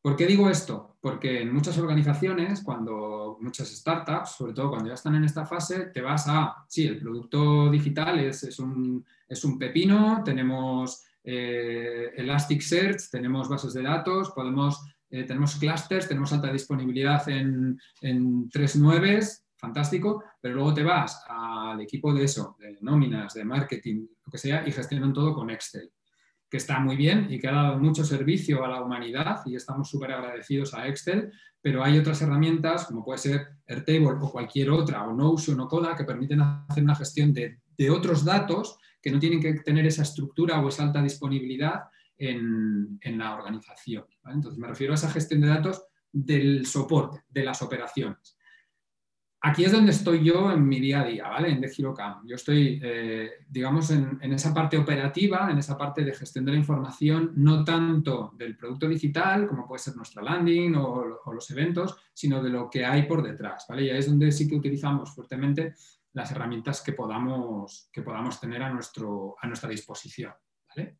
[0.00, 0.98] ¿Por qué digo esto?
[1.00, 5.86] Porque en muchas organizaciones, cuando muchas startups, sobre todo cuando ya están en esta fase,
[5.86, 13.08] te vas a, sí, el producto digital es, un, es un pepino, tenemos eh, Elasticsearch,
[13.10, 14.78] tenemos bases de datos, podemos
[15.14, 21.80] eh, tenemos clusters, tenemos alta disponibilidad en, en 3.9, fantástico, pero luego te vas al
[21.80, 25.88] equipo de eso, de nóminas, de marketing, lo que sea, y gestionan todo con Excel,
[26.50, 29.88] que está muy bien y que ha dado mucho servicio a la humanidad y estamos
[29.88, 31.30] súper agradecidos a Excel,
[31.62, 35.94] pero hay otras herramientas, como puede ser Airtable o cualquier otra, o Notion o Coda,
[35.94, 40.02] que permiten hacer una gestión de, de otros datos que no tienen que tener esa
[40.02, 41.84] estructura o esa alta disponibilidad
[42.18, 44.04] en, la organización.
[44.26, 48.36] Entonces, me refiero a esa gestión de datos del soporte, de las operaciones.
[49.46, 51.50] Aquí es donde estoy yo en mi día a día, ¿vale?
[51.50, 52.26] En DeGiroCam.
[52.26, 56.56] Yo estoy, eh, digamos, en, esa parte operativa, en esa parte de gestión de la
[56.56, 62.42] información, no tanto del producto digital, como puede ser nuestra landing o, los eventos, sino
[62.42, 63.84] de lo que hay por detrás, ¿vale?
[63.84, 65.74] Y ahí es donde sí que utilizamos fuertemente
[66.14, 70.32] las herramientas que podamos, que podamos tener a, nuestro, a nuestra disposición,
[70.70, 70.96] ¿vale?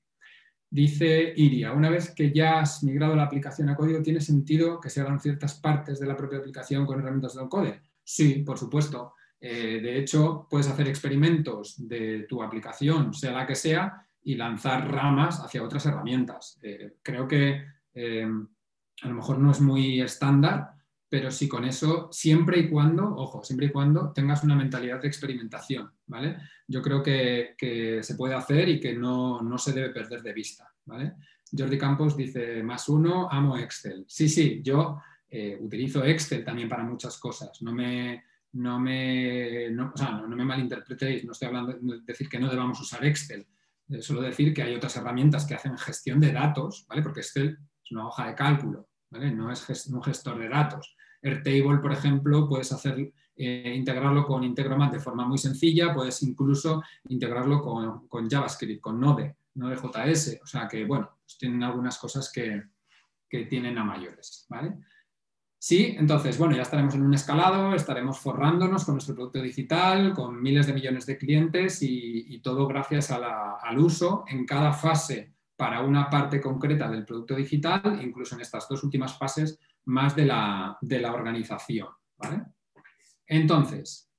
[0.75, 4.91] Dice Iria, una vez que ya has migrado la aplicación a código, ¿tiene sentido que
[4.91, 7.81] se hagan ciertas partes de la propia aplicación con herramientas de code?
[8.03, 9.15] Sí, por supuesto.
[9.41, 14.91] Eh, de hecho, puedes hacer experimentos de tu aplicación, sea la que sea, y lanzar
[14.91, 16.59] ramas hacia otras herramientas.
[16.61, 17.65] Eh, creo que
[17.95, 18.29] eh,
[19.03, 20.73] a lo mejor no es muy estándar,
[21.09, 25.09] pero sí con eso, siempre y cuando, ojo, siempre y cuando tengas una mentalidad de
[25.09, 26.39] experimentación, ¿vale?
[26.67, 27.55] Yo creo que,
[28.03, 31.15] se puede hacer y que no, se debe perder de vista, ¿vale?
[31.57, 34.05] Jordi Campos dice, más uno, amo Excel.
[34.09, 34.99] Sí, sí, yo
[35.29, 38.25] eh, utilizo Excel también para muchas cosas, no me,
[38.55, 42.49] no me, no, o sea, no, me malinterpretéis, no estoy hablando de decir que no
[42.49, 43.47] debamos usar Excel,
[43.89, 47.03] eh, solo decir que hay otras herramientas que hacen gestión de datos, ¿vale?
[47.03, 50.97] Porque Excel es una hoja de cálculo, No es un gestor de datos.
[51.23, 56.83] Airtable, por ejemplo, puedes hacer, eh, integrarlo con Integromat de forma muy sencilla, puedes incluso
[57.09, 62.63] integrarlo con, JavaScript, con Node, Node.js, o sea que, bueno, pues tienen algunas cosas que,
[63.49, 64.75] tienen a mayores, ¿vale?
[65.59, 70.41] Sí, entonces, bueno, ya estaremos en un escalado, estaremos forrándonos con nuestro producto digital, con
[70.41, 76.11] miles de millones de clientes y, todo gracias al uso en cada fase para una
[76.11, 80.79] parte concreta del producto digital, incluso en estas dos últimas fases más de la,
[81.13, 81.89] organización.
[83.27, 84.11] Entonces,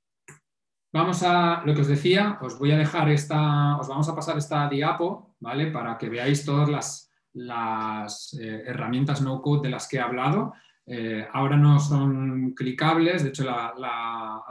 [0.93, 4.37] vamos a lo que os decía, os voy a dejar esta, os vamos a pasar
[4.37, 5.67] esta diapo, ¿vale?
[5.67, 10.53] Para que veáis todas las, las eh, herramientas no code de las que he hablado.
[10.87, 14.43] Eh, ahora no son clicables, de hecho la, la,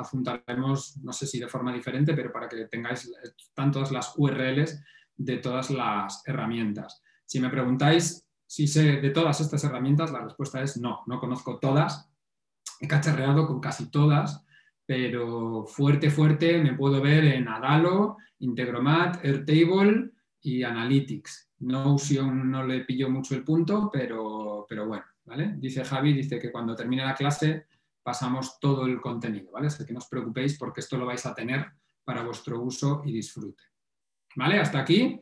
[1.03, 4.83] no sé si de forma diferente, pero para que tengáis están todas las URLs
[5.17, 7.03] de todas las herramientas.
[7.25, 11.59] Si me preguntáis si sé de todas estas herramientas, la respuesta es no, no conozco
[11.59, 12.11] todas.
[12.81, 14.45] He cacharreado con casi todas,
[14.87, 20.11] pero fuerte, fuerte me puedo ver en Adalo, Integromat, Airtable
[20.41, 21.53] y Analytics.
[21.61, 21.97] No
[22.67, 25.05] le pillo mucho el punto, pero, pero bueno.
[25.57, 27.67] Dice Javi, dice que cuando termine la clase
[28.03, 29.69] pasamos todo el contenido, ¿vale?
[29.69, 31.65] Así que no os preocupéis porque esto lo vais a tener
[32.05, 33.65] para vuestro uso y disfrute.
[34.37, 34.59] ¿Vale?
[34.59, 35.21] Hasta aquí.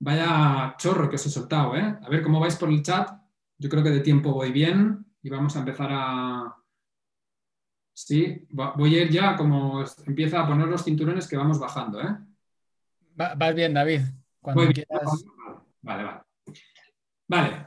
[0.00, 1.98] Vaya chorro que os he soltado, ¿eh?
[2.02, 3.10] A ver cómo vais por el chat.
[3.58, 6.54] Yo creo que de tiempo voy bien y vamos a empezar a...
[7.92, 12.16] Sí, voy a ir ya como empieza a poner los cinturones que vamos bajando, ¿eh?
[13.14, 14.02] vas bien, David.
[14.40, 15.24] Cuando quieras...
[15.82, 16.20] Vale, vale.
[17.26, 17.66] Vale,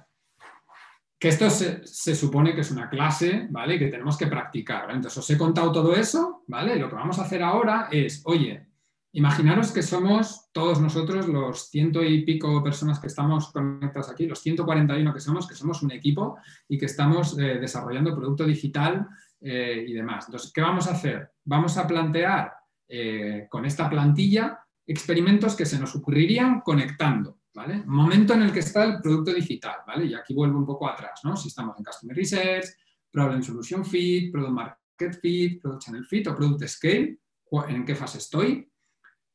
[1.22, 3.78] que esto se, supone que es una clase, ¿vale?
[3.78, 4.90] Que tenemos que practicar.
[4.90, 6.78] Entonces, os he contado todo eso, ¿vale?
[6.78, 8.71] Lo que vamos a hacer ahora es, oye,
[9.14, 14.40] imaginaros que somos todos nosotros los ciento y pico personas que estamos conectados aquí, los
[14.40, 19.08] 141 que somos, que somos un equipo y que estamos eh, desarrollando producto digital
[19.42, 20.26] eh, y demás.
[20.28, 21.32] Entonces, ¿qué vamos a hacer?
[21.44, 22.54] Vamos a plantear
[22.88, 27.40] eh, con esta plantilla experimentos que se nos ocurrirían conectando.
[27.86, 30.06] Momento en el que está el producto digital, ¿vale?
[30.06, 31.36] Y aquí vuelvo un poco atrás, ¿no?
[31.36, 32.66] Si estamos en Customer Research,
[33.12, 37.20] Problem Solution Fit, Product Market Fit, Product Channel Fit o Product Scale,
[37.68, 38.71] ¿en qué fase estoy?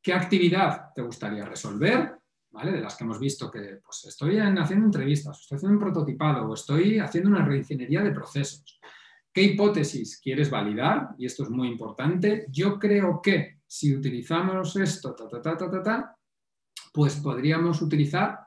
[0.06, 2.16] ¿Qué actividad te gustaría resolver?
[2.52, 2.70] ¿Vale?
[2.70, 6.54] De las que hemos visto que pues, estoy haciendo entrevistas, estoy haciendo un prototipado o
[6.54, 8.78] estoy haciendo una reingeniería de procesos.
[9.32, 11.08] ¿Qué hipótesis quieres validar?
[11.18, 12.46] Y esto es muy importante.
[12.52, 15.16] Yo creo que si utilizamos esto,
[16.92, 18.38] pues podríamos utilizar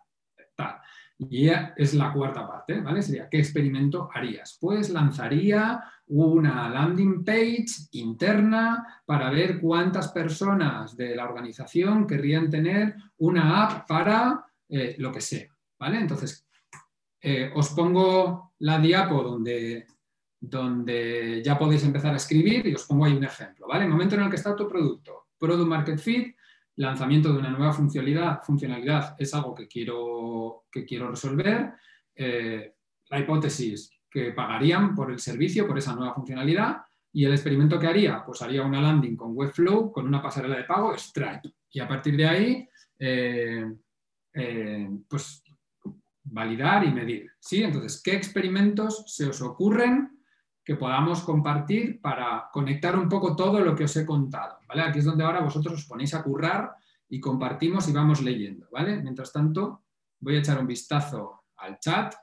[0.56, 0.77] tal.
[1.21, 3.01] Y es la cuarta parte, ¿vale?
[3.01, 4.57] Sería, ¿qué experimento harías?
[4.59, 12.95] Pues lanzaría una landing page interna para ver cuántas personas de la organización querrían tener
[13.17, 15.99] una app para eh, lo que sea, ¿vale?
[15.99, 16.47] Entonces,
[17.21, 19.87] eh, os pongo la diapo donde,
[20.39, 23.83] donde ya podéis empezar a escribir y os pongo ahí un ejemplo, ¿vale?
[23.83, 26.35] El momento en el que está tu producto, Product Market Fit,
[26.84, 31.73] lanzamiento de una nueva funcionalidad, funcionalidad es algo que quiero, que quiero resolver.
[32.15, 32.73] Eh,
[33.10, 36.77] la hipótesis que pagarían por el servicio, por esa nueva funcionalidad.
[37.11, 40.64] Y el experimento que haría, pues haría una landing con Webflow, con una pasarela de
[40.64, 41.53] pago, Stripe.
[41.72, 43.65] Y a partir de ahí, eh,
[44.34, 45.43] eh, pues
[46.23, 47.31] validar y medir.
[47.39, 47.64] ¿sí?
[47.64, 50.18] Entonces, ¿qué experimentos se os ocurren
[50.69, 54.59] que podamos compartir para conectar un poco todo lo que os he contado.
[54.67, 54.83] ¿vale?
[54.83, 56.75] Aquí es donde ahora vosotros os ponéis a currar
[57.09, 58.67] y compartimos y vamos leyendo.
[58.71, 59.01] ¿vale?
[59.01, 59.85] Mientras tanto,
[60.19, 62.13] voy a echar un vistazo al chat.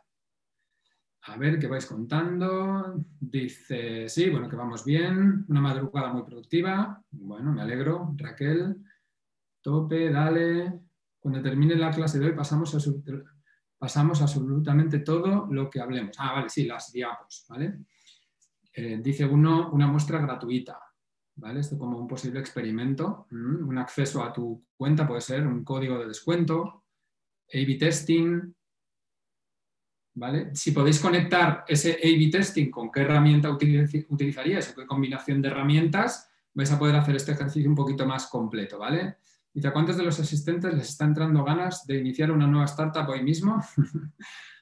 [1.22, 3.04] A ver qué vais contando.
[3.18, 5.44] Dice, sí, bueno, que vamos bien.
[5.48, 7.02] Una madrugada muy productiva.
[7.10, 8.14] Bueno, me alegro.
[8.16, 8.76] Raquel,
[9.60, 10.82] tope, dale.
[11.18, 12.78] Cuando termine la clase de hoy pasamos a
[13.76, 16.14] pasamos absolutamente todo lo que hablemos.
[16.20, 17.80] Ah, vale, sí, las diapos, ¿vale?
[18.78, 20.78] Eh, dice uno, una muestra gratuita.
[21.36, 21.60] ¿vale?
[21.60, 23.26] Esto como un posible experimento.
[23.30, 26.84] Mm, un acceso a tu cuenta puede ser un código de descuento,
[27.52, 28.54] A-B testing.
[30.14, 30.54] ¿vale?
[30.54, 36.30] Si podéis conectar ese A-B testing con qué herramienta utilizaríais o qué combinación de herramientas,
[36.52, 38.78] vais a poder hacer este ejercicio un poquito más completo.
[38.78, 39.16] ¿vale?
[39.54, 43.08] Dice, ¿a cuántos de los asistentes les está entrando ganas de iniciar una nueva startup
[43.08, 43.58] hoy mismo?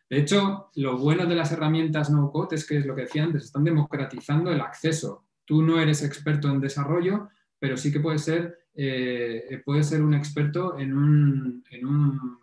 [0.09, 3.45] De hecho, lo bueno de las herramientas no-code es que es lo que decía antes,
[3.45, 5.25] están democratizando el acceso.
[5.45, 7.29] Tú no eres experto en desarrollo,
[7.59, 12.39] pero sí que puedes ser, eh, ser un experto en un, en un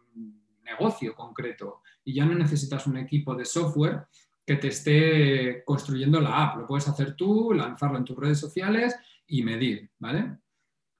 [0.63, 4.07] negocio concreto y ya no necesitas un equipo de software
[4.45, 6.57] que te esté construyendo la app.
[6.57, 8.95] Lo puedes hacer tú, lanzarlo en tus redes sociales
[9.27, 10.37] y medir, ¿vale?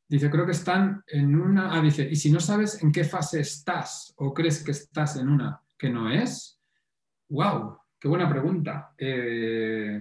[0.08, 1.74] Dice, creo que están en una...
[1.74, 5.30] Ah, dice, y si no sabes en qué fase estás o crees que estás en
[5.30, 6.62] una que no es?
[7.30, 7.76] ¡Wow!
[8.00, 8.94] ¡Qué buena pregunta!
[8.96, 10.00] Eh,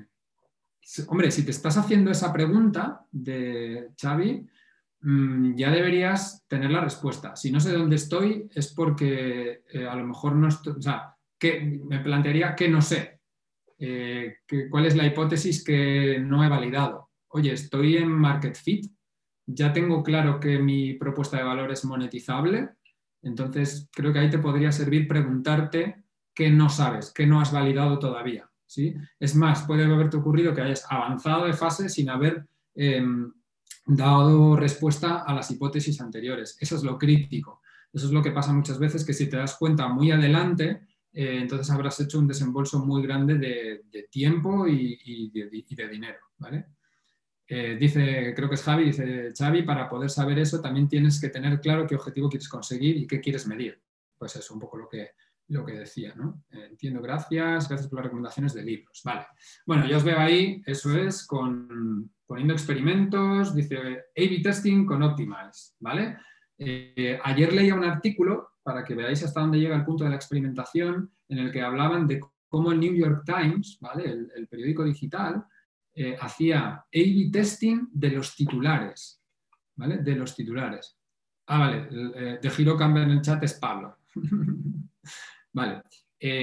[1.08, 4.46] hombre, si te estás haciendo esa pregunta de Xavi,
[5.00, 7.34] mm, ya deberías tener la respuesta.
[7.34, 11.14] Si no sé dónde estoy, es porque eh, a lo mejor no estoy, o sea,
[11.38, 13.20] que me plantearía que no sé.
[13.78, 14.36] Eh,
[14.68, 17.08] ¿Cuál es la hipótesis que no he validado?
[17.28, 18.84] Oye, estoy en Market Fit,
[19.46, 22.68] ya tengo claro que mi propuesta de valor es monetizable,
[23.22, 27.98] entonces, creo que ahí te podría servir preguntarte qué no sabes, qué no has validado
[27.98, 28.50] todavía.
[28.66, 28.94] ¿sí?
[29.18, 33.32] Es más, puede haberte ocurrido que hayas avanzado de fase sin haber em,
[33.86, 36.56] dado respuesta a las hipótesis anteriores.
[36.60, 37.60] Eso es lo crítico.
[37.92, 40.82] Eso es lo que pasa muchas veces, que si te das cuenta muy adelante,
[41.12, 46.18] eh, entonces habrás hecho un desembolso muy grande de, tiempo y, de, dinero.
[46.38, 46.66] ¿vale?
[47.52, 51.30] Eh, dice, creo que es Javi, dice Xavi, para poder saber eso también tienes que
[51.30, 53.82] tener claro qué objetivo quieres conseguir y qué quieres medir.
[54.16, 55.10] Pues eso, un poco lo que,
[55.48, 56.44] lo que decía, ¿no?
[56.50, 59.00] entiendo, gracias, gracias por las recomendaciones de libros.
[59.04, 59.26] Vale.
[59.66, 63.76] Bueno, ya os veo ahí, eso es, con, poniendo experimentos, dice
[64.16, 66.18] A-B testing con Optimize, ¿vale?
[66.56, 70.16] Eh, ayer leía un artículo, para que veáis hasta dónde llega el punto de la
[70.16, 74.28] experimentación, en el que hablaban de cómo el New York Times, ¿vale?
[74.36, 75.44] el, periódico digital,
[76.02, 79.22] eh, hacía A-B testing de los titulares,
[79.76, 79.98] ¿vale?
[79.98, 80.96] De los titulares.
[81.46, 83.98] Ah, vale, eh, de Giro Campbell en el chat es Pablo.
[85.52, 85.82] vale,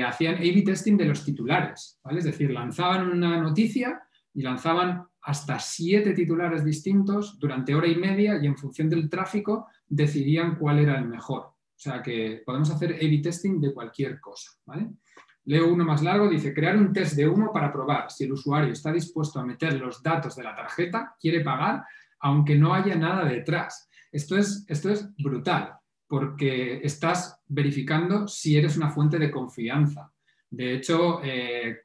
[0.05, 2.19] hacían A-B testing de los titulares, ¿vale?
[2.19, 3.99] Es decir, lanzaban una noticia
[4.31, 9.67] y lanzaban hasta siete titulares distintos durante hora y media y en función del tráfico
[9.87, 11.41] decidían cuál era el mejor.
[11.41, 14.51] O sea que podemos hacer A-B testing de cualquier cosa.
[15.47, 18.73] Leo uno más largo, dice crear un test de humo para probar si el usuario
[18.73, 21.85] está dispuesto a meter los datos de la tarjeta, quiere pagar,
[22.19, 23.89] aunque no haya nada detrás.
[24.11, 25.73] Esto es, esto es brutal,
[26.05, 30.11] porque estás verificando si eres una fuente de confianza.
[30.49, 31.79] De hecho, eh,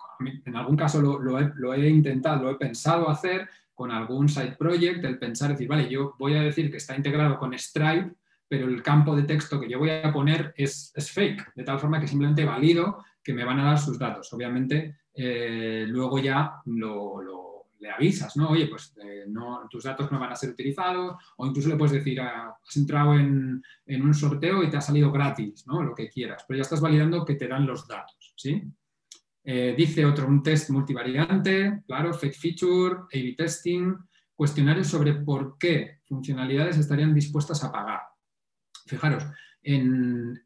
[0.45, 5.19] en algún caso lo, he, intentado, lo he pensado hacer con algún side project, el
[5.19, 8.13] pensar, decir, vale, yo voy a decir que está integrado con Stripe,
[8.49, 12.01] pero el campo de texto que yo voy a poner es, fake, de tal forma
[12.01, 14.33] que simplemente valido que me van a dar sus datos.
[14.33, 17.43] Obviamente, eh, luego ya lo
[17.83, 18.51] le avisas, ¿no?
[18.51, 21.93] Oye, pues eh, no, tus datos no van a ser utilizados, o incluso le puedes
[21.93, 25.83] decir, ah, has entrado en, un sorteo y te ha salido gratis, ¿no?
[25.83, 28.63] Lo que quieras, pero ya estás validando que te dan los datos, ¿sí?
[29.45, 33.97] Eh, dice otro, un test multivariante, claro, fake feature, A-B testing,
[34.37, 38.01] cuestionarios sobre por qué funcionalidades estarían dispuestas a pagar.
[38.87, 39.25] Fijaros,
[39.63, 40.43] en,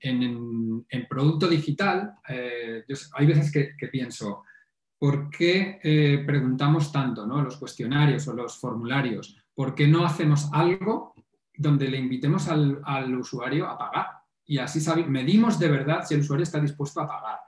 [1.08, 2.84] producto digital, eh,
[3.14, 4.44] hay veces que pienso,
[4.98, 7.42] ¿por qué eh, preguntamos tanto ¿no?
[7.42, 9.36] los cuestionarios o los formularios?
[9.54, 11.14] ¿Por qué no hacemos algo
[11.56, 14.06] donde le invitemos al, usuario a pagar?
[14.44, 17.38] Y así medimos de verdad si el usuario está dispuesto a pagar.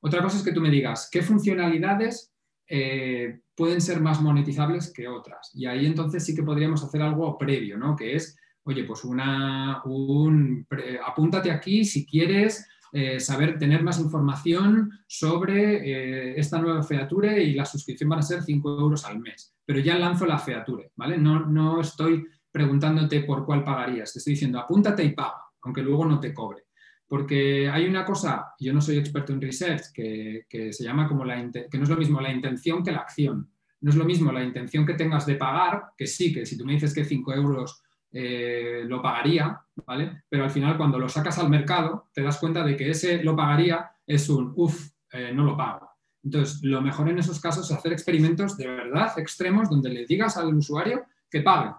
[0.00, 2.32] Otra cosa es que tú me digas qué funcionalidades
[2.68, 5.50] eh, pueden ser más monetizables que otras.
[5.54, 7.96] Y ahí entonces sí que podríamos hacer algo previo, ¿no?
[7.96, 8.37] Que es,
[8.68, 10.66] oye, pues una, un,
[11.04, 17.54] apúntate aquí si quieres eh, saber, tener más información sobre eh, esta nueva feature y
[17.54, 19.54] la suscripción van a ser 5 euros al mes.
[19.64, 21.16] Pero ya lanzo la feature, ¿vale?
[21.16, 26.04] No, no estoy preguntándote por cuál pagarías, te estoy diciendo apúntate y paga, aunque luego
[26.04, 26.64] no te cobre.
[27.06, 31.36] Porque hay una cosa, yo no soy experto en research, que, se llama como la,
[31.70, 33.50] que no es lo mismo la intención que la acción.
[33.80, 36.66] No es lo mismo la intención que tengas de pagar, que sí, que si tú
[36.66, 37.82] me dices que 5 euros
[38.12, 40.22] eh, lo pagaría, ¿vale?
[40.28, 43.36] Pero al final cuando lo sacas al mercado te das cuenta de que ese lo
[43.36, 45.90] pagaría es un, uff, eh, no lo pago.
[46.22, 50.36] Entonces, lo mejor en esos casos es hacer experimentos de verdad extremos donde le digas
[50.36, 51.72] al usuario que pague,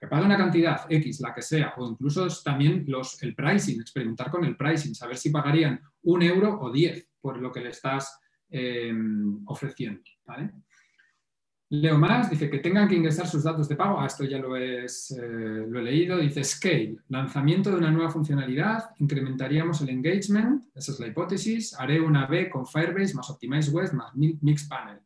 [0.00, 4.30] que pague una cantidad X, la que sea, o incluso también los, el pricing, experimentar
[4.30, 8.20] con el pricing, saber si pagarían un euro o diez por lo que le estás
[8.50, 8.92] eh,
[9.46, 10.02] ofreciendo.
[10.26, 10.52] ¿vale?
[11.70, 14.00] Leo más, dice que tengan que ingresar sus datos de pago.
[14.00, 16.16] Ah, esto ya lo, es, eh, lo he leído.
[16.18, 21.74] Dice Scale, lanzamiento de una nueva funcionalidad, incrementaríamos el engagement, esa es la hipótesis.
[21.78, 25.00] Haré una B con Firebase más Optimize West más Mixpanel.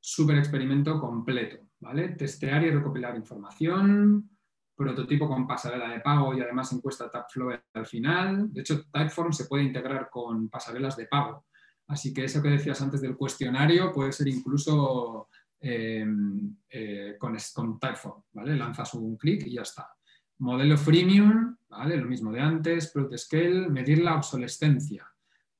[0.00, 1.70] Super experimento completo.
[1.80, 2.10] ¿vale?
[2.10, 4.30] Testear y recopilar información,
[4.76, 8.52] prototipo con pasarela de pago y además encuesta Tapflow al final.
[8.52, 11.46] De hecho, Typeform se puede integrar con pasarelas de pago.
[11.88, 15.28] Así que eso que decías antes del cuestionario puede ser incluso
[15.62, 18.56] Em, eh, con, con Typeform, ¿vale?
[18.56, 19.94] Lanzas un clic y ya está.
[20.38, 21.98] Modelo freemium, ¿vale?
[21.98, 23.34] Lo mismo de antes, Product
[23.68, 25.06] medir la obsolescencia.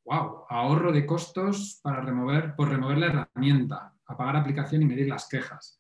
[0.05, 0.47] ¡Wow!
[0.49, 5.79] Ahorro de costos para remover, por remover la herramienta, apagar aplicación y medir las quejas.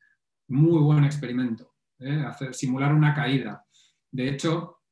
[0.48, 1.72] Muy buen experimento.
[1.98, 2.22] ¿eh?
[2.26, 3.64] Hacer, simular una caída.
[4.10, 4.82] De hecho,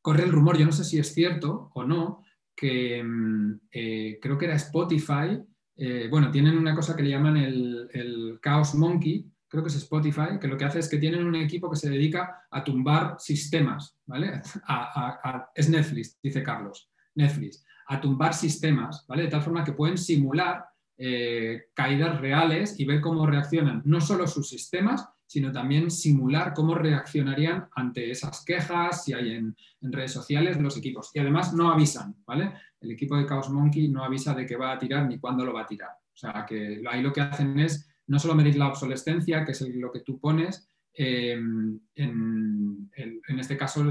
[0.00, 2.24] corre el rumor, yo no sé si es cierto o no,
[2.56, 5.40] que em, eh, creo que era Spotify
[5.76, 10.38] eh, bueno, tienen una cosa que le llaman el, Chaos Monkey, creo que es Spotify,
[10.40, 13.96] que lo que hace es que tienen un equipo que se dedica a tumbar sistemas,
[14.06, 14.42] ¿vale?
[15.54, 19.24] es Netflix, dice Carlos, Netflix, a tumbar sistemas, ¿vale?
[19.24, 20.64] De tal forma que pueden simular
[20.96, 26.76] eh, caídas reales y ver cómo reaccionan no solo sus sistemas, sino también simular cómo
[26.76, 31.10] reaccionarían ante esas quejas, si hay en, redes sociales, los equipos.
[31.12, 32.52] Y además no avisan, ¿vale?
[32.80, 35.52] El equipo de Chaos Monkey no avisa de que va a tirar ni cuándo lo
[35.52, 35.90] va a tirar.
[35.90, 39.60] O sea, que ahí lo que hacen es no solo medir la obsolescencia, que es
[39.74, 42.90] lo que tú pones, eh, en,
[43.26, 43.84] este caso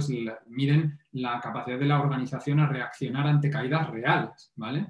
[0.47, 4.87] miden la capacidad de la organización a reaccionar ante caídas reales, ¿vale?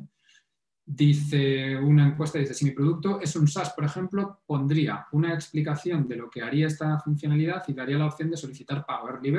[0.85, 6.07] Dice una encuesta, dice, si mi producto es un SaaS, por ejemplo, pondría una explicación
[6.07, 9.33] de lo que haría esta funcionalidad y daría la opción de solicitar pago early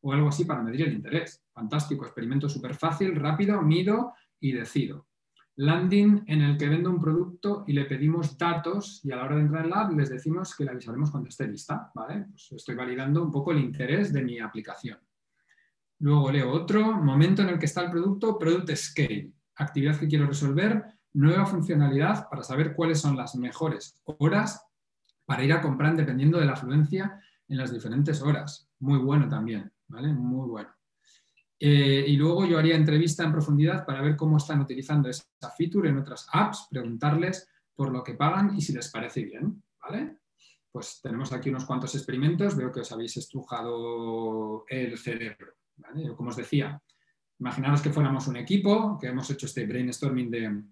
[0.00, 1.42] o algo así para medir el interés.
[1.52, 5.06] Fantástico, experimento súper fácil, rápido, mido y decido.
[5.56, 9.36] Landing en el que vendo un producto y le pedimos datos y a la hora
[9.36, 11.92] de entrar en la app les decimos que le avisaremos cuando esté lista.
[11.94, 12.26] ¿vale?
[12.28, 14.98] Pues estoy validando un poco el interés de mi aplicación.
[16.00, 20.26] Luego leo otro, momento en el que está el producto, Product Scale, actividad que quiero
[20.26, 24.66] resolver, nueva funcionalidad para saber cuáles son las mejores horas
[25.24, 28.68] para ir a comprar dependiendo de la afluencia en las diferentes horas.
[28.80, 29.70] Muy bueno también.
[29.88, 30.12] ¿vale?
[30.12, 30.70] Muy bueno.
[31.58, 35.24] Eh, y luego yo haría entrevista en profundidad para ver cómo están utilizando esa
[35.56, 40.18] feature en otras apps, preguntarles por lo que pagan y si les parece bien, ¿vale?
[40.70, 46.14] Pues tenemos aquí unos cuantos experimentos, veo que os habéis estrujado el cerebro, ¿vale?
[46.16, 46.82] como os decía,
[47.44, 50.62] imaginaros que fuéramos un equipo, que hemos hecho este brainstorming de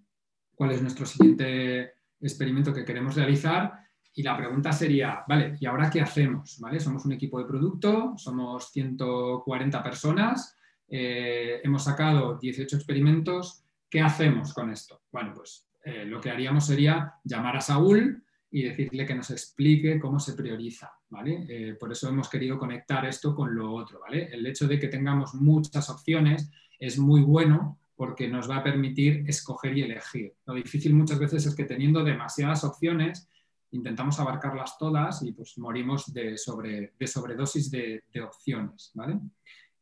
[0.55, 3.75] cuál es nuestro siguiente experimento que queremos realizar
[4.15, 6.59] y la pregunta sería, vale, ¿y ahora qué hacemos?
[6.61, 6.81] ¿Vale?
[6.81, 10.57] Somos un equipo de producto, somos 140 personas,
[10.89, 15.03] eh, hemos sacado 18 experimentos, ¿qué hacemos con esto?
[15.13, 18.25] Bueno, pues eh, lo que haríamos sería llamar a Saúl
[18.55, 21.47] y decirle que nos explique cómo se prioriza, ¿vale?
[21.49, 24.29] Eh, por eso hemos querido conectar esto con lo otro, ¿vale?
[24.31, 29.25] El hecho de que tengamos muchas opciones es muy bueno porque nos va a permitir
[29.27, 30.35] escoger y elegir.
[30.45, 33.27] Lo difícil muchas veces es que teniendo demasiadas opciones
[33.71, 38.91] intentamos abarcarlas todas y pues morimos de, sobre, de sobredosis de, opciones.
[38.93, 39.19] ¿vale?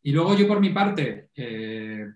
[0.01, 2.07] Y luego yo por mi parte, eh,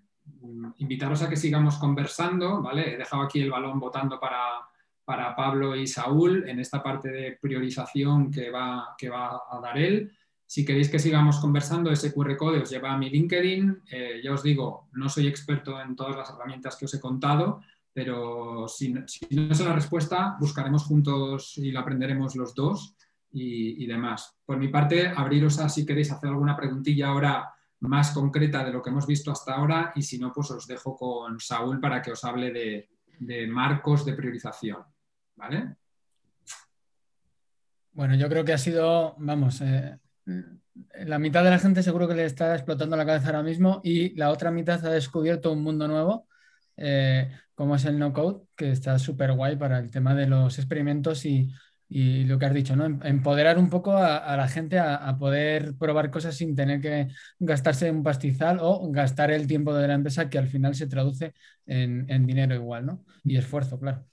[0.76, 2.94] invitaros a que sigamos conversando, ¿vale?
[2.94, 4.68] He dejado aquí el balón votando para,
[5.04, 9.78] para Pablo y Saúl en esta parte de priorización que va, que va a dar
[9.78, 10.12] él.
[10.46, 13.82] Si queréis que sigamos conversando, ese QR code os lleva a mi LinkedIn.
[13.90, 17.60] Eh, ya os digo, no soy experto en todas las herramientas que os he contado,
[17.92, 22.96] pero si, no es la respuesta, buscaremos juntos y la aprenderemos los dos
[23.30, 24.36] y, demás.
[24.44, 28.82] Por mi parte, abriros a si queréis hacer alguna preguntilla ahora más concreta de lo
[28.82, 32.12] que hemos visto hasta ahora y si no, pues os dejo con Saúl para que
[32.12, 34.82] os hable de, marcos de priorización.
[35.36, 35.76] ¿Vale?
[37.92, 39.98] Bueno, yo creo que ha sido, vamos, eh,
[41.04, 44.14] la mitad de la gente seguro que le está explotando la cabeza ahora mismo y
[44.16, 46.26] la otra mitad ha descubierto un mundo nuevo
[46.76, 50.58] eh, como es el no code, que está súper guay para el tema de los
[50.58, 51.50] experimentos y,
[51.88, 52.86] lo que has dicho, ¿no?
[52.86, 57.08] Em, empoderar un poco a, la gente a, poder probar cosas sin tener que
[57.38, 61.34] gastarse un pastizal o gastar el tiempo de la empresa que al final se traduce
[61.66, 63.04] en, dinero igual, ¿no?
[63.22, 64.04] Y esfuerzo, claro.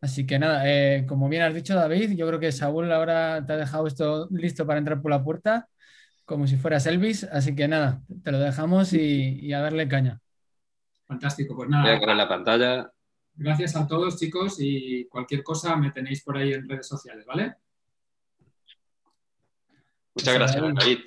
[0.00, 3.52] Así que nada, eh, como bien has dicho, David, yo creo que Saúl ahora te
[3.52, 5.68] ha dejado esto listo para entrar por la puerta,
[6.24, 7.24] como si fueras Elvis.
[7.24, 10.20] Así que nada, te lo dejamos y a darle caña.
[11.08, 11.96] Fantástico, pues nada.
[11.96, 12.92] Voy a la pantalla.
[13.34, 17.54] Gracias a todos, chicos, y cualquier cosa me tenéis por ahí en redes sociales, ¿vale?
[20.14, 20.98] Muchas gracias, David.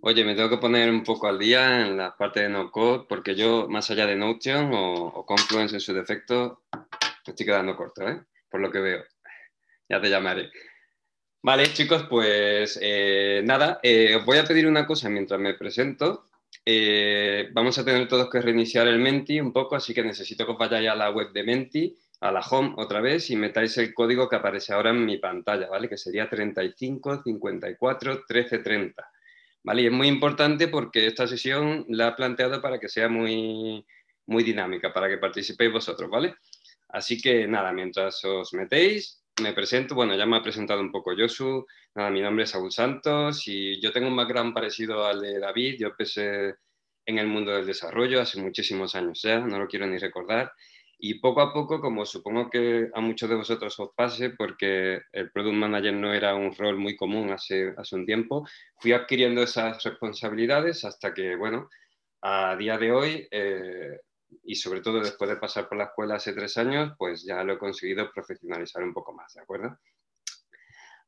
[0.00, 3.04] Oye, me tengo que poner un poco al día en la parte de no code,
[3.06, 6.62] porque yo, más allá de Notion o, Confluence en su defecto,
[7.30, 8.22] estoy quedando corto, ¿eh?
[8.48, 9.04] Por lo que veo.
[9.88, 10.50] Ya te llamaré.
[11.42, 16.28] Vale, chicos, pues eh, nada, eh, os voy a pedir una cosa mientras me presento.
[17.52, 20.58] Vamos a tener todos que reiniciar el Menti un poco, así que necesito que os
[20.58, 24.28] vayáis a la web de Menti, a la home otra vez y metáis el código
[24.28, 25.88] que aparece ahora en mi pantalla, ¿vale?
[25.88, 29.10] Que sería 35 54 13 30.
[29.62, 29.82] ¿Vale?
[29.82, 33.84] Y es muy importante porque esta sesión la he planteado para que sea muy,
[34.26, 36.36] muy dinámica, para que participéis vosotros, ¿vale?
[36.88, 41.14] Así que nada, mientras os metéis, me presento, bueno, ya me ha presentado un poco
[41.16, 45.38] Josu, nada, mi nombre es Saúl Santos y yo tengo un background parecido al de
[45.38, 46.54] David, yo empecé
[47.04, 50.52] en el mundo del desarrollo hace muchísimos años ya, no lo quiero ni recordar,
[50.98, 55.30] y poco a poco, como supongo que a muchos de vosotros os pase, porque el
[55.30, 58.46] Product Manager no era un rol muy común hace, hace un tiempo,
[58.78, 61.68] fui adquiriendo esas responsabilidades hasta que, bueno,
[62.22, 64.00] a día de hoy eh,
[64.44, 67.54] y sobre todo después de pasar por la escuela hace tres años, pues ya lo
[67.54, 69.78] he conseguido profesionalizar un poco más, ¿de acuerdo?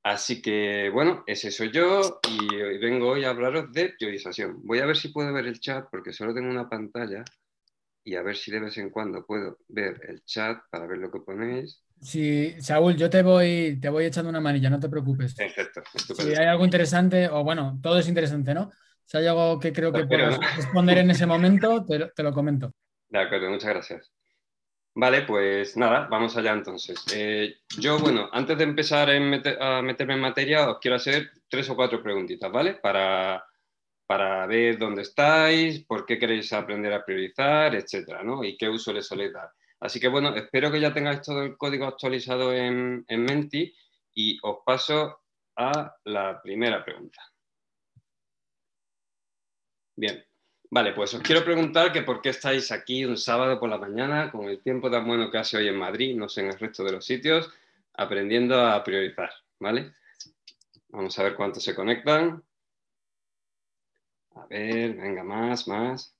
[0.03, 4.61] Así que, bueno, ese soy yo y vengo hoy a hablaros de priorización.
[4.65, 7.25] Voy a ver si puedo ver el chat porque solo tengo una pantalla
[8.05, 11.11] y a ver si de vez en cuando puedo ver el chat para ver lo
[11.11, 11.83] que ponéis.
[12.01, 15.35] Sí, Saúl, yo te voy, te voy echando una manilla, no te preocupes.
[15.35, 15.83] Perfecto.
[16.17, 18.71] Si hay algo interesante, o bueno, todo es interesante, ¿no?
[19.05, 22.73] Si hay algo que creo que puedas responder en ese momento, te lo comento.
[23.09, 24.13] De acuerdo, muchas gracias.
[24.95, 27.05] Vale, pues nada, vamos allá entonces.
[27.15, 31.77] Eh, yo, bueno, antes de empezar a meterme en materia, os quiero hacer tres o
[31.77, 32.75] cuatro preguntitas, ¿vale?
[32.75, 33.45] Para,
[34.07, 38.43] para ver dónde estáis, por qué queréis aprender a priorizar, etcétera, ¿no?
[38.43, 39.53] Y qué uso le soléis dar.
[39.81, 43.73] Así que bueno, espero que ya tengáis todo el código actualizado en, en Menti
[44.15, 45.21] y os paso
[45.57, 47.23] a la primera pregunta.
[49.97, 50.25] Bien,
[50.71, 54.31] vale, pues os quiero preguntar que por qué estáis aquí un sábado por la mañana
[54.31, 56.85] con el tiempo tan bueno que hace hoy en Madrid, no sé en el resto
[56.85, 57.51] de los sitios,
[57.95, 59.93] aprendiendo a priorizar, ¿vale?
[60.89, 62.43] Vamos a ver cuántos se conectan.
[64.35, 66.15] A ver, venga, más, más.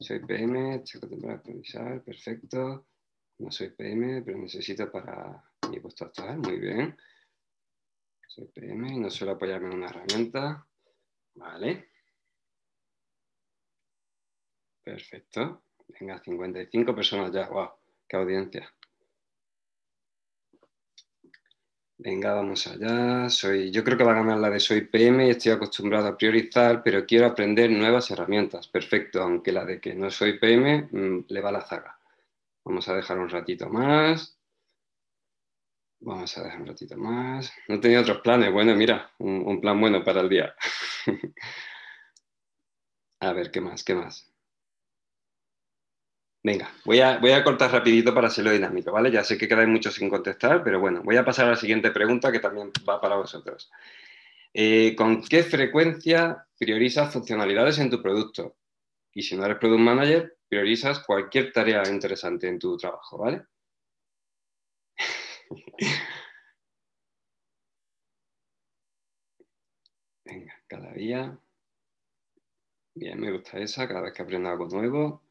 [0.00, 2.86] Soy PM, checo para priorizar, perfecto.
[3.38, 6.96] No soy PM, pero necesito para mi puesto actual, muy bien.
[8.26, 10.66] Soy PM y no suelo apoyarme en una herramienta.
[11.34, 11.90] Vale.
[14.88, 15.64] Perfecto.
[16.00, 17.46] Venga, 55 personas ya.
[17.50, 17.68] ¡Wow!
[18.08, 18.72] ¡Qué audiencia!
[21.98, 23.28] Venga, vamos allá.
[23.28, 26.16] Soy, yo creo que va a ganar la de Soy PM y estoy acostumbrado a
[26.16, 28.66] priorizar, pero quiero aprender nuevas herramientas.
[28.68, 31.98] Perfecto, aunque la de que no soy PM mm, le va la zaga.
[32.64, 34.38] Vamos a dejar un ratito más.
[36.00, 37.52] Vamos a dejar un ratito más.
[37.68, 38.52] No tenía otros planes.
[38.52, 40.54] Bueno, mira, un, un plan bueno para el día.
[43.20, 43.84] a ver, ¿qué más?
[43.84, 44.27] ¿Qué más?
[46.48, 49.10] Venga, voy a, cortar rapidito para hacerlo dinámico, ¿vale?
[49.10, 51.90] Ya sé que quedáis muchos sin contestar, pero bueno, voy a pasar a la siguiente
[51.90, 53.70] pregunta que también va para vosotros.
[54.54, 58.56] Eh, ¿Con qué frecuencia priorizas funcionalidades en tu producto?
[59.12, 63.42] Y si no eres Product Manager, priorizas cualquier tarea interesante en tu trabajo, ¿vale?
[70.24, 71.38] Venga, cada día.
[72.94, 75.27] Bien, me gusta esa, cada vez que aprendo algo nuevo.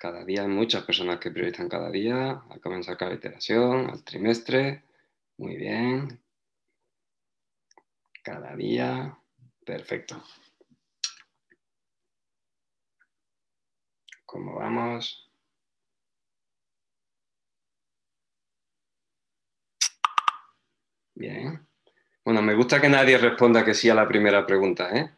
[0.00, 4.82] Cada día hay muchas personas que priorizan cada día, a comenzar cada iteración, al trimestre.
[5.36, 6.22] Muy bien.
[8.22, 9.18] Cada día.
[9.66, 10.22] Perfecto.
[14.24, 15.30] ¿Cómo vamos?
[21.14, 21.68] Bien.
[22.24, 25.10] Bueno, me gusta que nadie responda que sí a la primera pregunta, ¿eh?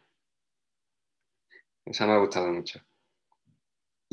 [1.85, 2.83] Esa me ha gustado mucho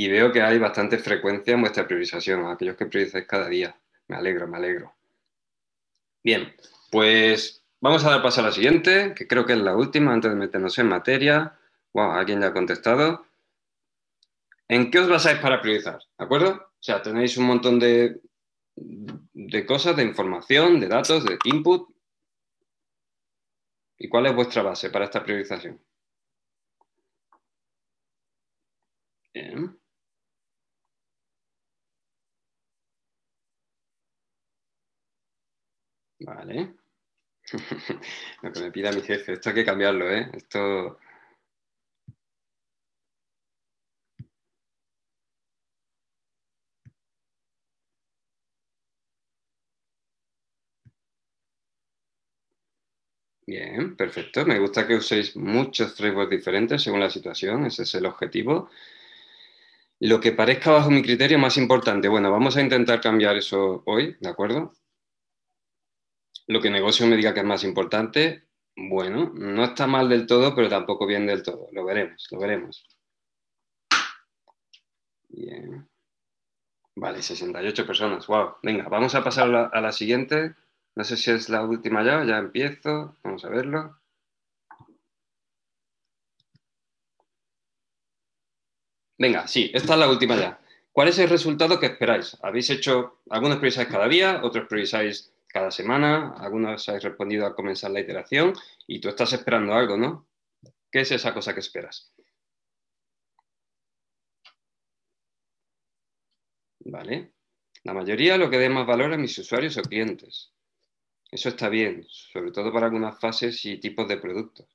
[0.01, 3.79] y veo que hay bastante frecuencia en vuestra priorización, aquellos que priorizáis cada día.
[4.09, 4.95] Me alegro, me alegro.
[6.25, 6.57] Bien,
[6.91, 10.31] pues vamos a dar paso a la siguiente, que creo que es la última antes
[10.31, 11.55] de meternos en materia.
[11.93, 13.27] Wow, alguien ya ha contestado.
[14.69, 15.99] ¿En qué os basáis para priorizar?
[16.19, 16.53] ¿De acuerdo?
[16.53, 18.23] O sea, tenéis un montón de,
[18.77, 21.91] de cosas, de información, de datos, de input.
[23.99, 25.79] ¿Y cuál es vuestra base para esta priorización?
[29.35, 29.80] Bien.
[36.21, 36.75] Vale.
[38.43, 40.31] Lo que me pida mi jefe, esto hay que cambiarlo, ¿eh?
[40.35, 40.99] Esto...
[53.47, 54.47] Bien, perfecto.
[54.47, 58.71] Me gusta que uséis muchos frameworks diferentes según la situación, ese es el objetivo.
[60.01, 64.17] Lo que parezca bajo mi criterio más importante, bueno, vamos a intentar cambiar eso hoy,
[64.21, 64.73] ¿de acuerdo?
[66.51, 68.43] Lo que negocio me diga que es más importante,
[68.75, 71.69] bueno, no está mal del todo, pero tampoco bien del todo.
[71.71, 72.85] Lo veremos, lo veremos.
[75.29, 75.89] Bien.
[76.97, 78.27] Vale, 68 personas.
[78.27, 78.57] Wow.
[78.65, 80.57] Venga, vamos a pasar a la, siguiente.
[80.97, 83.17] No sé si es la última ya, ya empiezo.
[83.23, 84.01] Vamos a verlo.
[89.19, 90.61] Venga, sí, esta es la última ya.
[90.91, 92.37] ¿Cuál es el resultado que esperáis?
[92.43, 97.91] ¿Habéis hecho, algunos priorizáis cada día, otros priorizáis cada semana, algunos habéis respondido a comenzar
[97.91, 98.53] la iteración
[98.87, 100.27] y tú estás esperando algo, ¿no?
[100.91, 102.13] ¿Qué es esa cosa que esperas?
[106.85, 107.33] Vale.
[107.85, 110.53] La mayoría lo que dé más valor a mis usuarios o clientes.
[111.31, 114.67] Eso está bien, sobre todo para algunas fases y tipos de productos.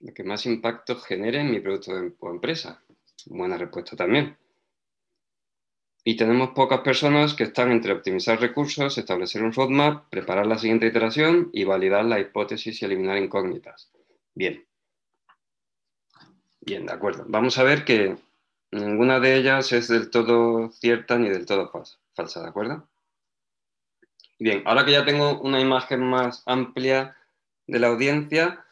[0.00, 2.82] Lo que más impacto genere en mi producto o empresa.
[3.26, 4.36] Buena respuesta también.
[6.04, 10.86] Y tenemos pocas personas que están entre optimizar recursos, establecer un roadmap, preparar la siguiente
[10.86, 13.90] iteración y validar la hipótesis y eliminar incógnitas.
[14.34, 14.64] Bien.
[16.60, 17.24] Bien, de acuerdo.
[17.28, 18.16] Vamos a ver que
[18.70, 21.70] ninguna de ellas es del todo cierta ni del todo
[22.14, 22.88] falsa, ¿de acuerdo?
[24.38, 27.16] Bien, ahora que ya tengo una imagen más amplia
[27.66, 28.64] de la audiencia,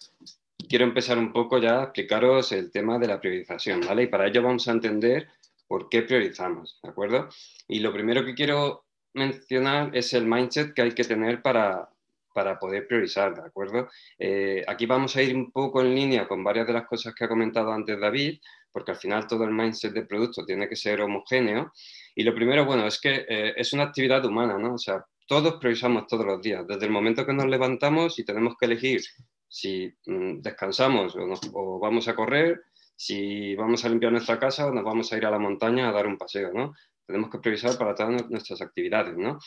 [0.68, 4.04] quiero empezar un poco ya a explicaros el tema de la priorización, ¿vale?
[4.04, 5.28] Y para ello vamos a entender
[5.66, 7.28] por qué priorizamos, ¿de acuerdo?
[7.68, 8.84] Y lo primero que quiero
[9.14, 11.88] mencionar es el mindset que hay que tener para,
[12.34, 13.88] para poder priorizar, ¿de acuerdo?
[14.18, 17.24] Eh, aquí vamos a ir un poco en línea con varias de las cosas que
[17.24, 18.40] ha comentado antes David,
[18.70, 21.72] porque al final todo el mindset de producto tiene que ser homogéneo.
[22.14, 24.74] Y lo primero, bueno, es que eh, es una actividad humana, ¿no?
[24.74, 28.54] O sea, todos priorizamos todos los días, desde el momento que nos levantamos y tenemos
[28.58, 29.00] que elegir
[29.48, 32.62] si mm, descansamos o, vamos a correr,
[32.96, 36.06] si vamos a limpiar nuestra casa nos vamos a ir a la montaña a dar
[36.06, 36.74] un paseo, ¿no?
[37.06, 39.38] Tenemos que priorizar para todas nuestras actividades, ¿no?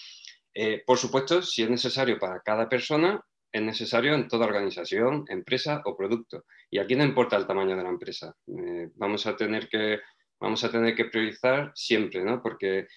[0.53, 3.21] Eh, por supuesto, si es necesario para cada persona,
[3.51, 6.45] es necesario en toda organización, empresa o producto.
[6.69, 8.35] Y aquí no importa el tamaño de la empresa.
[8.47, 9.99] Eh, vamos, a tener que,
[10.39, 12.41] vamos a tener que priorizar siempre, ¿no?
[12.41, 12.87] Porque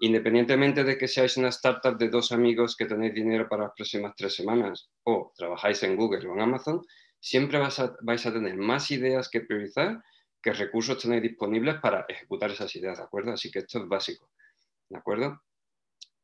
[0.00, 4.14] independientemente de que seáis una startup de dos amigos que tenéis dinero para las próximas
[4.16, 6.82] tres semanas o trabajáis en Google o en Amazon,
[7.22, 10.02] siempre vais a, vais a tener más ideas que priorizar
[10.42, 13.32] que recursos tenéis disponibles para ejecutar esas ideas, ¿de acuerdo?
[13.32, 14.28] Así que esto es básico,
[14.88, 15.40] ¿de acuerdo?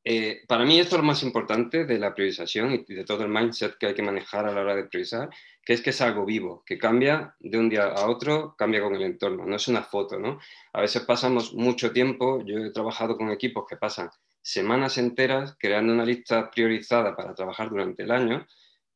[0.02, 3.28] Eh, para mí esto es lo más importante de la priorización y de todo el
[3.28, 5.30] mindset que hay que manejar a la hora de priorizar,
[5.62, 8.94] que es que es algo vivo, que cambia de un día a otro, cambia con
[8.96, 10.40] el entorno, no es una foto, ¿no?
[10.72, 14.10] A veces pasamos mucho tiempo, yo he trabajado con equipos que pasan
[14.42, 18.46] semanas enteras creando una lista priorizada para trabajar durante el año,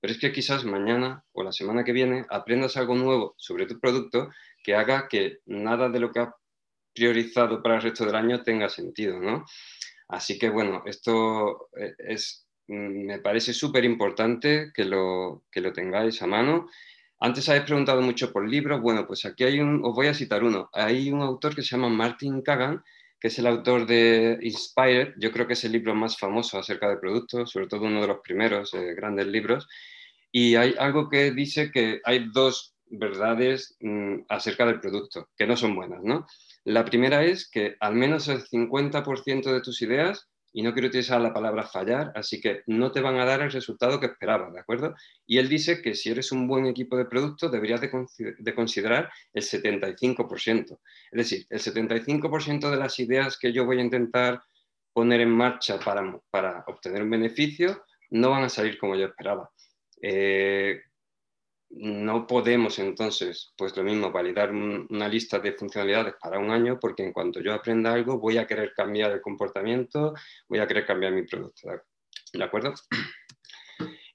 [0.02, 3.78] pero es que quizás mañana o la semana que viene aprendas algo nuevo sobre tu
[3.78, 4.30] producto
[4.64, 6.30] que haga que nada de lo que has
[6.92, 9.44] priorizado para el resto del año tenga sentido, ¿no?
[10.08, 15.72] Así que bueno, esto eh, es, mm, me parece súper importante que lo, que lo
[15.72, 16.68] tengáis a mano.
[17.20, 18.80] Antes habéis preguntado mucho por libros.
[18.80, 20.68] Bueno, pues aquí hay un, os voy a citar uno.
[20.72, 22.82] Hay un autor que se llama Martin Kagan,
[23.20, 25.14] que es el autor de Inspired.
[25.16, 28.08] Yo creo que es el libro más famoso acerca de productos, sobre todo uno de
[28.08, 29.68] los primeros eh, grandes libros.
[30.32, 35.56] Y hay algo que dice que hay dos verdades mm, acerca del producto, que no
[35.56, 36.26] son buenas, ¿no?
[36.64, 41.20] La primera es que al menos el 50% de tus ideas, y no quiero utilizar
[41.20, 44.60] la palabra fallar, así que no te van a dar el resultado que esperabas, ¿de
[44.60, 44.94] acuerdo?
[45.26, 49.42] Y él dice que si eres un buen equipo de producto, deberías de, considerar el
[49.42, 50.78] 75%.
[51.10, 54.42] Es decir, el 75% de las ideas que yo voy a intentar
[54.92, 59.50] poner en marcha para, para obtener un beneficio no van a salir como yo esperaba.
[60.02, 60.82] Eh,
[61.70, 67.02] no podemos entonces, pues lo mismo, validar una lista de funcionalidades para un año porque
[67.02, 70.12] en cuanto yo aprenda algo voy a querer cambiar el comportamiento,
[70.48, 71.70] voy a querer cambiar mi producto.
[72.32, 72.74] ¿De acuerdo?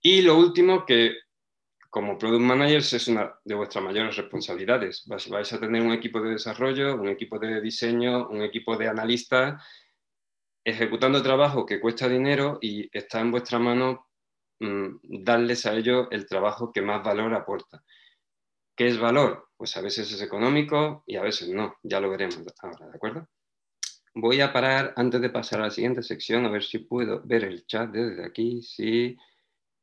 [0.02, 1.16] Y lo último, que
[1.90, 5.06] como Product Managers es una de vuestras mayores responsabilidades.
[5.08, 9.64] Vais a tener un equipo de desarrollo, un equipo de diseño, un equipo de analistas
[10.64, 14.07] ejecutando trabajo que cuesta dinero y está en vuestra mano
[14.60, 17.84] Mm, darles a ellos el trabajo que más valor aporta.
[18.76, 19.50] ¿Qué es valor?
[19.58, 23.28] Pues a veces es económico y a veces no, ya lo veremos ahora, ¿de acuerdo?
[24.14, 27.44] Voy a parar antes de pasar a la siguiente sección a ver si puedo ver
[27.44, 28.62] el chat desde aquí.
[28.64, 29.16] Sí.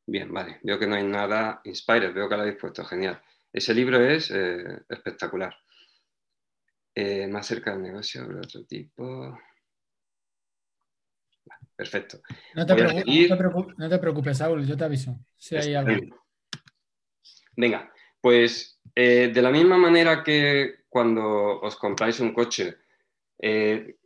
[0.07, 0.59] Bien, vale.
[0.63, 3.23] Veo que no hay nada inspired, veo que lo habéis puesto, genial.
[3.53, 5.57] Ese libro es eh, espectacular.
[6.95, 9.39] Eh, más cerca del negocio, de otro tipo.
[11.77, 12.21] Perfecto.
[12.55, 12.75] No te,
[13.99, 16.07] preocupes, Saúl, yo te aviso si hay algo.
[17.57, 22.77] Venga, pues eh, de la misma manera que cuando os compráis un coche,
[23.41, 23.97] eh,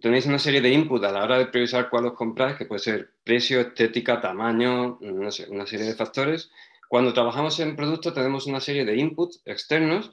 [0.00, 2.80] tenéis una serie de inputs a la hora de previsar cuál os compráis, que puede
[2.80, 6.50] ser precio, estética, tamaño, no sé, una serie de factores.
[6.88, 10.12] Cuando trabajamos en producto tenemos una serie de inputs externos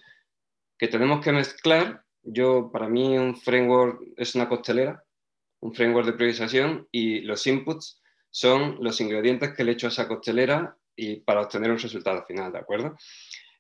[0.78, 2.06] que tenemos que mezclar.
[2.24, 5.06] Yo, para mí, un framework es una costelera
[5.66, 10.08] un framework de priorización y los inputs son los ingredientes que le echo a esa
[10.08, 12.96] costelera y para obtener un resultado final, ¿de acuerdo?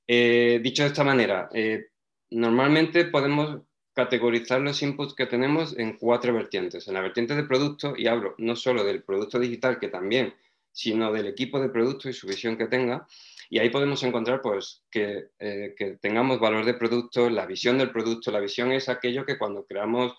[0.07, 1.88] Eh, dicho de esta manera, eh,
[2.30, 3.61] normalmente podemos
[3.95, 6.88] categorizar los inputs que tenemos en cuatro vertientes.
[6.88, 10.36] En la vertiente de producto, y hablo no solo del producto digital, que también,
[10.72, 13.07] sino del equipo de producto y su visión que tenga.
[13.49, 17.91] Y ahí podemos encontrar pues, que, eh, que tengamos valor de producto, la visión del
[17.91, 18.32] producto.
[18.32, 20.15] La visión es aquello que cuando creamos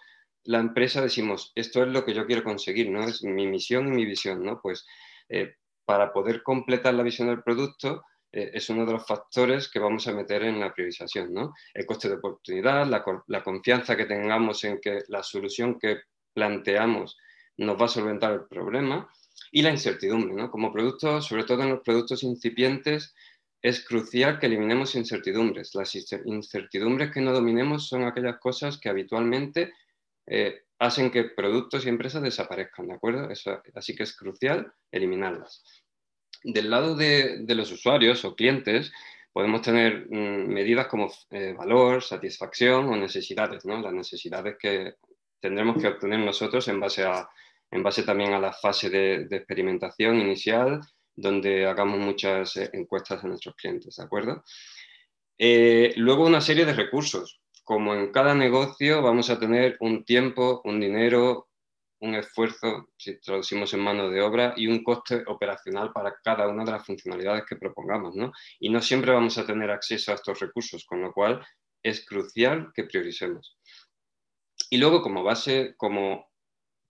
[0.47, 3.05] la empresa decimos, esto es lo que yo quiero conseguir, ¿no?
[3.05, 4.60] Es mi misión y mi visión, ¿no?
[4.60, 4.86] Pues
[5.28, 5.55] eh,
[5.85, 10.06] para poder completar la visión del producto eh, es uno de los factores que vamos
[10.06, 11.55] a meter en la priorización, ¿no?
[11.73, 16.01] El coste de oportunidad, la, confianza que tengamos en que la solución que
[16.35, 17.16] planteamos
[17.56, 19.09] nos va a solventar el problema
[19.51, 20.51] y la incertidumbre, ¿no?
[20.51, 23.14] Como producto, sobre todo en los productos incipientes,
[23.62, 25.74] es crucial que eliminemos incertidumbres.
[25.74, 29.73] Las incertidumbres que no dominemos son aquellas cosas que habitualmente
[30.27, 33.28] eh, hacen que productos y empresas desaparezcan, ¿de acuerdo?
[33.74, 35.62] así que es crucial eliminarlas.
[36.43, 38.93] Del lado de, los usuarios o clientes,
[39.32, 43.81] podemos tener mm, medidas como eh, valor, satisfacción o necesidades, ¿no?
[43.81, 44.94] Las necesidades que
[45.40, 47.28] tendremos que obtener nosotros en base, a,
[47.70, 50.81] en base también a la fase de, experimentación inicial,
[51.15, 54.44] donde hagamos muchas eh, encuestas a nuestros clientes, ¿de acuerdo?
[55.39, 57.40] Luego una serie de recursos.
[57.66, 61.48] Como en cada negocio vamos a tener un tiempo, un dinero,
[61.98, 66.64] un esfuerzo, si traducimos en mano de obra, y un coste operacional para cada una
[66.64, 68.14] de las funcionalidades que propongamos.
[68.14, 68.30] ¿no?
[68.60, 71.44] Y no siempre vamos a tener acceso a estos recursos, con lo cual
[71.82, 73.59] es crucial que prioricemos.
[74.70, 76.30] Y luego, como base, como,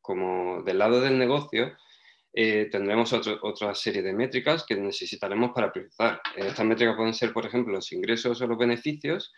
[0.03, 1.75] como del lado del negocio,
[2.35, 6.21] eh, tendremos otra serie de métricas que necesitaremos para priorizar.
[6.37, 9.33] Estas métricas pueden ser, por ejemplo, los ingresos o los beneficios,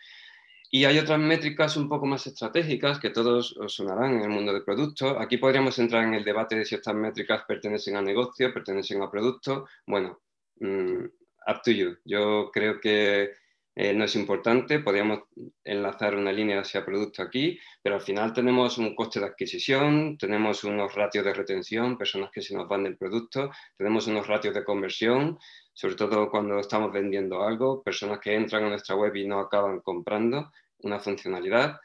[0.71, 4.53] y hay otras métricas un poco más estratégicas que todos os sonarán en el mundo
[4.53, 5.19] del producto.
[5.19, 9.09] Aquí podríamos entrar en el debate de si estas métricas pertenecen a negocio, pertenecen a
[9.09, 9.67] producto.
[9.87, 10.19] Bueno,
[10.59, 11.05] mm,
[11.47, 11.97] up to you.
[12.05, 13.31] Yo creo que
[13.75, 15.21] eh, no es importante, podríamos
[15.63, 20.65] enlazar una línea hacia producto aquí, pero al final tenemos un coste de adquisición, tenemos
[20.65, 24.65] unos ratios de retención, personas que se nos van del producto, tenemos unos ratios de
[24.65, 25.39] conversión,
[25.79, 29.79] sobre todo cuando estamos vendiendo algo, personas que entran a nuestra web y no acaban
[29.79, 31.79] comprando una funcionalidad.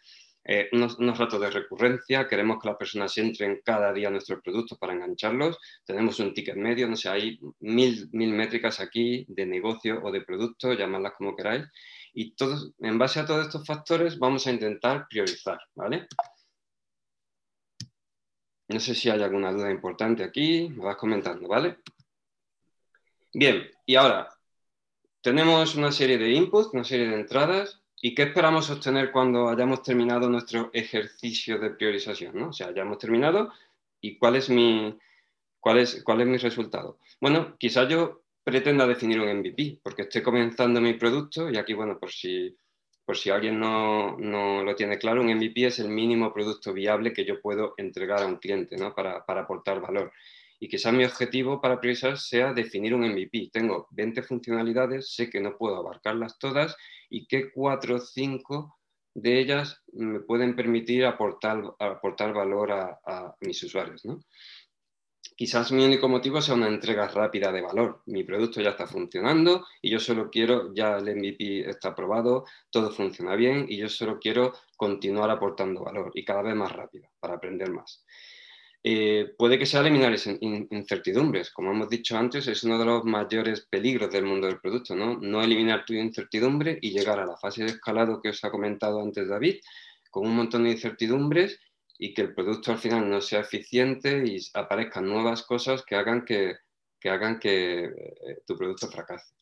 [0.45, 4.43] Eh, unos, unos, ratos de recurrencia, queremos que las personas entren cada día a nuestros
[4.43, 9.47] productos para engancharlos, tenemos un ticket medio, no sé, hay mil, mil métricas aquí de
[9.47, 11.65] negocio o de producto, llamadlas como queráis,
[12.13, 16.09] y todos, en base a todos estos factores vamos a intentar priorizar, ¿vale?
[18.69, 21.79] No sé si hay alguna duda importante aquí, me vas comentando, ¿vale?
[23.35, 24.29] Bien, y ahora
[25.21, 29.83] tenemos una serie de inputs, una serie de entradas, ¿Y qué esperamos obtener cuando hayamos
[29.83, 32.37] terminado nuestro ejercicio de priorización?
[32.39, 32.49] ¿no?
[32.51, 33.51] O sea, hayamos terminado
[33.99, 34.95] y cuál es mi,
[35.59, 36.99] cuál es, cuál es mi resultado.
[37.19, 41.99] Bueno, quizás yo pretenda definir un MVP, porque estoy comenzando mi producto y aquí, bueno,
[41.99, 42.55] por si,
[43.07, 47.15] por si alguien no, no, lo tiene claro, un MVP es el mínimo producto viable
[47.15, 48.95] que yo puedo entregar a un cliente ¿no?
[48.95, 50.13] para, para aportar valor
[50.65, 53.51] y quizás mi objetivo para priorizar sea definir un MVP.
[53.53, 56.75] Tengo 20 funcionalidades, sé que no puedo abarcarlas todas
[57.11, 58.79] y que 4 o 5
[59.13, 64.05] de ellas me pueden permitir aportar, aportar valor a, mis usuarios.
[65.37, 68.03] Quizás mi único motivo sea una entrega rápida de valor.
[68.07, 72.91] Mi producto ya está funcionando y yo solo quiero, ya el MVP está aprobado, todo
[72.91, 77.35] funciona bien y yo solo quiero continuar aportando valor y cada vez más rápido para
[77.35, 78.03] aprender más.
[78.87, 81.51] Eh, puede que sea eliminar incertidumbres.
[81.51, 85.17] Como hemos dicho antes, es uno de los mayores peligros del mundo del producto, ¿no?
[85.19, 89.01] No eliminar tu incertidumbre y llegar a la fase de escalado que os ha comentado
[89.01, 89.57] antes David,
[90.11, 91.59] con un montón de incertidumbres
[91.99, 96.27] y que el producto al final no sea eficiente y aparezcan nuevas cosas que hagan
[96.27, 96.57] que,
[97.01, 99.33] que hagan que eh, tu producto fracase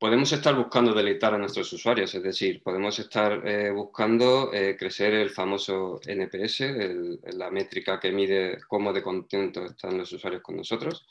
[0.00, 5.12] podemos estar buscando deleitar a nuestros usuarios, es decir, podemos estar eh, buscando eh, crecer
[5.12, 6.62] el famoso NPS,
[7.34, 11.06] la métrica que mide cómo de contento están los usuarios con nosotros,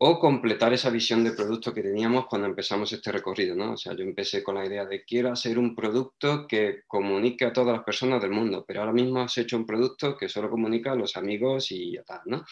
[0.00, 3.56] o completar esa visión de producto que teníamos cuando empezamos este recorrido.
[3.56, 3.72] ¿no?
[3.72, 7.54] O sea, yo empecé con la idea de quiero hacer un producto que comunique a
[7.54, 10.92] todas las personas del mundo, pero ahora mismo has hecho un producto que solo comunica
[10.92, 12.22] a los amigos y ya está.
[12.26, 12.44] ¿no?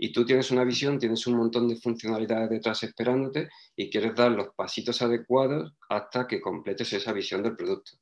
[0.00, 4.30] Y tú tienes una visión, tienes un montón de funcionalidades detrás esperándote y quieres dar
[4.30, 7.92] los pasitos adecuados hasta que completes esa visión del producto.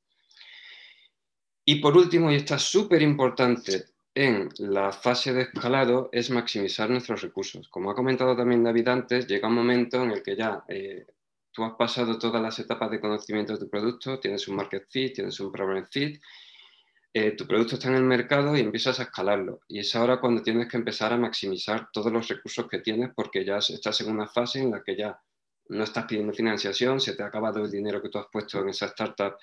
[1.64, 7.22] Y por último, y está súper importante en la fase de escalado, es maximizar nuestros
[7.22, 7.68] recursos.
[7.68, 11.06] Como ha comentado también David antes, llega un momento en el que ya eh,
[11.50, 15.14] tú has pasado todas las etapas de conocimiento de tu producto, tienes un market fit,
[15.14, 16.20] tienes un problem fit
[17.18, 19.60] eh, tu producto está en el mercado y empiezas a escalarlo.
[19.68, 23.42] Y es ahora cuando tienes que empezar a maximizar todos los recursos que tienes porque
[23.42, 25.18] ya estás en una fase en la que ya
[25.70, 28.68] no estás pidiendo financiación, se te ha acabado el dinero que tú has puesto en
[28.68, 29.34] esa startup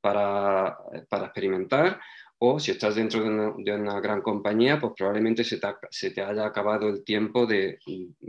[0.00, 0.78] para,
[1.08, 2.00] para experimentar,
[2.38, 6.46] o si estás dentro de una, gran compañía, pues probablemente se te, se te, haya
[6.46, 7.80] acabado el tiempo de,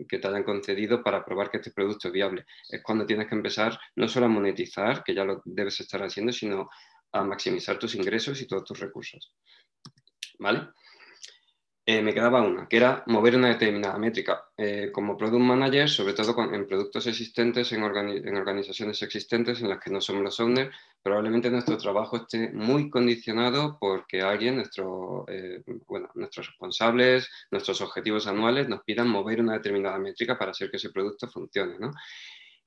[0.08, 2.48] que te hayan concedido para probar que este producto es viable.
[2.68, 6.34] Es cuando tienes que empezar no solo a monetizar, que ya lo debes estar haciendo,
[6.34, 6.72] sino
[7.12, 9.34] a maximizar tus ingresos y todos tus recursos.
[10.40, 10.70] ¿Vale?
[11.92, 14.46] Eh, me quedaba una, que era mover una determinada métrica.
[14.56, 19.90] Eh, como product manager, sobre todo en productos existentes, en, organizaciones existentes en las que
[19.90, 20.70] no somos los owners,
[21.02, 28.28] probablemente nuestro trabajo esté muy condicionado porque alguien, nuestro, eh, bueno, nuestros responsables, nuestros objetivos
[28.28, 31.80] anuales nos pidan mover una determinada métrica para hacer que ese producto funcione.
[31.80, 31.90] ¿no?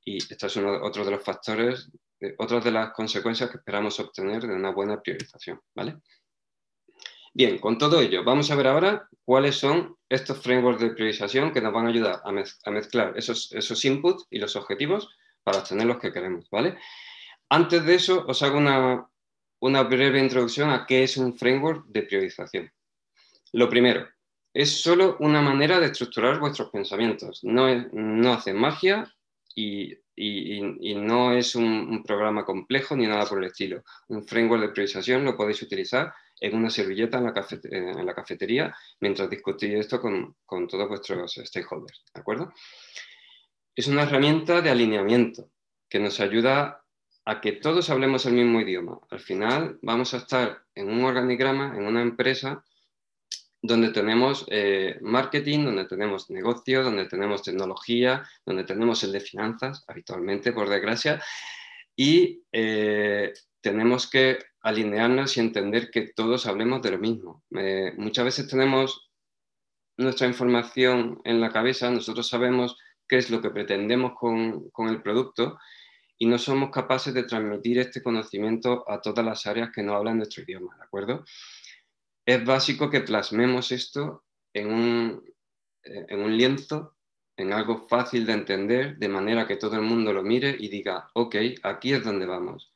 [0.04, 1.92] Y esto es otro de los factores,
[2.22, 5.60] de, otras de las consecuencias que esperamos obtener de una buena priorización.
[5.74, 5.96] ¿vale?
[7.34, 11.60] Bien, con todo ello, vamos a ver ahora cuáles son estos frameworks de priorización que
[11.60, 15.10] nos van a ayudar a, mezclar esos, esos inputs y los objetivos
[15.42, 16.48] para obtener los que queremos.
[16.50, 16.78] ¿vale?
[17.48, 19.08] Antes de eso, os hago una,
[19.60, 22.70] una breve introducción a qué es un framework de priorización.
[23.52, 24.08] Lo primero,
[24.54, 27.42] es solo una manera de estructurar vuestros pensamientos.
[27.42, 29.12] No, no hace magia
[29.54, 33.82] y, no es un, programa complejo ni nada por el estilo.
[34.08, 37.34] Un framework de priorización lo podéis utilizar en una servilleta en la,
[37.70, 42.04] en la cafetería mientras discutís esto con, con, todos vuestros stakeholders.
[42.14, 42.52] ¿De acuerdo?
[43.74, 45.50] Es una herramienta de alineamiento
[45.88, 46.82] que nos ayuda
[47.24, 48.98] a que todos hablemos el mismo idioma.
[49.10, 52.64] Al final vamos a estar en un organigrama, en una empresa,
[53.62, 59.84] donde tenemos eh, marketing, donde tenemos negocio, donde tenemos tecnología, donde tenemos el de finanzas,
[59.86, 61.22] habitualmente, por desgracia,
[61.94, 67.44] y eh, tenemos que alinearnos y entender que todos hablemos de lo mismo.
[67.56, 69.10] Eh, muchas veces tenemos
[69.96, 72.76] nuestra información en la cabeza, nosotros sabemos
[73.06, 75.58] qué es lo que pretendemos con, con el producto
[76.18, 80.16] y no somos capaces de transmitir este conocimiento a todas las áreas que no hablan
[80.16, 81.24] nuestro idioma, ¿de acuerdo?
[82.26, 85.24] Es básico que plasmemos esto en un,
[85.84, 86.96] eh, en un lienzo,
[87.36, 91.08] en algo fácil de entender, de manera que todo el mundo lo mire y diga,
[91.14, 92.72] ok, aquí es donde vamos.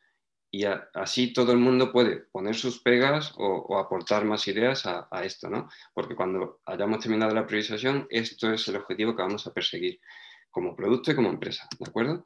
[0.51, 0.65] Y
[0.95, 5.69] así todo el mundo puede poner sus pegas o, aportar más ideas a, esto, ¿no?
[5.93, 10.01] Porque cuando hayamos terminado la priorización, esto es el objetivo que vamos a perseguir
[10.51, 12.25] como producto y como empresa, ¿de acuerdo?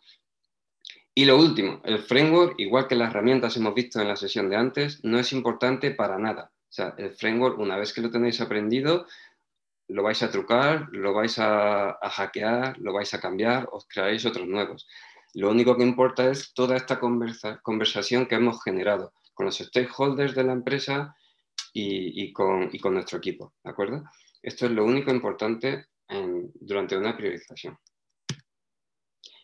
[1.13, 4.57] Y lo último, el framework, igual que las herramientas hemos visto en la sesión de
[4.57, 6.53] antes, no es importante para nada.
[6.71, 9.07] O sea, el framework, una vez que lo tenéis aprendido,
[9.89, 14.47] lo vais a trucar, lo vais a, hackear, lo vais a cambiar, os creáis otros
[14.47, 14.87] nuevos.
[15.35, 20.45] Lo único que importa es toda esta conversación que hemos generado con los stakeholders de
[20.45, 21.17] la empresa
[21.73, 24.05] y, con, nuestro equipo, ¿de acuerdo?
[24.41, 25.87] Esto es lo único importante
[26.55, 27.77] durante una priorización.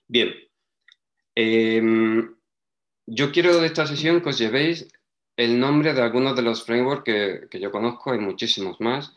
[0.06, 0.32] Bien,
[1.34, 2.36] em,
[3.06, 4.88] yo quiero de esta sesión que os llevéis
[5.36, 7.04] el nombre de algunos de los frameworks
[7.50, 9.14] que, yo conozco, hay muchísimos más,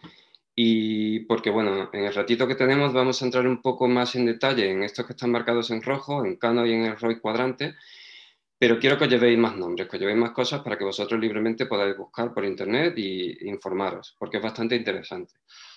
[0.54, 4.26] y porque bueno, en el ratito que tenemos vamos a entrar un poco más en
[4.26, 7.76] detalle en estos que están marcados en rojo, en Cano y en el ROI cuadrante,
[8.58, 11.18] pero quiero que os llevéis más nombres, que os llevéis más cosas para que vosotros
[11.18, 15.36] libremente podáis buscar por internet e informaros, porque es bastante interesante.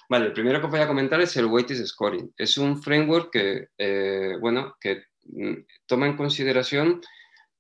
[0.09, 2.35] Vale, el primero que os voy a comentar es el Weighted Scoring.
[2.36, 7.01] Es un framework que, eh, bueno, que mm, toma en consideración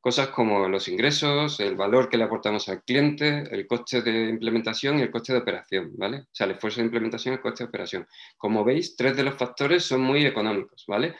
[0.02, 4.98] Cosas como los ingresos, el valor que le aportamos al cliente, el coste de implementación
[4.98, 6.22] y el coste de operación, ¿vale?
[6.22, 8.08] O sea, el esfuerzo de implementación y el coste de operación.
[8.36, 11.14] Como veis, tres de los factores son muy económicos, ¿vale?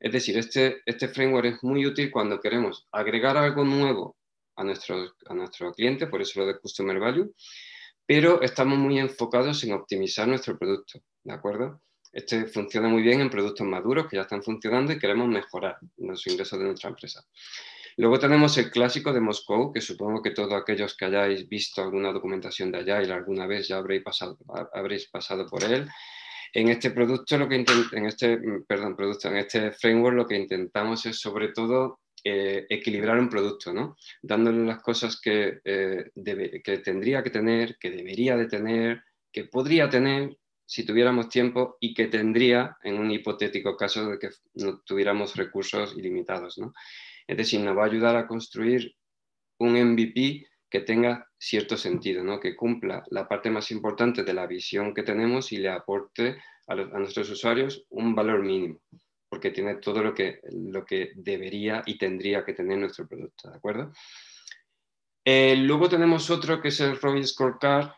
[0.00, 4.16] Es decir, este, este framework es muy útil cuando queremos agregar algo nuevo
[4.56, 7.32] a nuestro, a nuestro cliente, por eso lo de Customer Value,
[8.04, 11.80] pero estamos muy enfocados en optimizar nuestro producto, ¿de acuerdo?
[12.12, 16.26] Este funciona muy bien en productos maduros que ya están funcionando y queremos mejorar los
[16.26, 17.24] ingresos de nuestra empresa.
[17.96, 22.12] Luego tenemos el clásico de Moscú, que supongo que todos aquellos que hayáis visto alguna
[22.12, 24.38] documentación de allá y alguna vez ya habréis pasado,
[24.72, 25.88] habréis pasado por él.
[26.52, 31.04] En este producto, lo que en este, perdón, producto, en este framework lo que intentamos
[31.06, 33.96] es sobre todo eh, equilibrar un producto, ¿no?
[34.22, 36.10] dándole las cosas que, eh,
[36.64, 41.92] que tendría que tener, que debería de tener, que podría tener si tuviéramos tiempo y
[41.92, 46.56] que tendría en un hipotético caso de que no tuviéramos recursos ilimitados.
[46.56, 46.72] ¿no?
[47.26, 48.94] Es decir, nos va a ayudar a construir
[49.58, 52.40] un MVP que tenga cierto sentido, ¿no?
[52.40, 56.36] que cumpla la parte más importante de la visión que tenemos y le aporte
[56.66, 58.80] a, nuestros usuarios un valor mínimo,
[59.28, 63.50] porque tiene todo lo que, lo que debería y tendría que tener nuestro producto.
[63.50, 63.92] ¿de acuerdo?
[65.24, 67.92] Eh, luego tenemos otro que es el ROI Scorecard,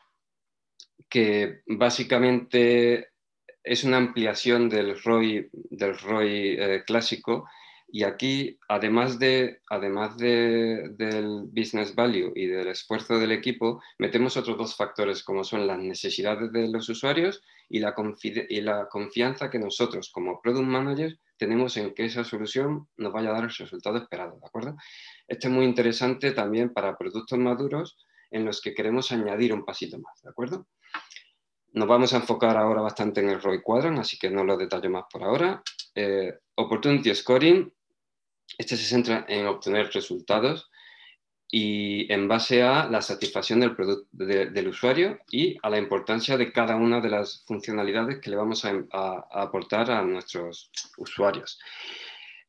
[1.09, 3.09] que básicamente
[3.63, 7.49] es una ampliación del ROI, del ROI eh, clásico
[7.89, 14.59] y aquí, además, de, además del business value y del esfuerzo del equipo, metemos otros
[14.59, 17.95] dos factores, como son las necesidades de los usuarios y la,
[18.49, 23.31] y la confianza que nosotros, como product manager, tenemos en que esa solución nos vaya
[23.31, 24.39] a dar el resultado esperado.
[24.41, 24.77] ¿de acuerdo?
[25.29, 27.97] Esto es muy interesante también para productos maduros
[28.31, 30.21] en los que queremos añadir un pasito más.
[30.23, 30.67] ¿de acuerdo?
[31.73, 34.91] Nos vamos a enfocar ahora bastante en el ROI Quadrant, así que no lo detallo
[34.91, 35.63] más por ahora.
[35.95, 37.71] Eh, opportunity Scoring
[38.59, 40.71] este se centra en obtener resultados
[41.49, 47.01] y en base a la satisfacción del, usuario y a la importancia de cada una
[47.01, 48.73] de las funcionalidades que le vamos a,
[49.31, 51.61] aportar a nuestros usuarios.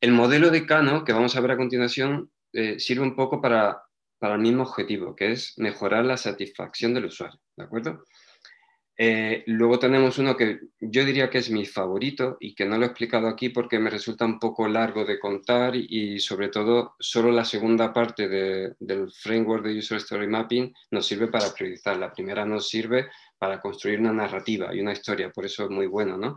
[0.00, 3.82] El modelo de Cano, que vamos a ver a continuación, eh, sirve un poco para,
[4.18, 7.40] para, el mismo objetivo, que es mejorar la satisfacción del usuario.
[7.56, 8.04] ¿De acuerdo?
[9.00, 12.82] Eh, luego tenemos uno que yo diría que es mi favorito y que no lo
[12.82, 17.30] he explicado aquí porque me resulta un poco largo de contar y, sobre todo solo
[17.30, 21.96] la segunda parte del framework de User Story Mapping nos sirve para priorizar.
[21.96, 23.08] La primera nos sirve
[23.38, 26.36] para construir una narrativa y una historia, por eso es muy bueno, ¿no?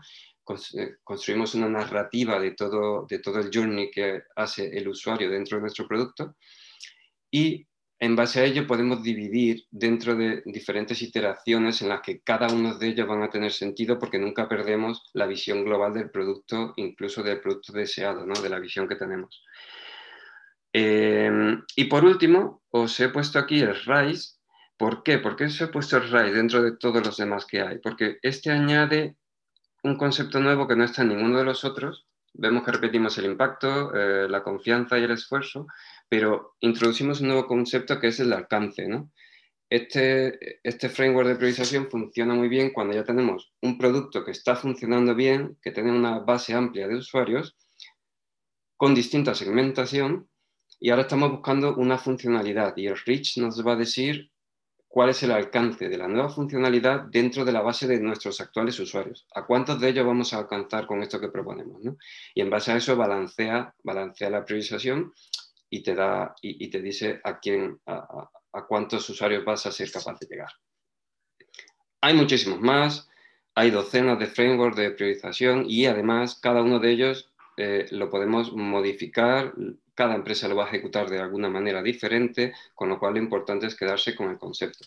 [0.76, 5.58] Eh, construimos una narrativa de todo, de todo el journey que hace el usuario dentro
[5.58, 6.36] de nuestro producto
[7.32, 7.66] y
[8.02, 12.76] en base a ello podemos dividir dentro de diferentes iteraciones en las que cada uno
[12.76, 17.22] de ellos van a tener sentido porque nunca perdemos la visión global del producto, incluso
[17.22, 18.34] del producto deseado, ¿no?
[18.34, 19.44] de la visión que tenemos.
[20.74, 24.40] Em, y por último, os he puesto aquí el RISE.
[24.78, 25.20] ¿Por qué?
[25.20, 27.78] ¿Por qué os he puesto el RISE dentro de todos los demás que hay?
[27.78, 29.16] Porque este añade
[29.84, 32.08] un concepto nuevo que no está en ninguno de los otros.
[32.34, 35.68] Vemos que repetimos el impacto, eh, la confianza y el esfuerzo,
[36.12, 38.86] pero introducimos un nuevo concepto que es el alcance.
[39.70, 44.58] Este, este framework de priorización funciona muy bien cuando ya tenemos un producto que está
[44.58, 47.56] funcionando bien, que tiene una base amplia de usuarios,
[48.76, 50.28] con distinta segmentación,
[50.82, 54.32] y ahora estamos buscando una funcionalidad y el Reach nos va a decir
[54.90, 58.78] cuál es el alcance de la nueva funcionalidad dentro de la base de nuestros actuales
[58.82, 59.26] usuarios.
[59.34, 61.82] ¿A cuántos de ellos vamos a alcanzar con esto que proponemos?
[62.36, 65.14] Y en base a eso balancea, balancea la priorización
[65.74, 68.30] y te, da, y, te dice a, quién, a,
[68.68, 70.50] cuántos usuarios vas a ser capaz de llegar.
[72.02, 73.10] Hay muchísimos más,
[73.56, 78.52] hay docenas de frameworks de priorización y además cada uno de ellos eh, lo podemos
[78.52, 79.54] modificar,
[79.96, 83.68] cada empresa lo va a ejecutar de alguna manera diferente, con lo cual lo importante
[83.68, 84.86] es quedarse con el concepto.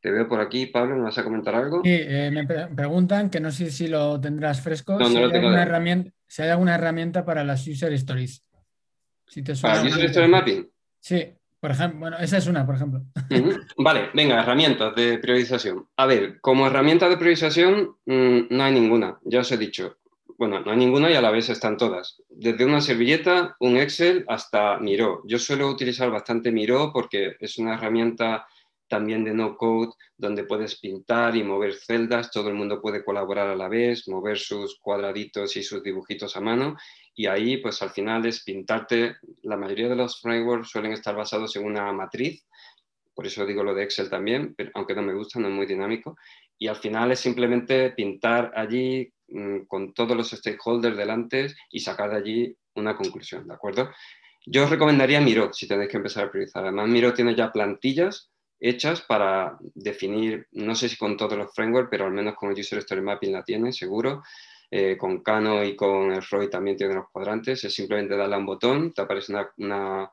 [0.00, 1.82] Te veo por aquí, Pablo, ¿me vas a comentar algo?
[1.84, 6.10] Sí, eh, me preguntan, que no sé si lo tendrás fresco, si, hay alguna herramienta,
[6.26, 8.42] si hay alguna herramienta para las user stories.
[9.60, 10.68] ¿Para User Story Mapping?
[11.00, 11.24] Sí,
[11.58, 13.02] por ejemplo, bueno, esa es una, por ejemplo.
[13.78, 15.86] Vale, venga, herramientas de priorización.
[15.96, 19.96] A ver, como herramienta de priorización mm, no hay ninguna, ya os he dicho.
[20.38, 22.20] Bueno, no hay ninguna y a la vez están todas.
[22.28, 25.22] Desde una servilleta, un Excel, hasta Miro.
[25.24, 28.46] Yo suelo utilizar bastante Miro porque es una herramienta
[28.88, 33.48] también de no code, donde puedes pintar y mover celdas, todo el mundo puede colaborar
[33.48, 36.76] a la vez, mover sus cuadraditos y sus dibujitos a mano,
[37.14, 41.54] y ahí pues al final es pintarte, la mayoría de los frameworks suelen estar basados
[41.56, 42.46] en una matriz,
[43.14, 46.16] por eso digo lo de Excel también, aunque no me gusta, no es muy dinámico,
[46.58, 52.10] y al final es simplemente pintar allí mm, con todos los stakeholders delante y sacar
[52.10, 53.90] de allí una conclusión, ¿de acuerdo?
[54.46, 56.64] Yo os recomendaría Miro si tenéis que empezar a priorizar.
[56.64, 61.90] Además, Miro tiene ya plantillas hechas para definir, no sé si con todos los frameworks,
[61.90, 64.22] pero al menos con el User Story Mapping la tiene, seguro.
[64.74, 67.62] Eh, con Kano y con el ROI también tiene los cuadrantes.
[67.62, 70.10] Es simplemente darle a un botón, te aparece una,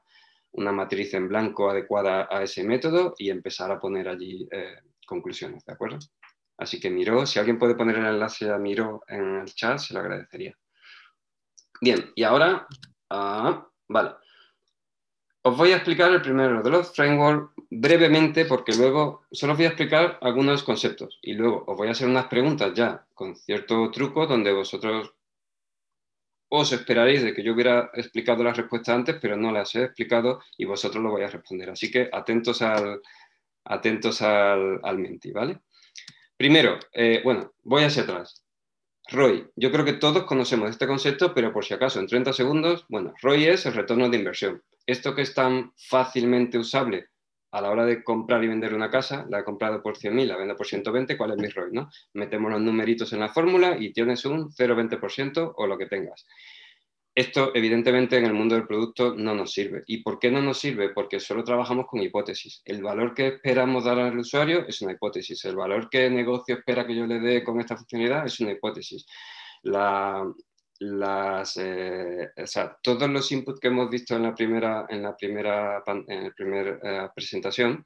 [0.51, 4.75] una, matriz en blanco adecuada a ese método y empezar a poner allí eh,
[5.07, 5.99] conclusiones, ¿de acuerdo?
[6.57, 9.93] Así que Miro, si alguien puede poner el enlace a Miro en el chat, se
[9.93, 10.53] lo agradecería.
[11.79, 12.67] Bien, y ahora,
[13.11, 14.11] ah, vale.
[15.41, 19.65] Os voy a explicar el primero de los frameworks brevemente porque luego solo os voy
[19.65, 23.89] a explicar algunos conceptos y luego os voy a hacer unas preguntas ya con cierto
[23.89, 25.13] truco donde vosotros
[26.49, 30.41] os esperaréis de que yo hubiera explicado las respuestas antes, pero no las he explicado
[30.57, 31.69] y vosotros lo vais a responder.
[31.69, 33.01] Así que atentos al,
[33.65, 35.59] atentos al, menti, ¿vale?
[36.35, 38.43] Primero, eh, bueno, voy hacia atrás.
[39.11, 39.47] ROI.
[39.55, 43.13] Yo creo que todos conocemos este concepto, pero por si acaso, en 30 segundos, bueno,
[43.21, 47.09] ROI es el retorno de inversión esto que es tan fácilmente usable
[47.51, 50.37] a la hora de comprar y vender una casa, la he comprado por 100.000, la
[50.37, 51.71] vendo por 120, ¿cuál es mi ROI?
[51.71, 51.89] ¿no?
[52.13, 56.27] Metemos los numeritos en la fórmula y tienes un 0,20% o lo que tengas.
[57.15, 59.83] Esto, evidentemente, en el mundo del producto no nos sirve.
[59.87, 60.89] ¿Y por qué no nos sirve?
[60.89, 62.61] Porque solo trabajamos con hipótesis.
[62.63, 65.43] El valor que esperamos dar al usuario es una hipótesis.
[65.45, 68.51] El valor que el negocio espera que yo le dé con esta funcionalidad es una
[68.51, 69.05] hipótesis.
[69.63, 70.23] La,
[70.79, 72.29] las, eh,
[72.81, 77.85] todos los inputs que hemos visto en la primera, en la primera, en eh, presentación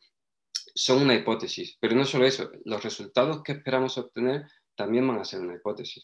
[0.75, 4.45] son una hipótesis, pero no solo eso, los resultados que esperamos obtener
[4.75, 6.03] también van a ser una hipótesis.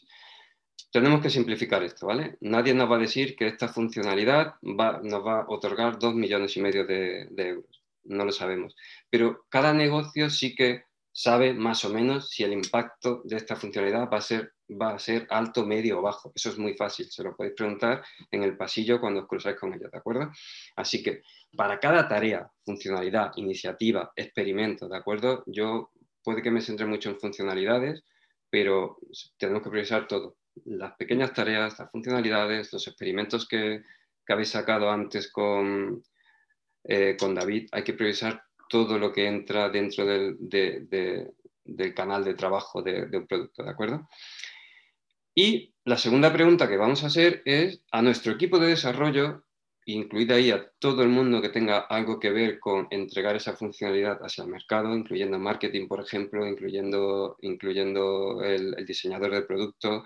[0.90, 2.36] Tenemos que simplificar esto, ¿vale?
[2.40, 6.62] Nadie nos va a decir que esta funcionalidad nos va a otorgar dos millones y
[6.62, 8.74] medio de euros, no lo sabemos,
[9.08, 14.08] pero cada negocio sí que sabe más o menos si el impacto de esta funcionalidad
[14.10, 16.32] va a ser, va a ser alto, medio o bajo.
[16.34, 19.74] Eso es muy fácil, se lo podéis preguntar en el pasillo cuando os cruzáis con
[19.74, 20.30] ella, ¿de acuerdo?
[20.76, 21.22] Así que
[21.56, 25.42] para cada tarea, funcionalidad, iniciativa, experimento, ¿de acuerdo?
[25.46, 25.90] Yo
[26.22, 28.04] puede que me centre mucho en funcionalidades,
[28.48, 28.98] pero
[29.36, 30.36] tenemos que priorizar todo.
[30.64, 33.82] Las pequeñas tareas, las funcionalidades, los experimentos que,
[34.28, 36.04] habéis sacado antes con,
[36.84, 41.34] eh, con David, hay que priorizar todo lo que entra dentro de,
[41.64, 44.08] del canal de trabajo de, de un producto, ¿de acuerdo?
[45.34, 49.44] Y la segunda pregunta que vamos a hacer es a nuestro equipo de desarrollo,
[49.86, 54.18] incluida ahí a todo el mundo que tenga algo que ver con entregar esa funcionalidad
[54.22, 60.04] hacia el mercado, incluyendo marketing, por ejemplo, incluyendo, incluyendo el, el diseñador del producto,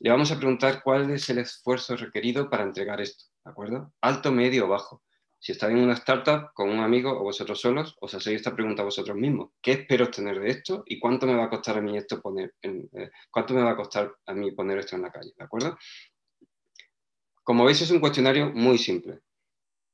[0.00, 3.92] le vamos a preguntar cuál es el esfuerzo requerido para entregar esto, ¿de acuerdo?
[4.00, 5.02] Alto, medio o bajo.
[5.40, 8.82] Si estáis en una startup con un amigo o vosotros solos, os hacéis esta pregunta
[8.82, 9.50] a vosotros mismos.
[9.62, 12.54] ¿Qué espero obtener de esto y cuánto me va a costar a mí esto poner
[12.62, 15.32] eh, cuánto me va a costar a mí poner esto en la calle?
[15.36, 15.78] ¿De acuerdo?
[17.44, 19.20] Como veis es un cuestionario muy simple.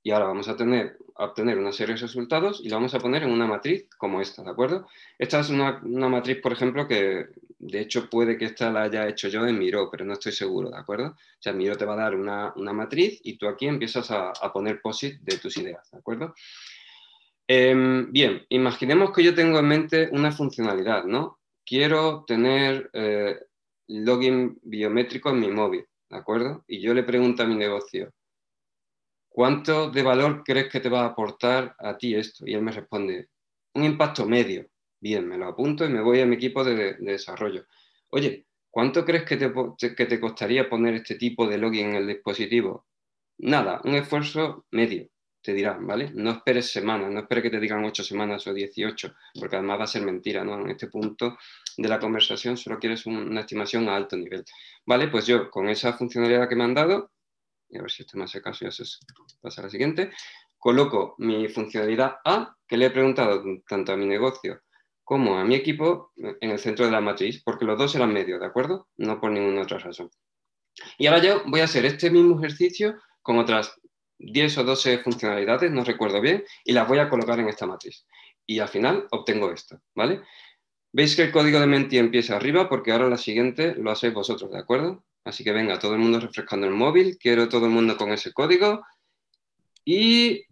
[0.03, 2.99] Y ahora vamos a, tener, a obtener una serie de resultados y lo vamos a
[2.99, 4.87] poner en una matriz como esta, ¿de acuerdo?
[5.19, 7.27] Esta es una matriz, por ejemplo, que
[7.67, 10.71] de hecho puede que esta la haya hecho yo en Miro, pero no estoy seguro,
[10.71, 11.07] ¿de acuerdo?
[11.09, 14.31] O sea, Miro te va a dar una, una matriz y tú aquí empiezas a,
[14.31, 16.35] a poner POSIT de tus ideas, ¿de acuerdo?
[17.49, 17.75] Eh,
[18.09, 21.39] bien, imaginemos que yo tengo en mente una funcionalidad, ¿no?
[21.65, 23.39] Quiero tener eh,
[23.89, 26.65] login biométrico en mi móvil, ¿de acuerdo?
[26.67, 28.13] Y yo le pregunto a mi negocio,
[29.29, 32.47] ¿cuánto de valor crees que te va a aportar a ti esto?
[32.47, 33.29] Y él me responde,
[33.75, 34.67] un impacto medio.
[35.05, 37.67] Bien, me lo apunto y me voy a mi equipo de, de desarrollo.
[38.09, 39.53] Oye, ¿cuánto crees que te,
[39.95, 42.87] que te, costaría poner este tipo de login en el dispositivo?
[43.37, 45.07] Nada, un esfuerzo medio,
[45.43, 46.11] te dirán, ¿vale?
[46.15, 49.85] No esperes semanas, no esperes que te digan 8 semanas o 18, porque además va
[49.85, 50.59] a ser mentira, ¿no?
[50.59, 51.37] En este punto
[51.77, 54.43] de la conversación solo quieres una estimación a alto nivel.
[54.87, 57.13] Vale, pues yo con esa funcionalidad que me han dado,
[57.69, 58.97] y a ver si este me hace caso y se
[59.43, 60.13] pasa a la siguiente,
[60.57, 64.64] coloco mi funcionalidad A, que le he preguntado tanto a mi negocio
[65.05, 68.41] como a mi equipo en el centro de la matriz, porque los dos eran medios,
[68.41, 68.89] ¿de acuerdo?
[68.97, 70.11] No por ninguna otra razón.
[70.99, 73.79] Y ahora yo voy a hacer este mismo ejercicio con otras
[74.19, 78.07] 10 o 12 funcionalidades, no recuerdo bien, y las voy a colocar en esta matriz.
[78.47, 80.23] Y al final obtengo esto, ¿vale?
[80.93, 84.51] Veis que el código de Menti empieza arriba porque ahora la siguiente lo hacéis vosotros,
[84.51, 85.05] ¿de acuerdo?
[85.25, 88.33] Así que venga, todo el mundo refrescando el móvil, quiero todo el mundo con ese
[88.33, 88.85] código
[89.85, 90.45] y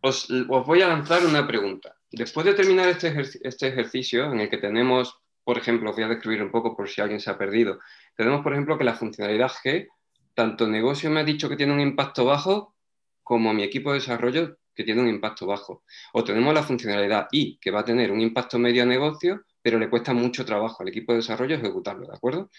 [0.00, 1.99] os, os voy a lanzar una pregunta.
[2.12, 6.08] Después de terminar este, este, ejercicio en el que tenemos, por ejemplo, os voy a
[6.08, 7.78] describir un poco por si alguien se ha perdido,
[8.16, 9.88] tenemos, por ejemplo, que la funcionalidad G,
[10.34, 12.74] tanto negocio me ha dicho que tiene un impacto bajo,
[13.22, 15.84] como mi equipo de desarrollo que tiene un impacto bajo.
[16.12, 19.78] O tenemos la funcionalidad I, que va a tener un impacto medio a negocio, pero
[19.78, 22.50] le cuesta mucho trabajo al equipo de desarrollo ejecutarlo, ¿de acuerdo?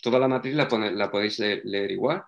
[0.00, 0.66] toda la matriz la
[1.10, 2.22] podéis leer, leer, igual.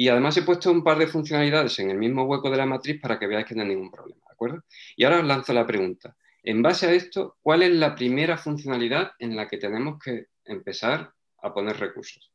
[0.00, 2.98] Y además he puesto un par de funcionalidades en el mismo hueco de la matriz
[3.02, 4.64] para que veáis que no hay ningún problema, ¿de acuerdo?
[4.96, 6.16] Y ahora os lanzo la pregunta.
[6.42, 11.12] En base a esto, ¿cuál es la primera funcionalidad en la que tenemos que empezar
[11.42, 12.32] a poner recursos?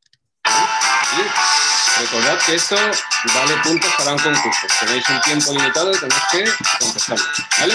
[2.02, 2.76] Recordad que esto
[3.34, 4.68] vale puntos para un concurso.
[4.82, 6.44] Tenéis un tiempo limitado y tenéis que
[6.78, 7.26] contestarlo,
[7.62, 7.74] ¿vale?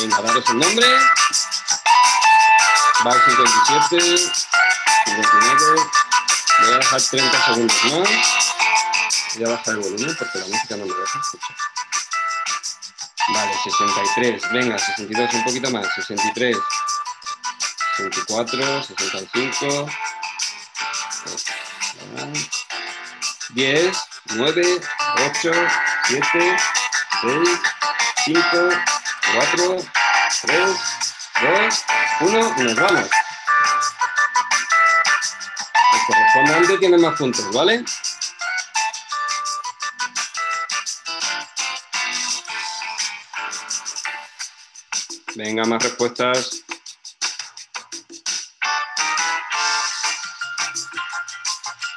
[0.00, 0.86] Venga, daros el nombre.
[3.06, 3.98] Va 57,
[5.06, 5.90] 59.
[6.60, 8.10] Voy a dejar 30 segundos más.
[9.36, 11.56] Voy a bajar el volumen porque la música no me deja escuchar.
[13.32, 14.52] Vale, 63.
[14.52, 15.86] Venga, 62, un poquito más.
[15.94, 16.56] 63.
[17.96, 19.90] 64, 65.
[23.54, 23.96] 10,
[24.34, 24.80] 9,
[25.16, 25.52] 8,
[26.08, 26.56] 7,
[27.22, 27.60] 6,
[28.26, 28.42] 5,
[29.34, 29.76] 4,
[30.42, 30.76] 3,
[31.42, 31.84] 2,
[32.20, 33.10] 1 y nos vamos.
[36.32, 37.84] El antes tiene más puntos, ¿vale?
[45.34, 46.62] Venga, más respuestas.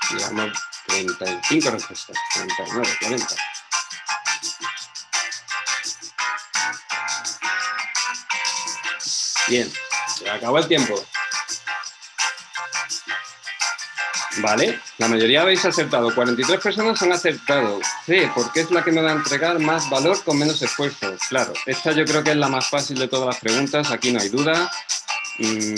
[0.10, 0.52] Llevamos
[0.88, 3.36] 35 respuestas, 39, 40.
[9.48, 9.72] Bien,
[10.18, 10.96] se acabó el tiempo.
[14.38, 16.14] Vale, la mayoría habéis acertado.
[16.14, 17.80] 43 personas han acertado.
[18.06, 21.16] Sí, porque es la que me va a entregar más valor con menos esfuerzo.
[21.30, 23.92] Claro, esta yo creo que es la más fácil de todas las preguntas.
[23.92, 24.72] Aquí no hay duda.
[25.38, 25.76] Mm,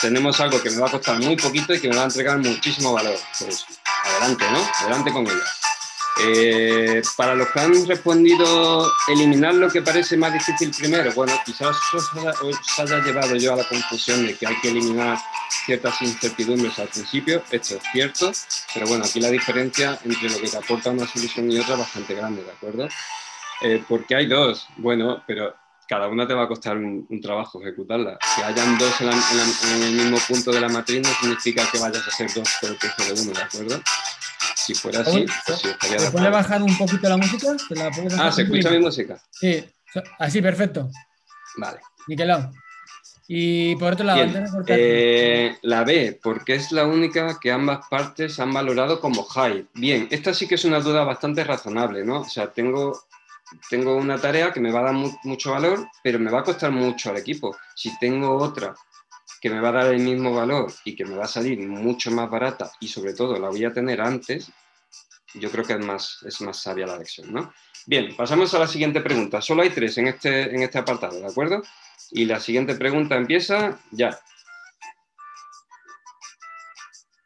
[0.00, 2.38] tenemos algo que me va a costar muy poquito y que me va a entregar
[2.38, 3.18] muchísimo valor.
[3.38, 3.66] Pues
[4.04, 4.70] adelante, ¿no?
[4.80, 5.59] Adelante con ella.
[6.22, 11.76] Eh, para los que han respondido eliminar lo que parece más difícil primero, bueno, quizás
[11.94, 15.18] os haya, os haya, llevado yo a la confusión de que hay que eliminar
[15.64, 18.32] ciertas incertidumbres al principio, esto es cierto,
[18.74, 21.80] pero bueno, aquí la diferencia entre lo que te aporta una solución y otra es
[21.80, 22.88] bastante grande, ¿de acuerdo?
[23.62, 25.54] Eh, porque hay dos, bueno, pero
[25.90, 28.16] cada una te va a costar un, trabajo ejecutarla.
[28.36, 32.10] Que hayan dos en, el mismo punto de la matriz no significa que vayas a
[32.10, 33.82] hacer dos por el precio de uno, ¿de acuerdo?
[34.70, 37.56] Si fuera así, pues sí, estaría ¿Te puede bajar un poquito la música?
[38.20, 39.20] ah, ¿se escucha mi música?
[39.32, 39.64] Sí,
[40.20, 40.88] así, perfecto.
[41.56, 41.80] Vale.
[42.06, 42.52] Niquelado.
[43.26, 44.22] Y por otro lado,
[44.68, 49.66] eh, la B, porque es la única que ambas partes han valorado como high.
[49.74, 52.20] Bien, esta sí que es una duda bastante razonable, ¿no?
[52.20, 53.06] O sea, tengo,
[53.68, 54.94] tengo una tarea que me va a dar
[55.24, 57.56] mucho valor, pero me va a costar mucho al equipo.
[57.74, 58.72] Si tengo otra
[59.40, 62.10] que me va a dar el mismo valor y que me va a salir mucho
[62.10, 64.52] más barata y sobre todo la voy a tener antes,
[65.34, 67.52] yo creo que es más, es más sabia la elección, ¿no?
[67.86, 69.40] Bien, pasamos a la siguiente pregunta.
[69.40, 71.62] Solo hay tres en este, en este apartado, ¿de acuerdo?
[72.10, 74.18] Y la siguiente pregunta empieza ya.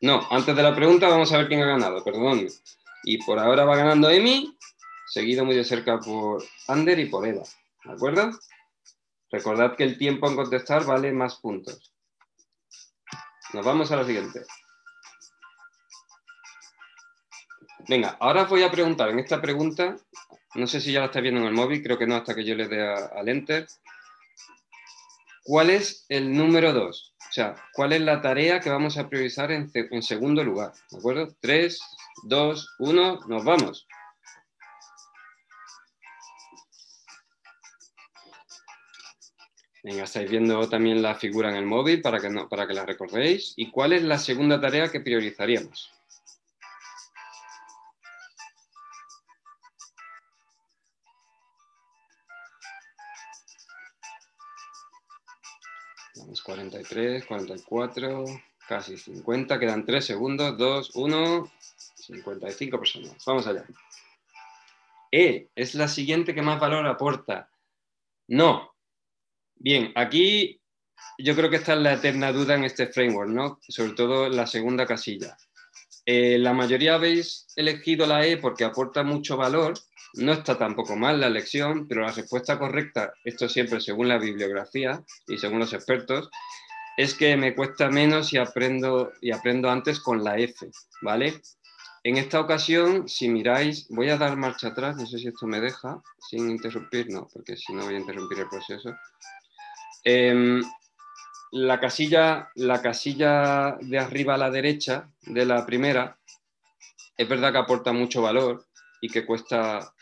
[0.01, 2.47] No, antes de la pregunta vamos a ver quién ha ganado, perdón.
[3.05, 4.57] Y por ahora va ganando Emi,
[5.07, 7.43] seguido muy de cerca por Ander y por Eva.
[7.85, 8.31] ¿De acuerdo?
[9.31, 11.93] Recordad que el tiempo en contestar vale más puntos.
[13.53, 14.45] Nos vamos a la siguiente.
[17.87, 19.97] Venga, ahora voy a preguntar en esta pregunta,
[20.55, 22.45] no sé si ya la está viendo en el móvil, creo que no hasta que
[22.45, 23.67] yo le dé al enter.
[25.43, 27.15] ¿Cuál es el número 2?
[27.19, 29.71] O sea, ¿cuál es la tarea que vamos a priorizar en,
[30.03, 30.73] segundo lugar?
[30.91, 31.37] ¿De acuerdo?
[31.41, 31.79] 3,
[32.23, 33.87] 2, 1, nos vamos.
[39.83, 42.87] Venga, estáis viendo también la figura en el móvil para que, no, para que la
[42.87, 43.53] recordéis.
[43.57, 45.94] ¿Y cuál es la segunda tarea que priorizaríamos?
[56.55, 58.25] 43, 44,
[58.69, 61.53] casi 50, quedan 3 segundos, 2, 1,
[61.97, 63.17] 55 personas.
[63.27, 63.65] Vamos allá.
[65.11, 67.49] E es la siguiente que más valor aporta.
[68.29, 68.75] No,
[69.57, 70.61] Bien, aquí
[71.19, 73.59] yo creo que esta es la eterna duda en este framework, ¿no?
[73.67, 75.37] Sobre todo la segunda casilla.
[76.05, 79.75] Eh, la mayoría habéis elegido la E porque aporta mucho valor.
[80.17, 85.03] No está tampoco mal la elección, pero la respuesta correcta, esto siempre según la bibliografía
[85.27, 86.31] y según los expertos,
[86.97, 90.71] es que me cuesta menos y aprendo, y aprendo antes con la F,
[91.03, 91.41] ¿vale?
[92.05, 95.61] En esta ocasión, si miráis, voy a dar marcha atrás, no sé si esto me
[95.61, 98.95] deja, sin interrumpir, no, porque si no voy a interrumpir el proceso.
[100.05, 100.63] Em,
[101.53, 106.19] la, casilla, la casilla de arriba a la derecha de la primera
[107.17, 108.67] es verdad que aporta mucho valor
[109.01, 109.94] y que cuesta,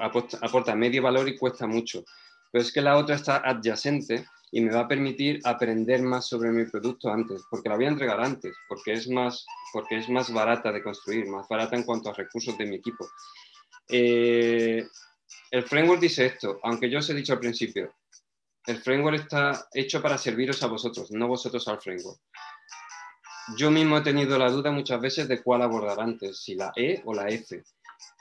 [0.00, 2.04] aporta, medio valor y cuesta mucho.
[2.50, 6.50] Pero es que la otra está adyacente y me va a permitir aprender más sobre
[6.50, 10.32] mi producto antes, porque la voy a entregar antes, porque es más, porque es más
[10.32, 13.08] barata de construir, más barata en cuanto a recursos de mi equipo.
[13.88, 14.86] Eh,
[15.50, 17.94] el framework dice esto, aunque yo os he dicho al principio,
[18.66, 22.20] el framework está hecho para serviros a vosotros, no vosotros al framework.
[23.56, 27.02] Yo mismo he tenido la duda muchas veces de cuál abordar antes, si la E
[27.04, 27.62] o la F.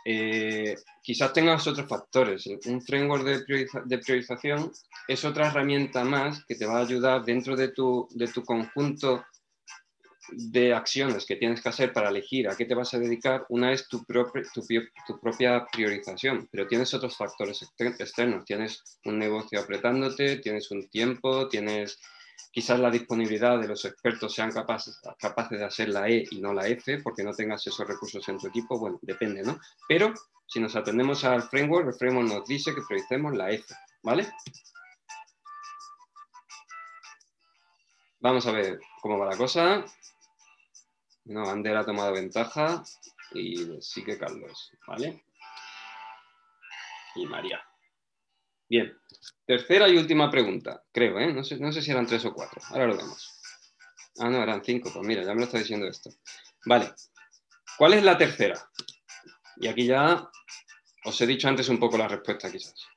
[0.05, 2.47] Eh, quizás tengas otros factores.
[2.65, 4.71] Un framework de, priorización
[5.07, 9.23] es otra herramienta más que te va a ayudar dentro de tu, de tu conjunto
[10.31, 13.73] de acciones que tienes que hacer para elegir a qué te vas a dedicar, una
[13.73, 18.45] es tu, tu, propia priorización, pero tienes otros factores externos.
[18.45, 21.99] Tienes un negocio apretándote, tienes un tiempo, tienes
[22.51, 26.53] quizás la disponibilidad de los expertos sean capaces, capaces de hacer la E y no
[26.53, 29.59] la F, porque no tengas esos recursos en tu equipo, bueno, depende, ¿no?
[29.87, 30.13] Pero
[30.47, 34.27] si nos atendemos al framework, el framework nos dice que prioricemos la F, ¿vale?
[38.21, 39.85] Vamos a ver cómo va la cosa.
[41.25, 42.83] No, Ander ha tomado ventaja
[43.33, 45.23] y sí que Carlos, ¿vale?
[47.15, 47.61] Y María.
[48.67, 48.93] Bien,
[49.45, 51.33] tercera y última pregunta, creo, ¿eh?
[51.33, 53.41] No sé, no sé si eran tres o cuatro, ahora lo vemos.
[54.19, 56.09] Ah, no, eran cinco, pues mira, ya me lo está diciendo esto.
[56.65, 56.93] Vale,
[57.77, 58.69] ¿cuál es la tercera?
[59.57, 60.29] Y aquí ya
[61.05, 62.88] os he dicho antes un poco la respuesta quizás.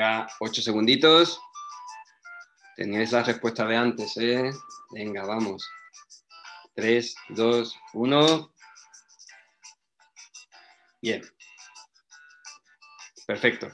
[0.00, 1.38] Venga, ocho segunditos.
[2.74, 4.50] Teníais la respuesta de antes, ¿eh?
[4.92, 5.70] Venga, vamos.
[6.74, 8.54] Tres, dos, uno.
[11.02, 11.20] Bien.
[13.26, 13.68] Perfecto.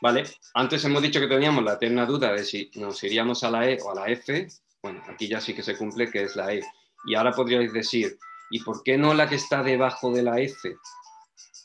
[0.00, 0.24] Vale,
[0.54, 3.78] antes hemos dicho que teníamos la eterna duda de si nos iríamos a la E
[3.82, 4.48] o a la F.
[4.82, 6.62] Bueno, aquí ya sí que se cumple que es la E.
[7.04, 8.18] Y ahora podríais decir,
[8.50, 10.74] ¿y por qué no la que está debajo de la F?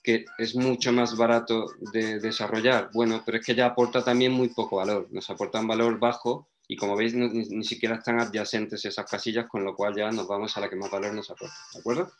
[0.03, 2.89] Que es mucho más barato de desarrollar.
[2.93, 6.49] Bueno, pero es que ya aporta también muy poco valor, nos aporta un valor bajo
[6.67, 10.55] y como veis ni, siquiera están adyacentes esas casillas, con lo cual ya nos vamos
[10.57, 12.11] a la que más valor nos aporta, ¿de acuerdo?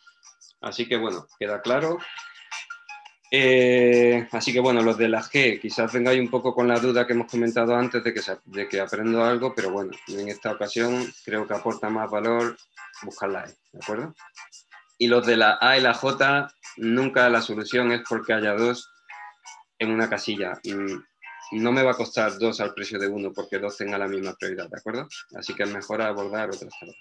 [0.62, 1.98] Así que bueno, queda claro
[3.36, 7.08] Eh, así que bueno, los de la G, quizás vengáis un poco con la duda
[7.08, 11.12] que hemos comentado antes de que, de que aprendo algo, pero bueno, en esta ocasión
[11.26, 12.56] creo que aporta más valor
[13.02, 14.14] buscar la E, ¿de acuerdo?
[15.00, 18.90] Y los de la A y la J, nunca la solución es porque haya dos
[19.80, 20.60] en una casilla.
[21.52, 24.34] No me va a costar dos al precio de uno porque dos tengan la misma
[24.34, 25.08] prioridad, ¿de acuerdo?
[25.36, 26.98] Así que es mejor abordar otras tareas.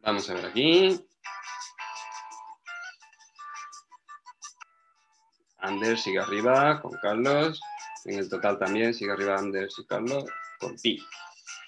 [0.00, 1.04] Vamos a ver aquí.
[5.58, 7.60] Anders sigue arriba con Carlos.
[8.04, 10.24] En el total también sigue arriba Anders y Carlos
[10.60, 11.04] con Pi.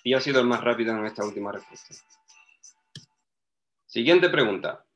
[0.05, 1.97] Pi ha sido el más rápido en esta última respuesta.
[3.99, 4.87] Siguiente pregunta.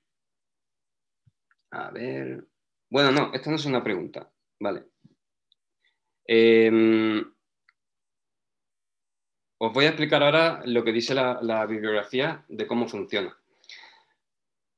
[1.73, 2.47] A ver.
[2.89, 4.31] Bueno, no, esta no es una pregunta.
[4.61, 4.85] Vale.
[6.25, 7.21] Em,
[9.59, 13.37] os voy a explicar ahora lo que dice la, bibliografía de cómo funciona.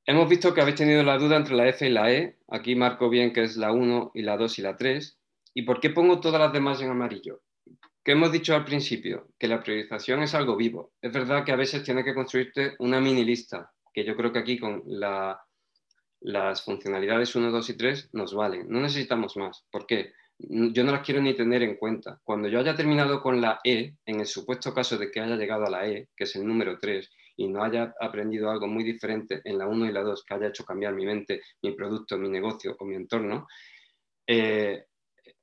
[0.07, 2.39] Hemos visto que habéis tenido la duda entre la F y la E.
[2.47, 5.19] Aquí marco bien que es la 1 y la 2 y la 3.
[5.53, 7.43] ¿Y por qué pongo todas las demás en amarillo?
[8.03, 9.27] ¿Qué hemos dicho al principio?
[9.37, 10.93] Que la priorización es algo vivo.
[10.99, 14.39] Es verdad que a veces tiene que construirte una mini lista, que yo creo que
[14.39, 14.83] aquí con
[16.19, 18.67] las funcionalidades 1, 2 y 3 nos valen.
[18.69, 19.63] No necesitamos más.
[19.71, 20.11] ¿Por qué?
[20.37, 22.19] Yo no las quiero ni tener en cuenta.
[22.25, 25.65] Cuando yo haya terminado con la E, en el supuesto caso de que haya llegado
[25.65, 29.39] a la E, que es el número 3, y no haya aprendido algo muy diferente
[29.45, 32.27] en la 1 y la 2 que haya hecho cambiar mi mente, mi producto, mi
[32.27, 33.47] negocio o mi entorno,
[34.27, 34.87] eh,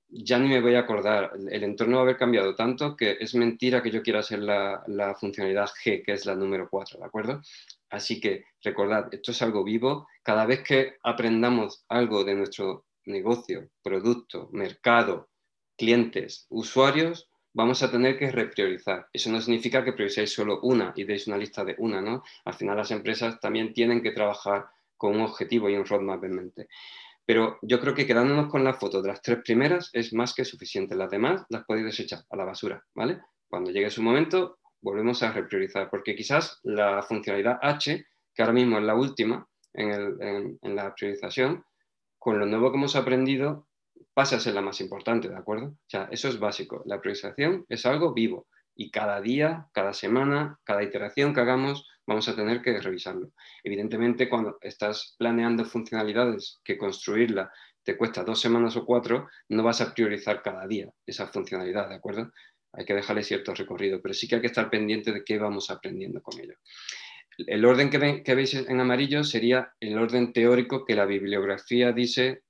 [0.08, 1.32] ya ni me voy a acordar.
[1.50, 4.82] El entorno va a haber cambiado tanto que es mentira que yo quiera hacer la,
[4.88, 7.40] la funcionalidad G, que es la número 4, ¿de acuerdo?
[7.92, 10.08] Así que recordad, esto es algo vivo.
[10.22, 15.28] Cada vez que aprendamos algo de nuestro negocio, producto, mercado,
[15.76, 19.08] clientes, usuarios, vamos a tener que repriorizar.
[19.12, 22.22] Eso no significa que prioricéis solo una y deis una lista de una, ¿no?
[22.46, 26.34] Al final las empresas también tienen que trabajar con un objetivo y un roadmap en
[26.34, 26.68] mente.
[27.26, 30.46] Pero yo creo que quedándonos con la foto de las tres primeras es más que
[30.46, 30.96] suficiente.
[30.96, 33.20] Las demás las podéis desechar a la basura, ¿vale?
[33.48, 38.04] Cuando llegue su momento, volvemos a repriorizar, porque quizás la funcionalidad H,
[38.34, 41.64] que ahora mismo es la última en, en la priorización,
[42.18, 43.68] con lo nuevo que hemos aprendido,
[44.14, 45.66] pasa a ser la más importante, ¿de acuerdo?
[45.68, 46.82] O sea, eso es básico.
[46.86, 52.28] La priorización es algo vivo y cada día, cada semana, cada iteración que hagamos, vamos
[52.28, 53.30] a tener que revisarlo.
[53.62, 57.50] Evidentemente, cuando estás planeando funcionalidades que construirla
[57.84, 61.96] te cuesta dos semanas o cuatro, no vas a priorizar cada día esa funcionalidad, ¿de
[61.96, 62.30] acuerdo?
[62.72, 65.70] Hay que dejarle cierto recorrido, pero sí que hay que estar pendiente de qué vamos
[65.70, 66.54] aprendiendo con ello.
[67.38, 72.42] El orden que, que veis en amarillo sería el orden teórico que la bibliografía dice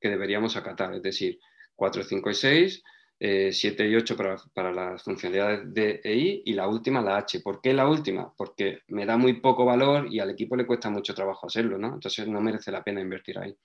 [0.00, 1.38] que deberíamos acatar, es decir,
[1.74, 2.82] 4, 5 y 6,
[3.20, 4.16] 7 eh, y 8
[4.54, 7.40] para, las funcionalidades de EI y la última, la H.
[7.40, 8.32] ¿Por qué la última?
[8.36, 11.94] Porque me da muy poco valor y al equipo le cuesta mucho trabajo hacerlo, ¿no?
[11.94, 13.56] Entonces no merece la pena invertir ahí.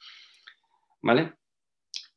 [1.02, 1.34] ¿Vale?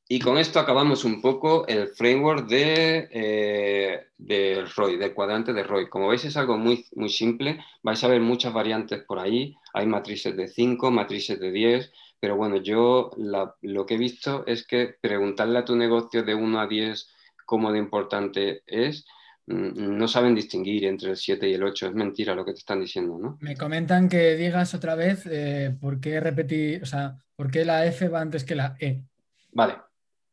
[0.09, 5.89] Y con esto acabamos un poco el framework de, eh, ROI, del cuadrante de ROI.
[5.89, 9.57] Como veis es algo muy, muy simple, vais a ver muchas variantes por ahí.
[9.75, 14.65] Hay matrices de 5, matrices de 10, pero bueno, yo lo que he visto es
[14.65, 17.09] que preguntarle a tu negocio de 1 a 10
[17.45, 19.07] cómo de importante es,
[19.47, 21.89] mm, no saben distinguir entre el 7 y el 8.
[21.89, 23.39] Es mentira lo que te están diciendo, ¿no?
[23.41, 27.85] Me comentan que digas otra vez eh, por qué repetir, o sea, por qué la
[27.87, 29.03] F va antes que la E.
[29.51, 29.75] Vale.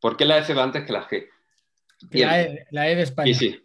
[0.04, 1.30] ¿Por qué la F va antes que la G?
[2.10, 3.32] La e, la e, de España.
[3.32, 3.64] Sí, sí.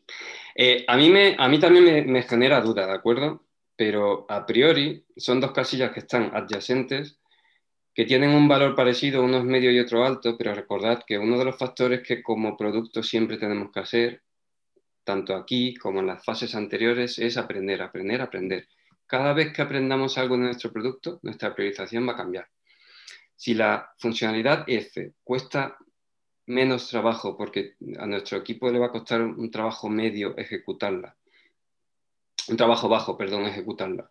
[0.56, 3.44] Eh, a, mí me, a mí también me, me genera duda, ¿de acuerdo?
[3.76, 7.20] Pero a priori son dos casillas que están adyacentes
[7.94, 11.38] que tienen un valor parecido, uno es medio y otro alto, pero recordad que uno
[11.38, 14.24] de los factores que como producto siempre tenemos que hacer,
[15.04, 18.70] tanto aquí como en las fases anteriores, es aprender, aprender, aprender.
[19.06, 22.48] Cada vez que aprendamos algo de nuestro producto, nuestra priorización va a cambiar.
[23.36, 25.76] Si la funcionalidad F cuesta
[26.50, 31.16] menos trabajo, porque a nuestro equipo le va a costar un trabajo medio ejecutarla,
[32.50, 34.10] un trabajo bajo, perdón, ejecutarla,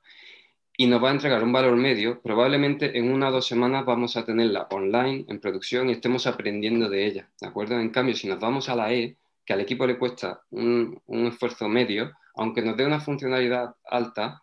[0.76, 4.16] y nos va a entregar un valor medio, probablemente en una o dos semanas vamos
[4.16, 7.80] a tenerla online, en producción, y estemos aprendiendo de ella, ¿de acuerdo?
[7.80, 11.68] En cambio, si nos vamos a la E, que al equipo le cuesta un, esfuerzo
[11.68, 14.40] medio, aunque nos dé una funcionalidad alta,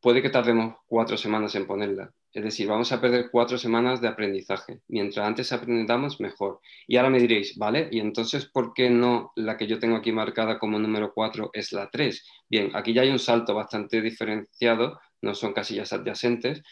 [0.00, 2.10] puede que tardemos cuatro semanas en ponerla.
[2.36, 4.80] Es decir, vamos a perder cuatro semanas de aprendizaje.
[4.88, 6.60] Mientras antes aprendamos, mejor.
[6.86, 7.88] Y ahora me diréis, ¿vale?
[7.90, 11.72] Y entonces, ¿por qué no la que yo tengo aquí marcada como número cuatro es
[11.72, 12.26] la tres?
[12.48, 16.62] Bien, aquí ya hay un salto bastante diferenciado no son casillas adyacentes,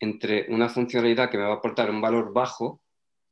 [0.00, 2.80] entre una funcionalidad que me va a aportar un valor bajo,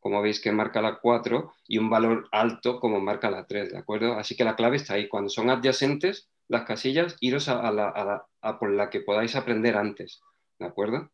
[0.01, 3.79] como veis que marca la 4, y un valor alto como marca la 3, ¿de
[3.79, 4.15] acuerdo?
[4.15, 5.09] Así que la clave está ahí.
[5.09, 8.27] Cuando son adyacentes las casillas, iros a, la,
[8.59, 10.21] por la que podáis aprender antes,
[10.59, 11.11] ¿de acuerdo?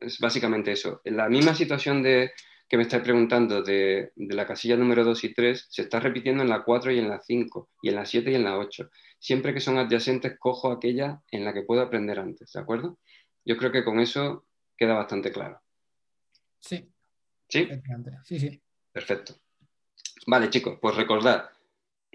[0.00, 1.00] Es básicamente eso.
[1.04, 2.32] En la misma situación de,
[2.68, 6.50] que me estáis preguntando de, la casilla número 2 y 3 se está repitiendo en
[6.50, 8.90] la 4 y en la 5, y en la 7 y en la 8.
[9.18, 12.98] Siempre que son adyacentes, cojo aquella en la que puedo aprender antes, ¿de acuerdo?
[13.44, 14.44] Yo creo que con eso
[14.76, 15.60] queda bastante claro.
[16.60, 16.86] Sí.
[17.48, 17.68] ¿Sí?
[18.24, 18.62] Sí, sí.
[18.92, 19.34] Perfecto.
[20.26, 21.50] Vale, chicos, pues recordad,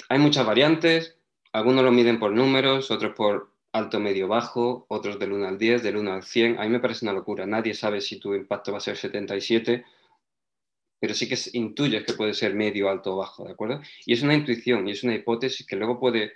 [0.09, 1.17] hay muchas variantes,
[1.51, 5.83] algunos lo miden por números, otros por alto, medio, bajo, otros del 1 al 10,
[5.83, 6.59] del 1 al 100.
[6.59, 7.45] A mí me parece una locura.
[7.45, 9.83] Nadie sabe si tu impacto va a ser 77,
[10.99, 13.81] pero sí que intuyes que puede ser medio, alto o bajo, ¿de acuerdo?
[14.05, 16.33] Y es una intuición y es una hipótesis que luego puede,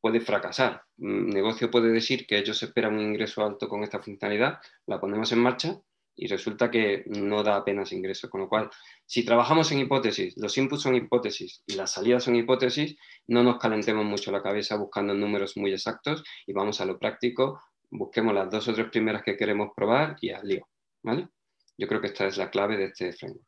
[0.00, 0.82] puede fracasar.
[0.98, 5.30] Un negocio puede decir que ellos esperan un ingreso alto con esta funcionalidad, la ponemos
[5.32, 5.80] en marcha
[6.18, 8.28] y resulta que no da apenas ingresos.
[8.28, 8.68] Con lo cual,
[9.06, 12.96] si trabajamos en hipótesis, los inputs son hipótesis y las salidas son hipótesis,
[13.28, 17.60] no nos calentemos mucho la cabeza buscando números muy exactos y vamos a lo práctico,
[17.90, 20.68] busquemos las dos o tres primeras que queremos probar y al lío.
[21.02, 21.28] ¿vale?
[21.76, 23.46] Yo creo que esta es la clave de este framework.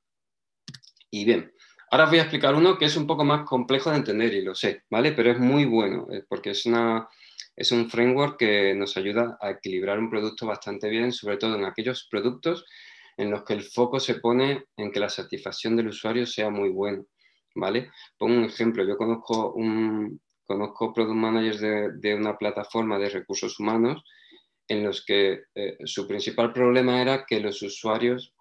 [1.10, 1.52] Y bien,
[1.90, 4.42] ahora os voy a explicar uno que es un poco más complejo de entender y
[4.42, 5.12] lo sé, ¿vale?
[5.12, 7.08] Pero es muy bueno eh, porque es una
[7.60, 11.66] es un framework que nos ayuda a equilibrar un producto bastante bien, sobre todo en
[11.66, 12.64] aquellos productos
[13.18, 16.70] en los que el foco se pone en que la satisfacción del usuario sea muy
[16.70, 17.02] buena.
[17.54, 17.90] ¿vale?
[18.16, 24.04] Pongo un ejemplo, yo conozco, un, conozco product managers de, una plataforma de recursos humanos
[24.66, 28.32] en los que eh, su principal problema era que los usuarios,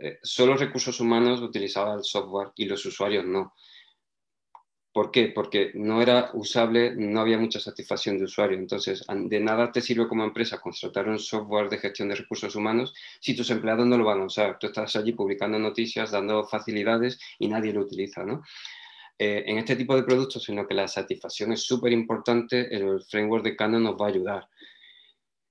[0.00, 3.52] eh, solo recursos humanos utilizaban el software y los usuarios no.
[4.98, 5.28] ¿Por qué?
[5.32, 8.58] Porque no era usable, no había mucha satisfacción de usuario.
[8.58, 12.92] Entonces, de nada te sirve como empresa contratar un software de gestión de recursos humanos
[13.20, 14.58] si tus empleados no lo van a usar.
[14.58, 18.24] Tú estás allí publicando noticias, dando facilidades y nadie lo utiliza.
[18.24, 18.42] ¿no?
[19.16, 23.44] Eh, en este tipo de productos, los que la satisfacción es súper importante, el framework
[23.44, 24.48] de Canon nos va a ayudar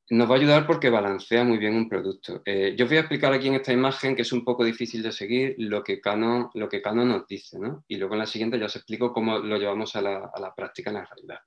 [0.09, 2.41] nos va a ayudar porque balancea muy bien un producto.
[2.45, 5.11] Eh, yo voy a explicar aquí en esta imagen, que es un poco difícil de
[5.11, 7.83] seguir, lo que Canon, lo que nos dice, ¿no?
[7.87, 10.95] Y luego en la siguiente ya os explico cómo lo llevamos a la, práctica en
[10.95, 11.39] la realidad.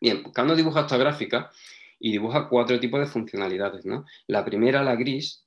[0.00, 1.50] Bien, Canon dibuja esta gráfica
[1.98, 4.04] y dibuja cuatro tipos de funcionalidades, ¿no?
[4.26, 5.46] La primera, la gris,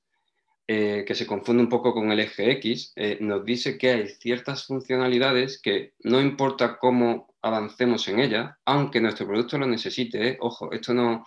[0.67, 4.07] eh, que se confunde un poco con el eje X, eh, nos dice que hay
[4.07, 10.71] ciertas funcionalidades que no importa cómo avancemos en ellas, aunque nuestro producto lo necesite, ojo,
[10.71, 11.23] esto no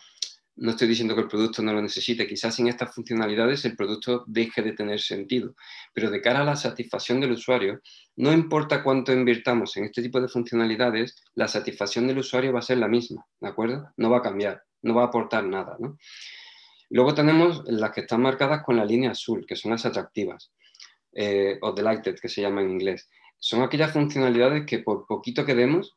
[0.60, 4.24] no estoy diciendo que el producto no lo necesite, quizás sin estas funcionalidades el producto
[4.26, 5.54] deje de tener sentido,
[5.92, 7.80] pero de cara a la satisfacción del usuario,
[8.16, 12.62] no importa cuánto invirtamos en este tipo de funcionalidades, la satisfacción del usuario va a
[12.62, 13.92] ser la misma, ¿de acuerdo?
[13.96, 15.96] No va a cambiar, no va a aportar nada, ¿no?
[16.90, 20.50] Luego tenemos las que están marcadas con la línea azul, que son las atractivas,
[21.12, 23.08] eh, o delighted, que se llama en inglés.
[23.38, 25.94] Son aquellas funcionalidades que por poquito que demos,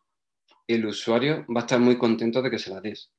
[0.68, 3.12] el usuario va a estar muy contento de que se las des.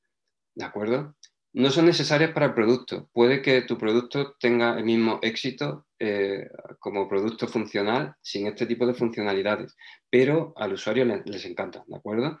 [0.55, 1.15] ¿De acuerdo?
[1.53, 3.09] No son necesarias para el producto.
[3.13, 6.49] Puede que tu producto tenga el mismo éxito eh,
[6.79, 9.75] como producto funcional sin este tipo de funcionalidades,
[10.09, 12.39] pero al usuario les, encanta, ¿de acuerdo?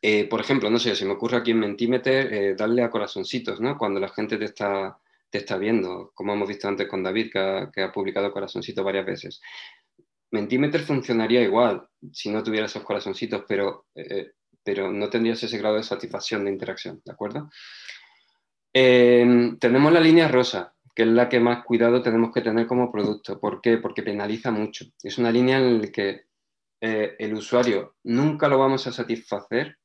[0.00, 3.60] Eh, por ejemplo, no sé, se me ocurre aquí en Mentimeter eh, darle a corazoncitos,
[3.60, 3.76] ¿no?
[3.76, 4.96] Cuando la gente te está,
[5.28, 9.40] te está viendo, como hemos visto antes con David, que ha, publicado corazoncitos varias veces.
[10.30, 13.86] Mentimeter funcionaría igual si no tuviera esos corazoncitos, pero,
[14.62, 17.48] pero no tendrías ese grado de satisfacción de interacción, ¿de acuerdo?
[18.78, 22.92] Em, tenemos la línea rosa, que es la que más cuidado tenemos que tener como
[22.92, 23.40] producto.
[23.40, 23.78] ¿Por qué?
[23.78, 24.84] Porque penaliza mucho.
[25.02, 26.26] Es una línea en la que
[26.82, 29.78] eh, el usuario nunca lo vamos a satisfacer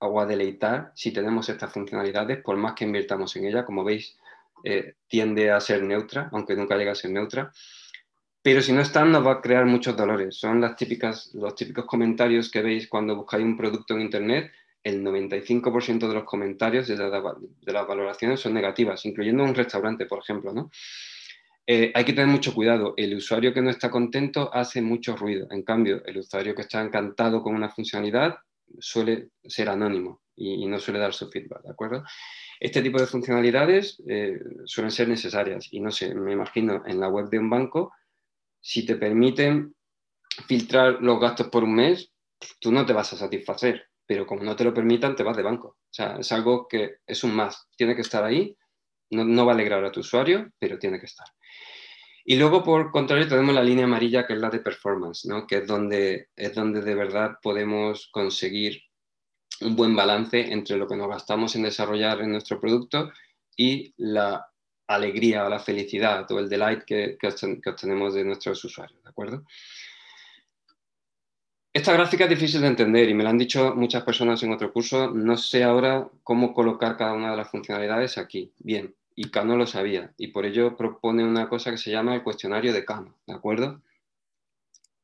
[0.00, 3.64] o a deleitar si tenemos estas funcionalidades, por más que invirtamos en ella.
[3.64, 4.18] Como veis,
[4.64, 7.52] eh, tiende a ser neutra, aunque nunca llega a ser neutra.
[8.42, 10.34] Pero si no están, nos va a crear muchos dolores.
[10.34, 14.50] Son las típicas, los típicos comentarios que veis cuando buscáis un producto en Internet
[14.84, 20.52] el 95% de los comentarios de, las valoraciones son negativas, incluyendo un restaurante, por ejemplo.
[20.52, 20.70] ¿no?
[21.66, 22.92] Eh, hay que tener mucho cuidado.
[22.98, 25.48] El usuario que no está contento hace mucho ruido.
[25.50, 28.36] En cambio, el usuario que está encantado con una funcionalidad
[28.78, 32.04] suele ser anónimo y, no suele dar su feedback, ¿de acuerdo?
[32.60, 37.08] Este tipo de funcionalidades eh, suelen ser necesarias y no sé, me imagino en la
[37.08, 37.92] web de un banco,
[38.60, 39.74] si te permiten
[40.46, 42.10] filtrar los gastos por un mes,
[42.58, 45.42] tú no te vas a satisfacer pero como no te lo permitan, te vas de
[45.42, 45.68] banco.
[45.68, 48.56] O sea, es algo que es un más, tiene que estar ahí,
[49.10, 51.26] no, va a alegrar a tu usuario, pero tiene que estar.
[52.24, 55.46] Y luego, por contrario, tenemos la línea amarilla, que es la de performance, ¿no?
[55.46, 58.82] que es donde, es donde de verdad podemos conseguir
[59.60, 63.12] un buen balance entre lo que nos gastamos en desarrollar en nuestro producto
[63.56, 64.46] y la
[64.86, 69.44] alegría o la felicidad o el delight que, que obtenemos de nuestros usuarios, ¿de acuerdo?
[71.74, 74.72] Esta gráfica es difícil de entender y me lo han dicho muchas personas en otro
[74.72, 75.10] curso.
[75.10, 78.52] No sé ahora cómo colocar cada una de las funcionalidades aquí.
[78.58, 82.22] Bien, y Kano lo sabía y por ello propone una cosa que se llama el
[82.22, 83.82] cuestionario de Kano, ¿de acuerdo?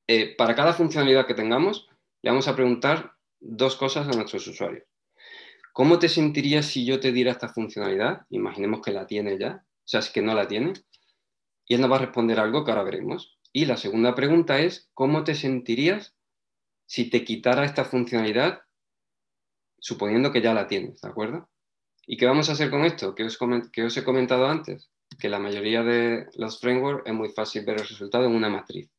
[0.07, 1.89] Eh, para cada funcionalidad que tengamos,
[2.23, 4.85] le vamos a preguntar dos cosas a nuestros usuarios.
[5.73, 8.27] ¿Cómo te sentirías si yo te diera esta funcionalidad?
[8.31, 10.75] Imaginemos que la tiene ya, o sea, es que no la tiene.
[11.67, 13.41] Y él nos va a responder algo que ahora veremos.
[13.53, 16.15] Y la segunda pregunta es, ¿cómo te sentirías
[16.91, 18.63] si te quitara esta funcionalidad,
[19.79, 21.49] suponiendo que ya la tienes, ¿de acuerdo?
[22.05, 23.15] ¿Y qué vamos a hacer con esto?
[23.15, 23.39] Que os,
[23.73, 27.77] que os he comentado antes, que la mayoría de los frameworks es muy fácil ver
[27.77, 28.91] el resultado en una matriz.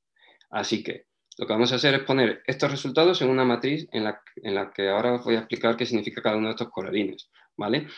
[0.49, 4.05] Así que lo que vamos a hacer es poner estos resultados en una matriz en
[4.05, 6.69] la, en la que ahora os voy a explicar qué significa cada uno de estos
[6.69, 7.29] colorines.
[7.57, 7.89] ¿vale?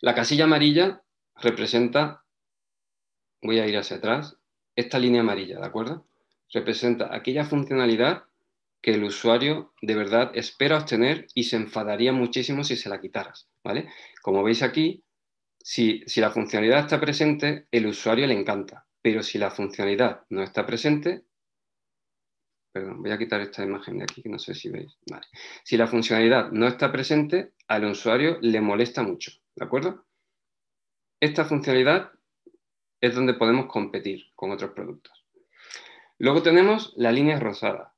[0.00, 1.02] La casilla amarilla
[1.36, 2.24] representa,
[3.42, 4.38] voy a ir hacia atrás,
[4.74, 6.06] esta línea amarilla, ¿de acuerdo?
[6.50, 8.27] Representa aquella funcionalidad
[8.80, 13.48] que el usuario de verdad espera obtener y se enfadaría muchísimo si se la quitaras.
[13.64, 13.88] ¿vale?
[14.22, 15.04] Como veis aquí,
[15.58, 20.42] si, si la funcionalidad está presente, el usuario le encanta, pero si la funcionalidad no
[20.42, 21.24] está presente,
[22.72, 24.96] Perdón, voy a quitar esta imagen de aquí que no sé si veis.
[25.64, 29.32] Si la funcionalidad no está presente, al usuario le molesta mucho.
[29.56, 30.04] ¿De acuerdo?
[31.20, 32.12] Esta funcionalidad
[33.00, 35.26] es donde podemos competir con otros productos.
[36.18, 37.94] Luego tenemos la línea rosada,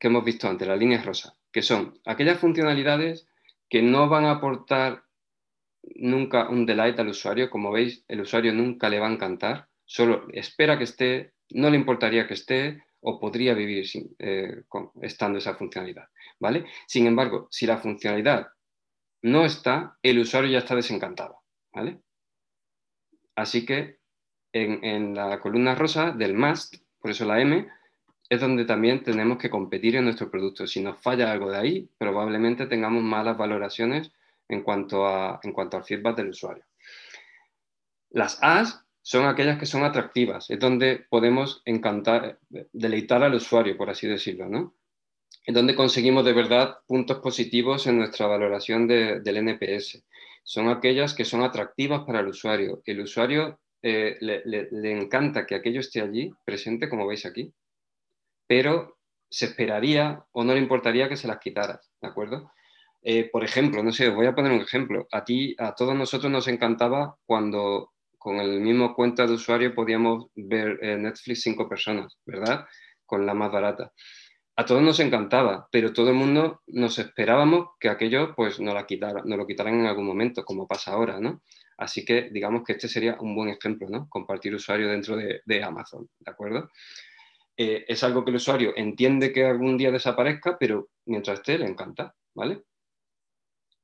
[0.00, 3.28] que hemos visto antes, la línea rosa, que son aquellas funcionalidades
[3.68, 5.04] que no van a aportar
[5.94, 7.50] nunca un delight al usuario.
[7.50, 11.76] Como veis, el usuario nunca le va a encantar, solo espera que esté, no le
[11.76, 13.86] importaría que esté, o podría vivir
[14.18, 14.62] eh,
[15.02, 16.08] estando esa funcionalidad.
[16.38, 16.66] ¿vale?
[16.86, 18.48] Sin embargo, si la funcionalidad
[19.22, 21.40] no está, el usuario ya está desencantado.
[21.72, 22.00] ¿vale?
[23.34, 23.98] Así que
[24.52, 27.68] en, la columna rosa del must, por eso la M,
[28.30, 30.64] es donde también tenemos que competir en nuestro producto.
[30.64, 34.12] Si nos falla algo de ahí, probablemente tengamos malas valoraciones
[34.48, 36.64] en cuanto, a, en cuanto al feedback del usuario.
[38.10, 42.38] Las As son aquellas que son atractivas, es donde podemos encantar,
[42.72, 44.76] deleitar al usuario, por así decirlo, ¿no?
[45.44, 50.04] Es donde conseguimos de verdad puntos positivos en nuestra valoración del NPS.
[50.44, 52.82] Son aquellas que son atractivas para el usuario.
[52.84, 57.52] El usuario eh, le, encanta que aquello esté allí, presente, como veis aquí,
[58.50, 58.98] pero
[59.30, 62.50] se esperaría o no le importaría que se las quitaras, ¿de acuerdo?
[63.00, 65.06] Eh, por ejemplo, no sé, os voy a poner un ejemplo.
[65.12, 70.26] A ti, a todos nosotros nos encantaba cuando con el mismo cuenta de usuario podíamos
[70.34, 72.66] ver eh, Netflix cinco personas, ¿verdad?
[73.06, 73.92] Con la más barata.
[74.56, 78.84] A todos nos encantaba, pero todo el mundo nos esperábamos que aquello pues nos, la
[78.84, 81.40] quitara, nos lo quitaran en algún momento, como pasa ahora, ¿no?
[81.78, 84.08] Así que digamos que este sería un buen ejemplo, ¿no?
[84.08, 86.68] Compartir usuario dentro de, Amazon, ¿de acuerdo?
[87.62, 91.66] Eh, es algo que el usuario entiende que algún día desaparezca, pero mientras esté le
[91.66, 92.62] encanta, ¿vale?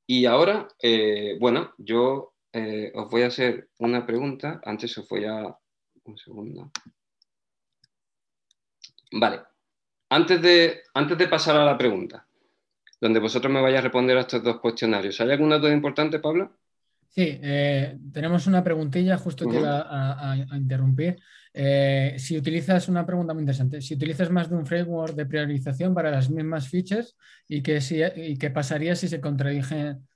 [0.07, 4.59] Y ahora, eh, bueno, yo eh, os voy a hacer una pregunta.
[4.65, 5.55] Antes os voy a...
[6.05, 6.71] Un segundo.
[9.11, 9.43] Vale.
[10.09, 12.27] Antes de, antes de pasar a la pregunta,
[12.99, 16.57] donde vosotros me vayáis a responder a estos dos cuestionarios, ¿hay alguna duda importante, Pablo?
[17.17, 21.17] Sí, eh, tenemos una preguntilla justo que iba a, interrumpir.
[21.51, 25.95] Eh, si utilizas una pregunta muy interesante, si utilizas más de un framework de priorización
[25.95, 27.79] para las mismas features y qué
[28.15, 30.07] y qué pasaría si se contradigen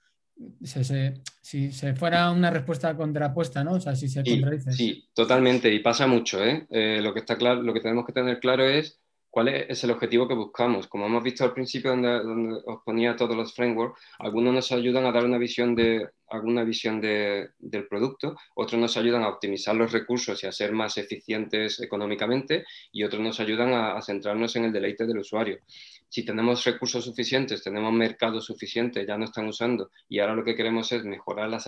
[0.62, 3.74] si se fuera una respuesta contrapuesta, ¿no?
[3.74, 4.72] O sea, si se contradice.
[4.72, 6.68] Sí, totalmente, y pasa mucho, ¿eh?
[6.70, 7.00] ¿eh?
[7.02, 9.01] lo que está claro, lo que tenemos que tener claro es
[9.32, 10.88] cuál es, el objetivo que buscamos.
[10.88, 15.12] Como hemos visto al principio, donde, os ponía todos los frameworks, algunos nos ayudan a
[15.12, 20.44] dar una visión, de, alguna visión del producto, otros nos ayudan a optimizar los recursos
[20.44, 25.08] y a ser más eficientes económicamente, y otros nos ayudan a centrarnos en el deleite
[25.08, 25.60] del usuario
[26.12, 30.58] si tenemos recursos suficientes, tenemos mercado suficiente, ya no están usando y ahora lo que
[30.58, 31.64] queremos es mejorar la,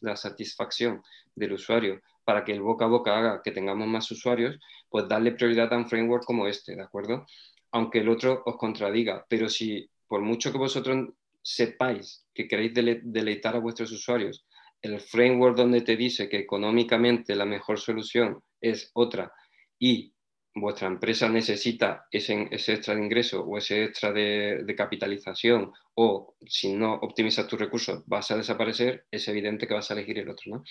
[0.00, 1.02] la, satisfacción
[1.34, 5.32] del usuario para que el boca a boca haga que tengamos más usuarios, pues darle
[5.32, 7.26] prioridad a un framework como este, ¿de acuerdo?
[7.72, 11.08] Aunque el otro os contradiga, pero si por mucho que vosotros
[11.42, 14.46] sepáis que queréis deleitar a vuestros usuarios,
[14.80, 19.32] el framework donde te dice que económicamente la mejor solución es otra
[19.78, 20.14] y
[20.54, 26.94] vuestra empresa necesita ese, extra de ingreso o ese extra de, capitalización o si no
[26.94, 30.56] optimizas tus recursos vas a desaparecer, es evidente que vas a elegir el otro.
[30.56, 30.64] ¿no?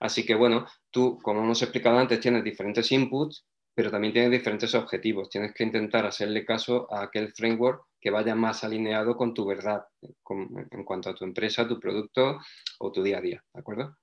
[0.00, 4.74] Así que bueno, tú, como hemos explicado antes, tienes diferentes inputs, pero también tienes diferentes
[4.74, 5.28] objetivos.
[5.28, 9.84] Tienes que intentar hacerle caso a aquel framework que vaya más alineado con tu verdad
[10.70, 12.38] en cuanto a tu empresa, tu producto
[12.78, 13.44] o tu día a día.
[13.52, 13.96] ¿De acuerdo?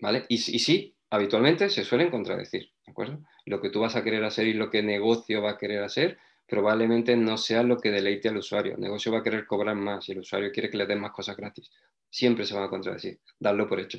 [0.00, 0.24] ¿Vale?
[0.28, 2.70] Y, y sí, habitualmente se suelen contradecir.
[2.84, 3.20] ¿De acuerdo?
[3.46, 6.18] lo que tú vas a querer hacer y lo que negocio va a querer hacer,
[6.46, 8.74] probablemente no sea lo que deleite al usuario.
[8.74, 11.12] El negocio va a querer cobrar más y el usuario quiere que le den más
[11.12, 11.70] cosas gratis.
[12.08, 13.98] Siempre se van a contradecir, darlo por hecho.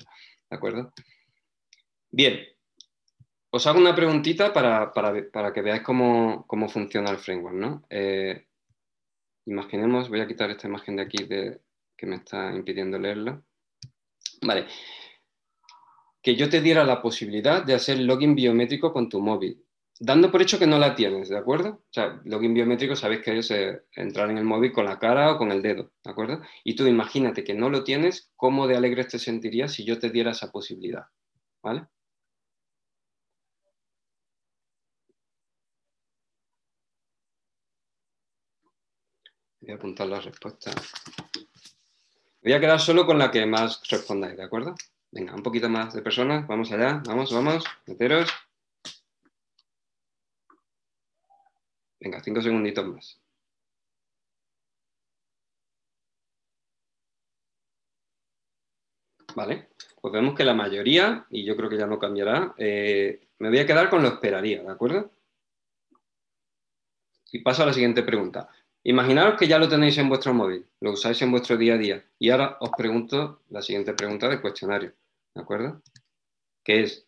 [0.50, 0.93] ¿De acuerdo?
[2.09, 2.40] Bien,
[3.50, 7.56] os hago una preguntita para, que veáis cómo, funciona el framework.
[7.56, 7.84] ¿no?
[7.90, 8.48] Eh,
[9.45, 11.61] imaginemos, voy a quitar esta imagen de aquí de,
[11.98, 13.43] que me está impidiendo leerlo.
[14.42, 14.67] Vale.
[16.22, 19.67] Que yo te diera la posibilidad de hacer login biométrico con tu móvil
[20.00, 21.69] dando por hecho que no la tienes, ¿de acuerdo?
[21.69, 25.32] O sea, login biométrico sabéis que es eh, entrar en el móvil con la cara
[25.32, 26.42] o con el dedo, ¿de acuerdo?
[26.64, 30.09] Y tú imagínate que no lo tienes, ¿cómo de alegre te sentirías si yo te
[30.09, 31.06] diera esa posibilidad?
[31.64, 31.88] ¿Vale?
[39.61, 40.72] Voy a apuntar la respuesta.
[42.42, 44.76] Voy a quedar solo con la que más respondáis, ¿de acuerdo?
[45.11, 48.30] Venga, un poquito más de personas, vamos allá, vamos, vamos, meteros.
[52.00, 53.19] Venga, cinco segunditos más.
[59.35, 59.69] Vale,
[60.01, 63.59] pues vemos que la mayoría, y yo creo que ya no cambiará, eh, me voy
[63.59, 65.11] a quedar con lo esperaría, ¿de acuerdo?
[67.32, 68.50] Y paso a la siguiente pregunta.
[68.84, 72.06] Imaginaros que ya lo tenéis en vuestro móvil, lo usáis en vuestro día a día,
[72.17, 74.93] y ahora os pregunto la siguiente pregunta del cuestionario,
[75.35, 75.82] ¿de acuerdo?
[76.64, 77.08] Que es,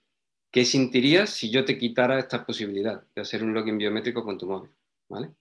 [0.52, 4.48] ¿qué sentirías si yo te quitara esta posibilidad de hacer un login biométrico con tu
[4.48, 4.72] móvil?
[5.10, 5.34] ¿Vale?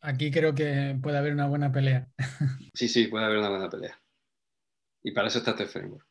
[0.00, 2.08] Aquí creo que puede haber una buena pelea.
[2.74, 4.00] Sí, sí, puede haber una buena pelea.
[5.06, 6.04] Y para eso está este framework.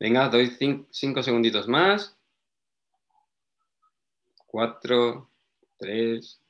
[0.00, 0.46] Venga, doy
[0.90, 2.16] cinco, segunditos más.
[4.46, 5.30] Cuatro,
[5.76, 6.40] tres,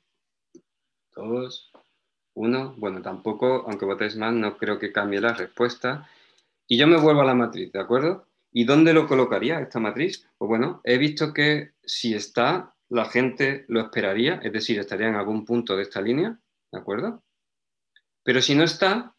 [1.17, 1.73] dos,
[2.35, 2.77] uno.
[2.77, 6.09] Bueno, tampoco, aunque votéis más, no creo que cambie la respuesta.
[6.69, 8.29] Y yo me vuelvo a la matriz, ¿de acuerdo?
[8.53, 10.29] ¿Y dónde lo colocaría esta matriz?
[10.39, 15.17] Pues bueno, he visto que si está, la gente lo esperaría, es decir, estaría en
[15.17, 16.39] algún punto de esta línea,
[16.71, 17.25] ¿de acuerdo?
[18.23, 19.16] Pero si no está,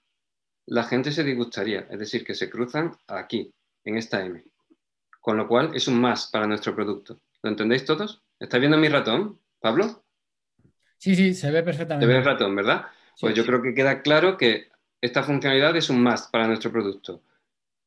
[0.67, 4.43] la gente se disgustaría, es decir, que se cruzan aquí, en esta M.
[5.19, 7.21] Con lo cual es un más para nuestro producto.
[7.41, 8.23] ¿Lo entendéis todos?
[8.39, 10.03] ¿Estáis viendo mi ratón, Pablo?
[10.97, 12.05] Sí, sí, se ve perfectamente.
[12.05, 12.85] Se ve el ratón, ¿verdad?
[13.19, 14.69] Pues yo creo que queda claro que
[15.01, 17.23] esta funcionalidad es un más para nuestro producto.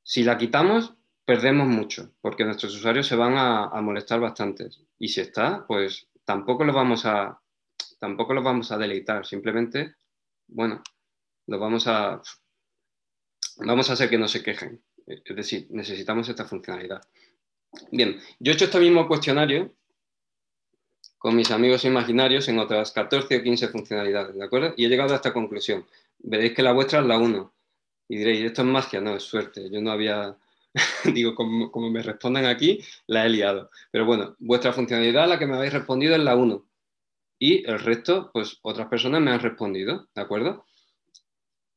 [0.02, 0.94] Si la quitamos,
[1.25, 4.70] perdemos mucho, porque nuestros usuarios se van a, a molestar bastante.
[4.99, 7.41] Y si está, pues tampoco los vamos a
[7.99, 9.97] tampoco los vamos a deleitar, simplemente,
[10.49, 10.83] bueno,
[11.47, 12.20] los vamos a
[13.65, 14.83] vamos a hacer que no se quejen.
[15.07, 17.03] Es decir, necesitamos esta funcionalidad.
[17.91, 19.73] Bien, yo he hecho este mismo cuestionario
[21.19, 24.75] con mis amigos imaginarios en otras 14 o 15 funcionalidades, ¿de acuerdo?
[24.77, 25.85] Y he llegado a esta conclusión.
[26.19, 27.53] Veréis que la vuestra es la 1.
[28.09, 29.71] Y diréis, esto es magia, no, es suerte.
[29.71, 30.37] Yo no había,
[31.15, 33.71] digo, como, como, me respondan aquí, la he liado.
[33.91, 36.65] Pero bueno, vuestra funcionalidad, la que me habéis respondido es la 1.
[37.39, 40.65] Y el resto, pues otras personas me han respondido, ¿de acuerdo?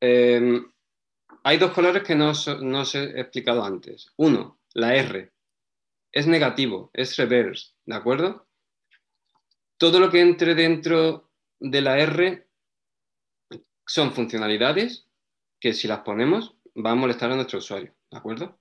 [0.02, 0.62] Eh,
[1.44, 4.12] hay dos colores que no, os he explicado antes.
[4.18, 5.32] Uno, la R.
[6.12, 8.48] Es negativo, es reverse, ¿de acuerdo?
[9.78, 12.48] Todo lo que entre dentro de la R
[13.86, 15.08] son funcionalidades
[15.60, 18.60] que si las ponemos va a molestar a nuestro usuario, ¿de acuerdo?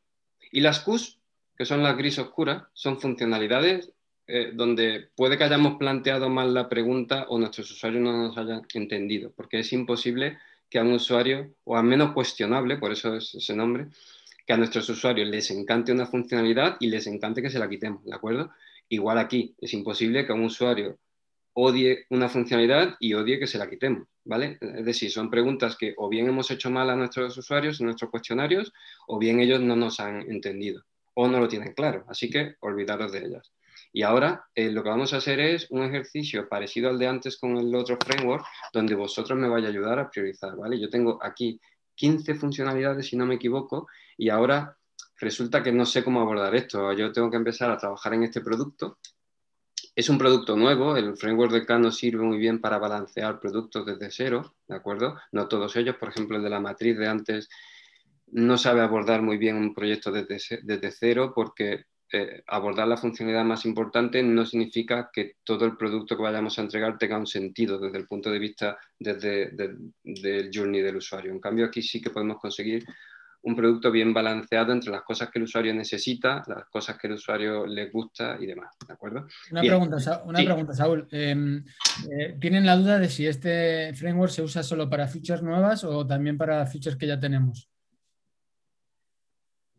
[0.50, 1.18] Y las Qs,
[1.56, 3.92] que son las gris oscuras, son funcionalidades
[4.26, 8.62] eh, donde puede que hayamos planteado mal la pregunta o nuestros usuarios no nos hayan
[8.74, 10.38] entendido, porque es imposible
[10.72, 13.88] que a un usuario, o al menos cuestionable, por eso es ese nombre,
[14.46, 18.02] que a nuestros usuarios les encante una funcionalidad y les encante que se la quitemos,
[18.06, 18.50] ¿de acuerdo?
[18.88, 20.98] Igual aquí, es imposible que a un usuario
[21.52, 24.56] odie una funcionalidad y odie que se la quitemos, ¿vale?
[24.62, 28.10] Es decir, son preguntas que o bien hemos hecho mal a nuestros usuarios en nuestros
[28.10, 28.72] cuestionarios,
[29.06, 33.12] o bien ellos no nos han entendido o no lo tienen claro, así que olvidaros
[33.12, 33.52] de ellas.
[33.92, 37.36] Y ahora eh, lo que vamos a hacer es un ejercicio parecido al de antes
[37.36, 40.80] con el otro framework, donde vosotros me vais a ayudar a priorizar, ¿vale?
[40.80, 41.60] Yo tengo aquí
[41.94, 44.76] 15 funcionalidades, si no me equivoco, y ahora
[45.18, 46.92] resulta que no sé cómo abordar esto.
[46.94, 48.98] Yo tengo que empezar a trabajar en este producto.
[49.94, 54.10] Es un producto nuevo, el framework de Kano sirve muy bien para balancear productos desde
[54.10, 55.18] cero, ¿de acuerdo?
[55.32, 57.50] No todos ellos, por ejemplo, el de la matriz de antes
[58.28, 63.44] no sabe abordar muy bien un proyecto desde, desde cero porque eh, abordar la funcionalidad
[63.44, 67.78] más importante no significa que todo el producto que vayamos a entregar tenga un sentido
[67.78, 69.50] desde el punto de vista desde,
[70.04, 71.32] del journey del usuario.
[71.32, 72.84] En cambio, aquí sí que podemos conseguir
[73.44, 77.14] un producto bien balanceado entre las cosas que el usuario necesita, las cosas que el
[77.14, 79.26] usuario le gusta y demás, ¿de acuerdo?
[79.50, 81.08] Una, pregunta, una pregunta, Saúl.
[81.10, 81.64] Em,
[82.10, 86.06] eh, ¿Tienen la duda de si este framework se usa solo para features nuevas o
[86.06, 87.71] también para features que ya tenemos?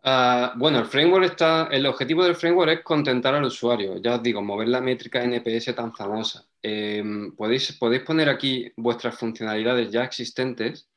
[0.05, 3.97] Ah, bueno, el framework está, el objetivo del framework es contentar al usuario.
[4.01, 6.45] Ya os digo, mover la métrica NPS tan famosa.
[6.61, 10.89] Em, podéis, podéis poner aquí vuestras funcionalidades ya existentes.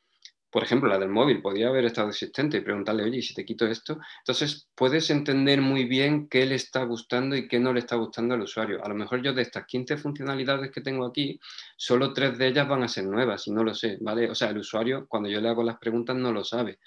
[0.51, 3.45] Por ejemplo, la del móvil podría haber estado existente y preguntarle, oye, ¿y si te
[3.45, 3.99] quito esto?
[4.21, 8.35] Entonces, puedes entender muy bien qué le está gustando y qué no le está gustando
[8.35, 8.85] al usuario.
[8.85, 11.39] A lo mejor yo de estas 15 funcionalidades que tengo aquí,
[11.77, 14.31] solo tres de ellas van a ser nuevas y no lo sé, ¿vale?
[14.31, 16.79] O sea, el usuario, cuando yo le hago las preguntas, no lo sabe.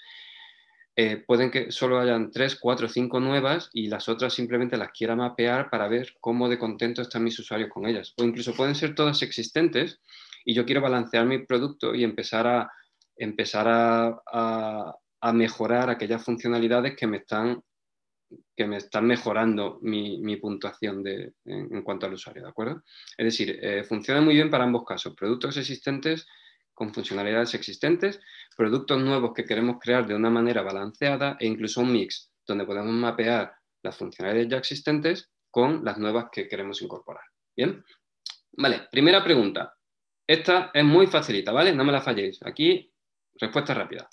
[0.96, 5.16] Eh, pueden que solo hayan tres, cuatro, cinco nuevas y las otras simplemente las quiera
[5.16, 8.12] mapear para ver cómo de contento están mis usuarios con ellas.
[8.18, 10.00] O incluso pueden ser todas existentes
[10.44, 12.70] y yo quiero balancear mi producto y empezar a,
[13.16, 14.96] empezar a,
[15.32, 17.62] mejorar aquellas funcionalidades que me están,
[18.56, 22.82] que me están mejorando mi, puntuación en, cuanto al usuario, ¿de acuerdo?
[23.16, 26.26] Es decir, eh, funciona muy bien para ambos casos, productos existentes
[26.80, 28.20] con funcionalidades existentes,
[28.56, 32.94] productos nuevos que queremos crear de una manera balanceada e incluso un mix donde podemos
[32.94, 33.52] mapear
[33.82, 37.22] las funcionalidades ya existentes con las nuevas que queremos incorporar.
[37.54, 37.84] ¿Bien?
[38.52, 39.74] Vale, primera pregunta.
[40.26, 41.74] Esta es muy facilita, ¿vale?
[41.74, 42.40] No me la falléis.
[42.46, 42.90] Aquí,
[43.34, 44.08] respuesta rápida.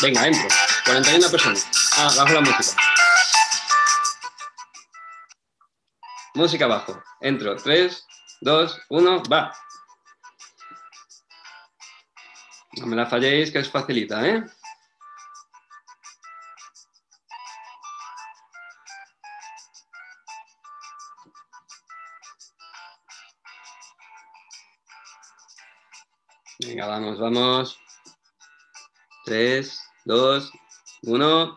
[0.00, 0.48] Venga, entro.
[0.86, 1.66] 41 personas.
[1.98, 2.97] Ah, bajo la música.
[6.38, 7.02] Música abajo.
[7.20, 7.56] Entro.
[7.56, 8.06] 3,
[8.42, 9.52] 2, 1, va.
[12.76, 14.44] No me la falléis, que es facilita, ¿eh?
[26.60, 27.80] Venga, vamos, vamos.
[29.24, 30.52] 3, 2,
[31.02, 31.54] 1.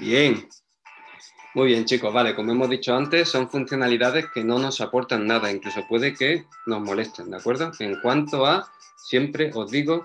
[0.00, 0.48] Bien.
[1.54, 5.50] Muy bien, chicos, vale, como hemos dicho antes, son funcionalidades que no nos aportan nada,
[5.50, 7.72] incluso puede que nos molesten, ¿de acuerdo?
[7.78, 10.04] En cuanto a, siempre os digo,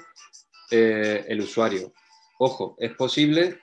[0.72, 1.94] eh, el usuario.
[2.40, 3.60] Ojo, es posible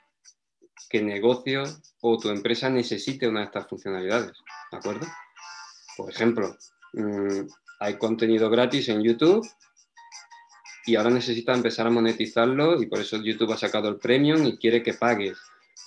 [0.89, 1.63] que negocio
[2.01, 4.37] o tu empresa necesite una de estas funcionalidades,
[4.71, 5.07] ¿de acuerdo?
[5.97, 6.55] Por ejemplo,
[6.93, 7.47] mm,
[7.79, 9.45] hay contenido gratis en YouTube
[10.85, 14.57] y ahora necesita empezar a monetizarlo y por eso YouTube ha sacado el premium y
[14.57, 15.39] quiere que pagues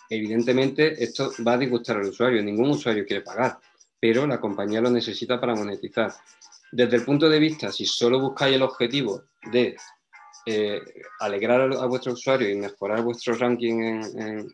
[0.08, 3.58] Evidentemente, esto va a disgustar al usuario, ningún usuario quiere pagar,
[3.98, 6.12] pero la compañía lo necesita para monetizar.
[6.70, 9.76] Desde el punto de vista, si solo buscáis el objetivo de
[10.46, 10.80] eh,
[11.20, 14.52] alegrar a, vuestro usuario y mejorar vuestro ranking en,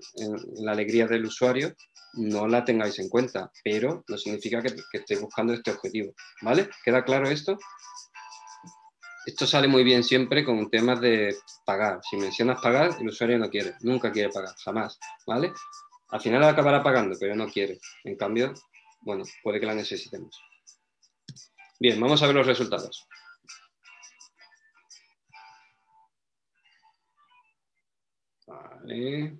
[0.59, 1.75] la alegría del usuario,
[2.15, 6.13] no la tengáis en cuenta, pero no significa que, que estéis buscando este objetivo.
[6.43, 6.69] ¿Vale?
[6.85, 7.59] ¿Queda claro esto?
[9.27, 12.01] Esto sale muy bien siempre con temas de pagar.
[12.03, 15.53] Si mencionas pagar, el usuario no quiere, nunca quiere pagar, jamás, ¿vale?
[16.11, 17.79] Al final acabará pagando, pero no quiere.
[18.05, 18.53] En cambio,
[19.03, 20.41] bueno, puede que la necesitemos.
[21.79, 23.07] Bien, vamos a ver los resultados.
[28.47, 29.39] Vale.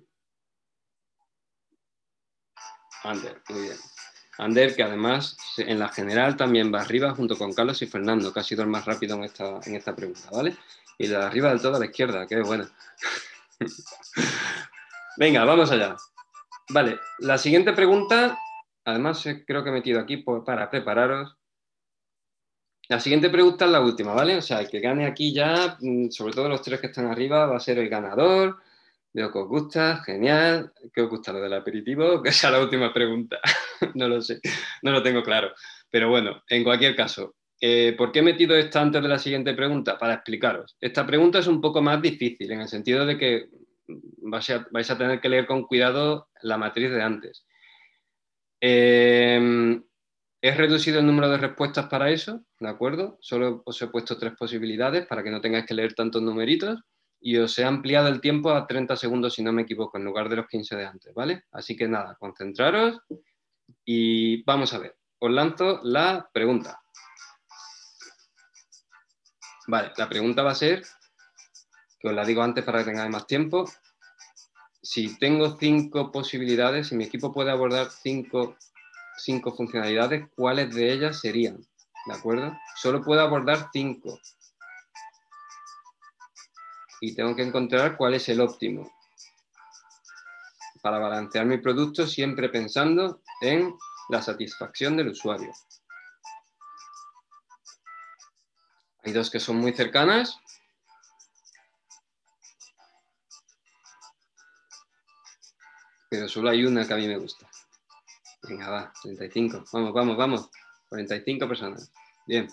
[3.03, 3.77] Ander, muy bien.
[4.41, 8.39] Ander, que además en la general también va arriba junto con Carlos y Fernando, que
[8.39, 10.57] ha sido el más rápido en esta, en esta pregunta, ¿vale?
[10.97, 12.67] Y de arriba del todo a la izquierda, qué bueno.
[15.17, 15.95] Venga, vamos allá.
[16.69, 18.35] Vale, la siguiente pregunta,
[18.83, 21.37] además creo que he metido aquí para prepararos.
[22.89, 24.37] La siguiente pregunta es la última, ¿vale?
[24.37, 27.45] O sea, el que gane aquí ya, mm, sobre todo los tres que están arriba,
[27.45, 28.57] va a ser el ganador.
[29.13, 30.71] Veo que os gusta, genial.
[30.93, 32.21] ¿Qué os gusta lo del aperitivo?
[32.23, 33.39] Que sea la última pregunta.
[33.95, 34.39] no lo sé,
[34.83, 35.51] no lo tengo claro.
[35.89, 39.53] Pero bueno, en cualquier caso, eh, ¿por qué he metido esta antes de la siguiente
[39.53, 39.97] pregunta?
[39.97, 40.77] Para explicaros.
[40.79, 43.49] Esta pregunta es un poco más difícil, en el sentido de que
[44.21, 47.45] vais a, tener que leer con cuidado la matriz de antes.
[48.61, 49.81] Eh,
[50.41, 53.17] he reducido el número de respuestas para eso, ¿de acuerdo?
[53.21, 56.79] Solo os he puesto tres posibilidades para que no tengáis que leer tantos numeritos
[57.21, 60.27] y os he ampliado el tiempo a 30 segundos, si no me equivoco, en lugar
[60.27, 61.43] de los 15 de antes, ¿vale?
[61.51, 62.99] Así que nada, concentraros
[63.85, 64.97] y vamos a ver.
[65.19, 66.81] Os lanzo la pregunta.
[69.67, 70.83] Vale, la pregunta va a ser,
[71.99, 73.69] que os la digo antes para que tengáis más tiempo,
[74.81, 78.57] si tengo cinco posibilidades, si mi equipo puede abordar cinco,
[79.17, 81.57] cinco funcionalidades, ¿cuáles de ellas serían?
[82.07, 82.57] ¿De acuerdo?
[82.77, 84.19] Solo puedo abordar cinco
[87.01, 88.89] y tengo que encontrar cuál es el óptimo
[90.81, 93.75] para balancear mi producto siempre pensando en
[94.09, 95.51] la satisfacción del usuario.
[99.03, 100.37] Hay dos que son muy cercanas.
[106.09, 107.49] Pero solo hay una que a mí me gusta.
[108.43, 109.63] Venga, va, 35.
[109.71, 110.49] Vamos, vamos, vamos.
[110.89, 111.91] 45 personas.
[112.27, 112.47] Bien.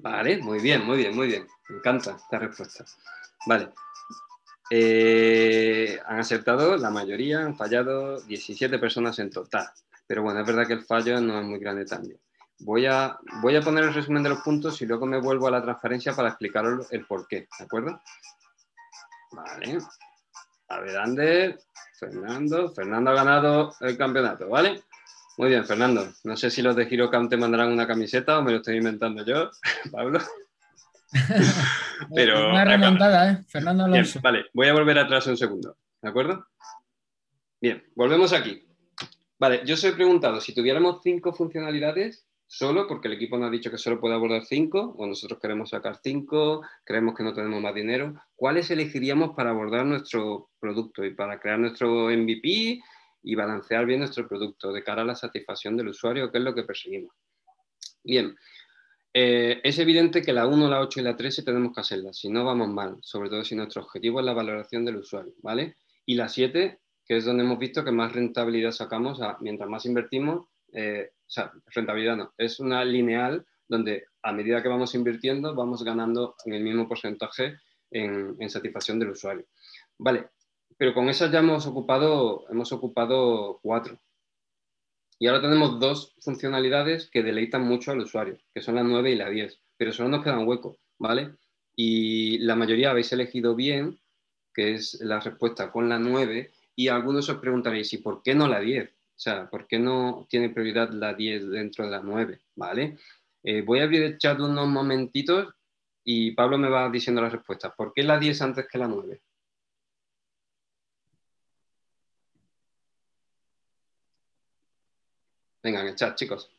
[0.00, 1.46] Vale, muy bien, muy bien, muy bien.
[1.68, 2.84] Me encanta esta respuesta.
[3.46, 3.70] Vale.
[4.70, 9.66] Eh, han acertado la mayoría, han fallado 17 personas en total.
[10.06, 12.18] Pero bueno, es verdad que el fallo no es muy grande también.
[12.60, 15.52] Voy a, voy a poner el resumen de los puntos y luego me vuelvo a
[15.52, 18.00] la transparencia para explicaros el por qué, ¿de acuerdo?
[19.32, 19.78] Vale.
[20.68, 21.58] A ver, Ander,
[21.98, 22.72] Fernando.
[22.72, 24.82] Fernando ha ganado el campeonato, ¿vale?
[25.38, 26.12] Muy bien, Fernando.
[26.24, 29.24] No sé si los de Girocam te mandarán una camiseta o me lo estoy inventando
[29.24, 29.50] yo,
[29.92, 30.18] Pablo.
[32.14, 32.50] Pero.
[32.50, 33.44] Una remontada, ¿eh?
[33.46, 34.20] Fernando Alonso.
[34.20, 36.44] vale, voy a volver atrás un segundo, ¿de acuerdo?
[37.60, 38.66] Bien, volvemos aquí.
[39.38, 43.52] Vale, yo os he preguntado si tuviéramos cinco funcionalidades, solo porque el equipo nos ha
[43.52, 47.62] dicho que solo puede abordar cinco, o nosotros queremos sacar cinco, creemos que no tenemos
[47.62, 52.80] más dinero, ¿cuáles elegiríamos para abordar nuestro producto y para crear nuestro MVP
[53.22, 56.54] y balancear bien nuestro producto de cara a la satisfacción del usuario, que es lo
[56.54, 57.12] que perseguimos?
[58.02, 58.36] Bien,
[59.12, 62.28] eh, es evidente que la 1, la 8 y la 13 tenemos que hacerlas, si
[62.28, 65.76] no vamos mal, sobre todo si nuestro objetivo es la valoración del usuario, ¿vale?
[66.06, 70.46] Y la 7, que es donde hemos visto que más rentabilidad sacamos, mientras más invertimos,
[70.72, 75.84] eh, o sea, rentabilidad no, es una lineal donde a medida que vamos invirtiendo vamos
[75.84, 77.58] ganando en el mismo porcentaje
[77.90, 79.46] en, satisfacción del usuario.
[79.98, 80.28] Vale,
[80.78, 83.98] pero con esas ya hemos ocupado, hemos ocupado cuatro.
[85.18, 89.16] Y ahora tenemos dos funcionalidades que deleitan mucho al usuario, que son la 9 y
[89.16, 91.34] la 10, pero solo nos quedan huecos, ¿vale?
[91.74, 93.98] Y la mayoría habéis elegido bien,
[94.54, 98.46] que es la respuesta con la 9, y algunos os preguntaréis, ¿y por qué no
[98.46, 98.88] la 10?
[98.88, 102.38] O sea, ¿por qué no tiene prioridad la 10 dentro de la 9?
[102.54, 102.96] ¿Vale?
[103.42, 105.52] Eh, voy a abrir el chat unos momentitos
[106.04, 107.72] y Pablo me va diciendo las respuestas.
[107.76, 109.20] ¿Por qué la 10 antes que la 9?
[115.62, 116.50] Venga, en el chat, chicos.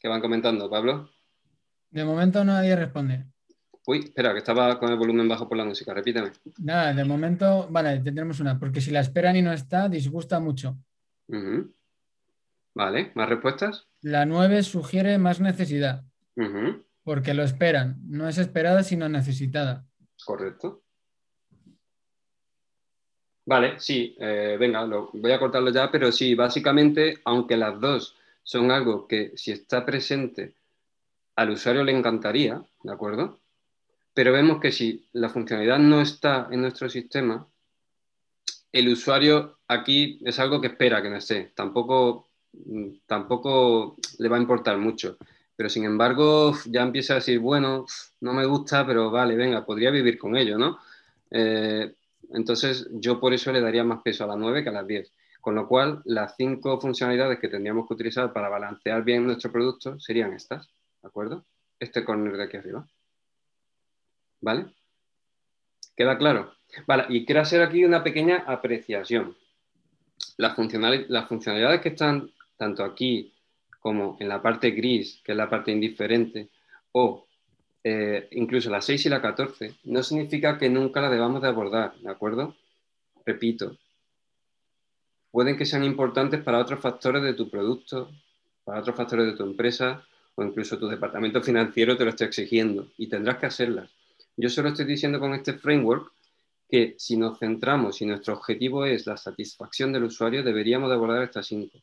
[0.00, 1.08] ¿Qué van comentando, Pablo?
[1.90, 3.26] De momento nadie responde.
[3.86, 6.32] Uy, espera, que estaba con el volumen bajo por la música, repíteme.
[6.58, 10.76] Nada, de momento, vale, tendremos una, porque si la esperan y no está, disgusta mucho.
[12.74, 13.88] Vale, ¿más respuestas?
[14.00, 16.04] La 9 sugiere más necesidad,
[17.02, 19.86] porque lo esperan, no es esperada sino necesitada.
[20.24, 20.82] Correcto.
[23.44, 28.70] Vale, sí, eh, venga, voy a cortarlo ya, pero sí, básicamente, aunque las dos son
[28.70, 30.54] algo que si está presente
[31.36, 33.42] al usuario le encantaría, ¿de acuerdo?
[34.14, 37.46] pero vemos que si la funcionalidad no está en nuestro sistema,
[38.70, 41.52] el usuario aquí es algo que espera que no esté.
[41.54, 45.16] Tampoco, mm, tampoco le va a importar mucho.
[45.62, 47.86] Pero sin embargo, ya empieza a decir, bueno,
[48.20, 50.80] no me gusta, pero vale, venga, podría vivir con ello, ¿no?
[51.30, 51.94] Eh,
[52.32, 55.12] entonces, yo por eso le daría más peso a las 9 que a las 10.
[55.40, 60.00] Con lo cual, las cinco funcionalidades que tendríamos que utilizar para balancear bien nuestro producto
[60.00, 60.66] serían estas,
[61.00, 61.44] ¿de acuerdo?
[61.78, 62.84] Este corner de aquí arriba.
[64.40, 64.66] ¿Vale?
[65.94, 66.54] ¿Queda claro?
[66.88, 69.36] Vale, y quiero hacer aquí una pequeña apreciación.
[70.38, 73.32] Las funcionalidades, que están tanto aquí
[73.82, 76.48] como en la parte gris, que es la parte indiferente,
[76.92, 77.26] o
[77.82, 81.94] eh, incluso la 6 y la 14, no significa que nunca la debamos de abordar,
[81.98, 82.54] ¿de acuerdo?
[83.26, 83.76] Repito,
[85.32, 88.08] pueden que sean importantes para otros factores de tu producto,
[88.62, 92.92] para otros factores de tu empresa, o incluso tu departamento financiero te lo está exigiendo
[92.96, 93.90] y tendrás que hacerlas.
[94.36, 96.12] Yo solo estoy diciendo con este framework
[96.68, 101.24] que si nos centramos, si nuestro objetivo es la satisfacción del usuario, deberíamos de abordar
[101.24, 101.78] estas cinco.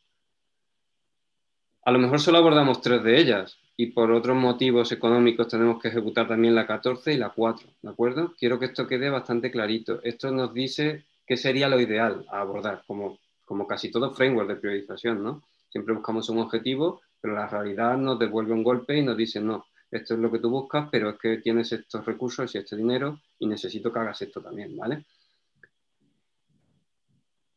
[1.83, 5.88] A lo mejor solo abordamos tres de ellas y por otros motivos económicos tenemos que
[5.88, 8.35] ejecutar también la 14 y la 4, ¿de acuerdo?
[8.38, 10.01] Quiero que esto quede bastante clarito.
[10.03, 14.56] Esto nos dice qué sería lo ideal a abordar, como, como casi todo framework de
[14.58, 15.43] priorización, ¿no?
[15.69, 19.66] Siempre buscamos un objetivo, pero la realidad nos devuelve un golpe y nos dice, no,
[19.90, 23.19] esto es lo que tú buscas, pero es que tienes estos recursos y este dinero
[23.40, 25.06] y necesito que hagas esto también, ¿vale?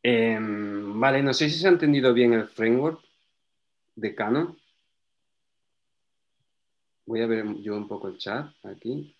[0.01, 3.01] Em, vale, no sé si se ha entendido bien el framework
[3.95, 4.57] de Canon.
[7.05, 9.15] Voy a ver yo un poco el chat aquí.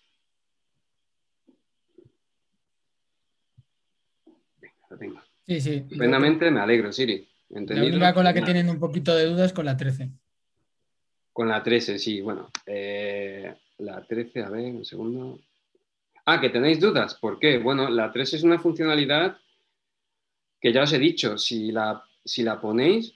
[4.60, 5.20] Venga, lo tengo.
[5.46, 5.80] Sí, sí.
[5.80, 7.28] Plenamente me alegro, Siri.
[7.50, 10.10] La única con la que tienen un poquito de dudas es con la 13.
[11.32, 12.50] Con la 13, sí, bueno.
[12.66, 15.40] Eh, la 13, a ver, un segundo.
[16.24, 17.14] Ah, que tenéis dudas.
[17.14, 17.58] ¿Por qué?
[17.58, 19.36] Bueno, la 3 es una funcionalidad
[20.60, 23.14] que ya os he dicho, si la, si la ponéis,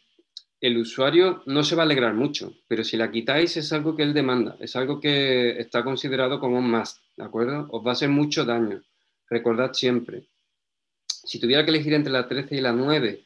[0.61, 4.03] el usuario no se va a alegrar mucho, pero si la quitáis es algo que
[4.03, 7.69] él demanda, es algo que está considerado como un must, ¿de acuerdo?
[7.71, 8.83] Os va a hacer mucho daño.
[9.31, 10.25] Recordad siempre,
[11.07, 13.25] si tuviera que elegir entre la 13 y la 9,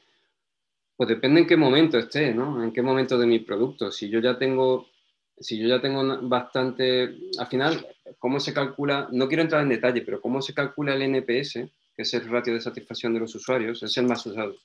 [0.96, 2.62] pues depende en qué momento esté, ¿no?
[2.62, 3.90] En qué momento de mi producto.
[3.90, 4.88] Si yo ya tengo,
[5.38, 7.86] si yo ya tengo bastante, al final,
[8.18, 9.08] ¿cómo se calcula?
[9.10, 11.60] No quiero entrar en detalle, pero ¿cómo se calcula el NPS?
[11.94, 14.56] Que es el ratio de satisfacción de los usuarios, es el más usado.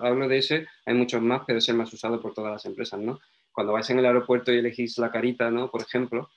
[0.00, 3.00] Hablo, de ese, hay muchos más, pero es el más usado por todas las empresas,
[3.00, 3.20] ¿no?
[3.52, 5.70] Cuando vais en el aeropuerto y elegís la carita, ¿no?
[5.70, 6.30] Por ejemplo,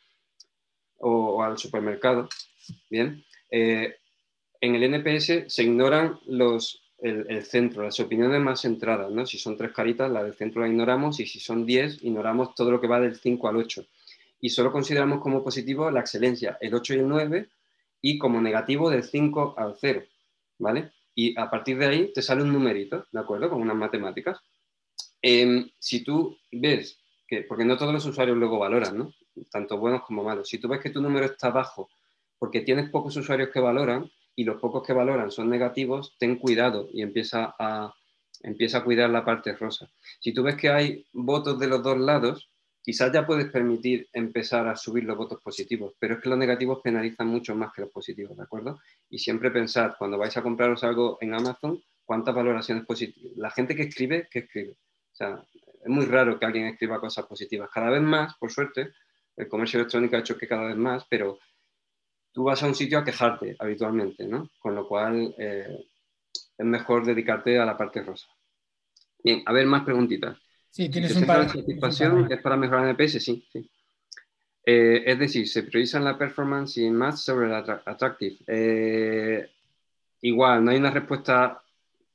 [0.99, 2.29] o, al supermercado,
[2.89, 3.23] ¿bien?
[3.49, 3.95] Eh,
[4.61, 9.25] en el NPS se ignoran los, el, centro, las opiniones más centradas, ¿no?
[9.25, 12.71] Si son tres caritas, la del centro la ignoramos y si son diez, ignoramos todo
[12.71, 13.85] lo que va del 5 al 8.
[14.39, 17.49] Y solo consideramos como positivo la excelencia, el 8 y el 9,
[18.01, 20.03] y como negativo del 5 al 0.
[20.61, 20.91] ¿Vale?
[21.13, 23.49] Y a partir de ahí te sale un numerito, ¿de acuerdo?
[23.49, 24.39] Con unas matemáticas.
[25.21, 29.13] Em, si tú ves que, porque no todos los usuarios luego valoran, ¿no?
[29.49, 30.47] Tanto buenos como malos.
[30.47, 31.89] Si tú ves que tu número está bajo
[32.39, 36.87] porque tienes pocos usuarios que valoran y los pocos que valoran son negativos, ten cuidado
[36.91, 37.93] y empieza a,
[38.41, 39.91] empieza a cuidar la parte rosa.
[40.19, 42.50] Si tú ves que hay votos de los dos lados,
[42.81, 46.81] quizás ya puedes permitir empezar a subir los votos positivos, pero es que los negativos
[46.83, 48.79] penalizan mucho más que los positivos, ¿de acuerdo?
[49.09, 53.37] Y siempre pensad, cuando vais a compraros algo en Amazon, cuántas valoraciones positivas.
[53.37, 54.71] La gente que escribe, que escribe.
[54.71, 57.69] O sea, es muy raro que alguien escriba cosas positivas.
[57.71, 58.91] Cada vez más, por suerte,
[59.35, 61.39] el comercio electrónico ha hecho que cada vez más, pero
[62.31, 64.49] tú vas a un sitio a quejarte habitualmente, ¿no?
[64.59, 65.85] Con lo cual eh,
[66.57, 68.27] es mejor dedicarte a la parte rosa.
[69.23, 70.37] Bien, a ver, más preguntitas.
[70.71, 71.49] Sí, tienes un par.
[71.49, 73.45] satisfacción es para mejorar el NPS, sí.
[73.51, 73.69] sí.
[74.65, 78.37] Eh, es decir, se priorizan la performance y más sobre la attractive.
[78.47, 79.49] Eh,
[80.21, 81.61] igual, no hay una respuesta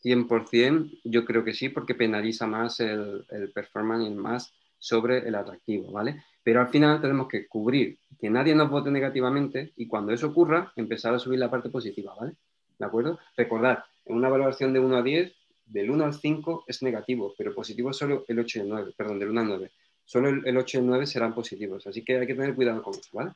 [0.02, 5.34] 100%, yo creo que sí, porque penaliza más el, el performance y más sobre el
[5.34, 6.24] atractivo, ¿vale?
[6.42, 10.72] Pero al final tenemos que cubrir que nadie nos vote negativamente y cuando eso ocurra,
[10.76, 12.36] empezar a subir la parte positiva, ¿vale?
[12.78, 13.18] ¿De acuerdo?
[13.36, 15.32] Recordad, en una valoración de 1 a 10,
[15.66, 19.18] del 1 al 5 es negativo, pero positivo solo el 8 y el 9, perdón,
[19.18, 19.70] del 1 al 9.
[20.04, 22.94] Solo el, 8 y el 9 serán positivos, así que hay que tener cuidado con
[22.94, 23.32] eso, ¿vale?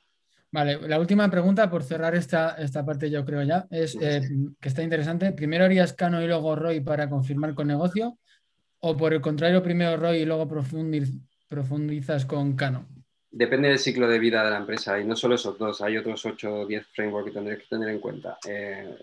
[0.53, 4.23] Vale, la última pregunta por cerrar esta, esta parte yo creo ya, es eh,
[4.61, 5.31] que está interesante.
[5.33, 8.19] ¿Primero harías Cano y luego ROI para confirmar con negocio?
[8.81, 10.49] ¿O por el contrario, primero ROI y luego
[11.49, 12.89] profundizas con Cano?
[13.31, 16.27] Depende del ciclo de vida de la empresa y no solo esos dos, hay otros
[16.27, 18.39] 8 o 10 frameworks que tendréis que tener en cuenta.
[18.49, 18.97] Eh,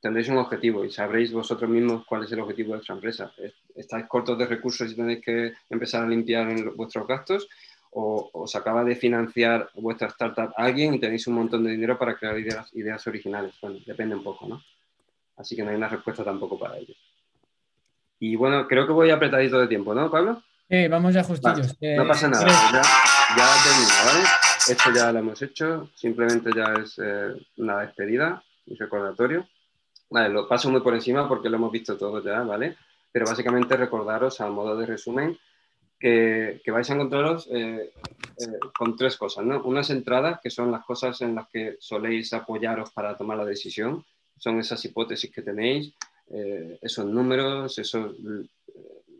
[0.00, 3.32] tendréis un objetivo y sabréis vosotros mismos cuál es el objetivo de vuestra empresa.
[3.74, 7.48] ¿Estáis cortos de recursos y tenéis que empezar a limpiar vuestros gastos?
[7.90, 12.16] ¿O os acaba de financiar vuestra startup alguien y tenéis un montón de dinero para
[12.16, 13.54] crear ideas, ideas originales?
[13.60, 14.62] Bueno, depende un poco, ¿no?
[15.36, 16.94] Así que no hay una respuesta tampoco para ello.
[18.20, 20.42] Y bueno, creo que voy apretadito de tiempo, ¿no, Pablo?
[20.68, 21.76] Sí, vamos ya justillos.
[21.80, 22.82] no pasa nada, ya,
[23.36, 24.24] ya termina, ¿vale?
[24.68, 29.48] Esto ya lo hemos hecho, simplemente ya es eh, una despedida, un recordatorio.
[30.10, 32.76] Lo paso muy por encima porque lo hemos visto todo ya, ¿vale?
[33.12, 35.38] Pero básicamente recordaros a modo de resumen
[35.98, 37.90] que, vais a encontraros eh,
[38.38, 39.62] eh, con tres cosas, ¿no?
[39.64, 44.04] Unas entradas, que son las cosas en las que soléis apoyaros para tomar la decisión,
[44.38, 45.92] son esas hipótesis que tenéis,
[46.30, 48.14] eh, esos números, esos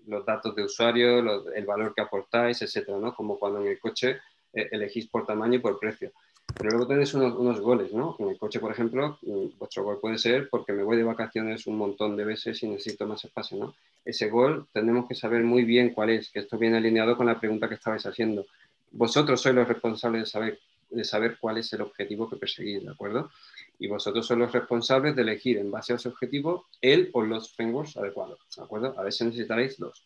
[0.06, 3.14] los datos de usuario, el valor que aportáis, etcétera, ¿no?
[3.14, 4.18] Como cuando en el coche
[4.54, 6.12] elegís por tamaño y por precio.
[6.56, 8.16] Pero luego tenéis unos, unos, goles, ¿no?
[8.18, 11.66] En el coche, por ejemplo, mm, vuestro gol puede ser porque me voy de vacaciones
[11.66, 13.74] un montón de veces y necesito más espacio, ¿no?
[14.04, 17.38] Ese gol tenemos que saber muy bien cuál es, que esto viene alineado con la
[17.38, 18.46] pregunta que estabais haciendo.
[18.90, 20.58] Vosotros sois los responsables de saber,
[20.90, 23.30] de saber cuál es el objetivo que perseguís, ¿de acuerdo?
[23.78, 27.52] Y vosotros sois los responsables de elegir en base a ese objetivo el o los
[27.54, 28.94] frameworks adecuados, ¿de acuerdo?
[28.98, 30.04] A veces necesitaréis dos.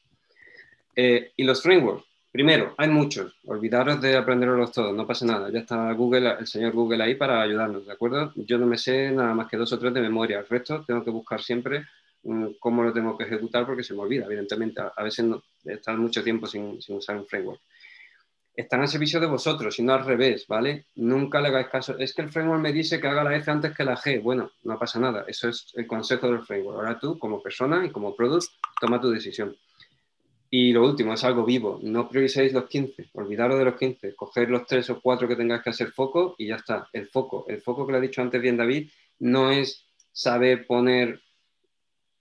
[0.97, 3.35] Eh, y los frameworks, Primero, hay muchos.
[3.45, 5.51] Olvidaros de aprenderlos todos, no pasa nada.
[5.51, 8.33] Ya está Google, el señor Google ahí para ayudarnos, ¿de acuerdo?
[8.37, 10.39] Yo no me sé nada más que dos o tres de memoria.
[10.39, 11.85] El resto tengo que buscar siempre
[12.23, 14.81] mm, cómo lo tengo que ejecutar porque se me olvida, evidentemente.
[14.97, 17.61] A veces no, estar mucho tiempo sin, usar un framework.
[18.57, 20.87] Están al servicio de vosotros y no al revés, ¿vale?
[20.97, 21.99] Nunca le hagáis caso.
[21.99, 24.23] Es que el framework me dice que haga la F antes que la G.
[24.23, 25.27] Bueno, no pasa nada.
[25.29, 26.79] Eso es el consejo del framework.
[26.79, 29.55] Ahora tú, como persona y como product, toma tu decisión.
[30.55, 31.81] Y lo último, es algo vivo.
[31.83, 35.63] No prioricéis los 15, olvidaros de los 15, coger los 3 o 4 que tengáis
[35.63, 36.91] que hacer foco y ya está.
[36.93, 41.23] El foco, el foco que le ha dicho antes bien David, no es saber poner,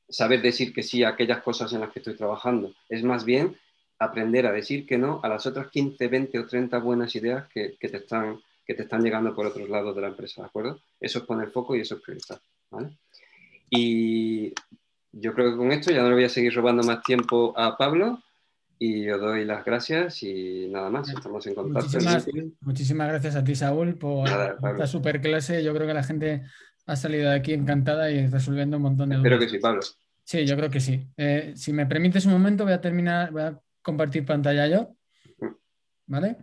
[0.07, 2.73] saber decir que sí a aquellas cosas en las que estoy trabajando.
[2.87, 3.57] Es más bien
[3.99, 7.75] aprender a decir que no a las otras 15, 20 o 30 buenas ideas que,
[7.81, 10.79] te, están, que te están llegando por otros lados de la empresa, ¿de acuerdo?
[11.01, 12.91] Eso es poner foco y eso es priorizar, ¿vale?
[13.69, 14.53] Y
[15.11, 17.77] yo creo que con esto ya no le voy a seguir robando más tiempo a
[17.77, 18.19] Pablo
[18.79, 21.99] y os doy las gracias y nada más, estamos en contacto.
[22.61, 25.63] Muchísimas, gracias a ti, Saúl, por esta super clase.
[25.63, 26.43] Yo creo que la gente
[26.87, 29.31] ha salido de aquí encantada y resolviendo un montón de dudas.
[29.31, 29.81] Espero que sí, Pablo.
[30.23, 31.07] Sí, yo creo que sí.
[31.17, 34.95] Eh, si me permites un momento, voy a terminar, voy a compartir pantalla yo.
[36.07, 36.37] ¿Vale?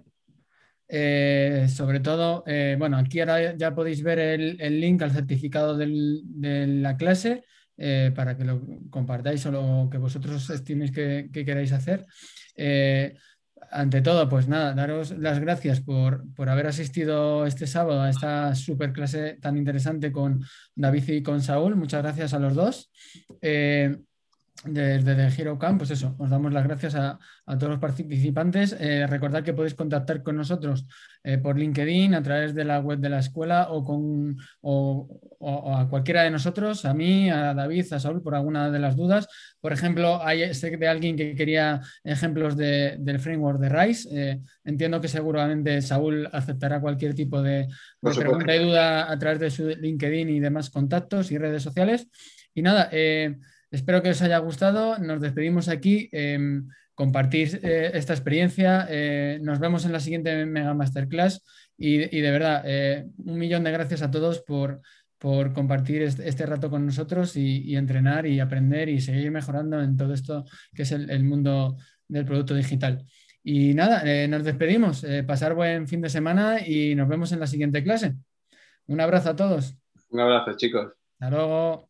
[0.86, 6.66] Eh, sobre todo, eh, bueno, aquí ahora ya podéis ver el, link al certificado de
[6.68, 7.44] la clase
[7.78, 12.04] eh, para que lo compartáis o lo que vosotros estiméis que, queráis hacer.
[12.56, 13.14] Eh,
[13.70, 18.92] ante todo, pues nada, daros las gracias por, haber asistido este sábado a esta super
[18.92, 21.76] clase tan interesante con David y con Saúl.
[21.76, 22.90] Muchas gracias a los dos.
[23.40, 23.96] Eh,
[24.64, 28.76] desde de Hero Camp, pues eso, os damos las gracias a, todos los participantes.
[28.78, 30.84] Eh, recordad que podéis contactar con nosotros
[31.22, 35.08] eh, por LinkedIn, a través de la web de la escuela o, con, o,
[35.76, 39.28] a cualquiera de nosotros, a mí, a David, a Saúl, por alguna de las dudas.
[39.60, 44.08] Por ejemplo, hay sé de alguien que quería ejemplos del framework de RISE.
[44.12, 47.68] Eh, entiendo que seguramente Saúl aceptará cualquier tipo de,
[48.00, 52.08] pregunta y duda a través de su LinkedIn y demás contactos y redes sociales.
[52.54, 52.90] Y nada,
[53.70, 54.98] Espero que os haya gustado.
[54.98, 56.08] Nos despedimos aquí.
[56.12, 58.88] Em, compartir eh, esta experiencia.
[58.90, 61.44] Eh, nos vemos en la siguiente Mega Masterclass
[61.76, 64.80] y, de verdad, eh, un millón de gracias a todos por,
[65.16, 70.12] por compartir este, rato con nosotros y, entrenar y aprender y seguir mejorando en todo
[70.12, 71.76] esto que es el, mundo
[72.08, 73.04] del producto digital.
[73.44, 75.06] Y nada, nos despedimos.
[75.24, 78.16] pasar buen fin de semana y nos vemos en la siguiente clase.
[78.88, 79.76] Un abrazo a todos.
[80.10, 80.94] Un abrazo, chicos.
[81.20, 81.87] Hasta luego.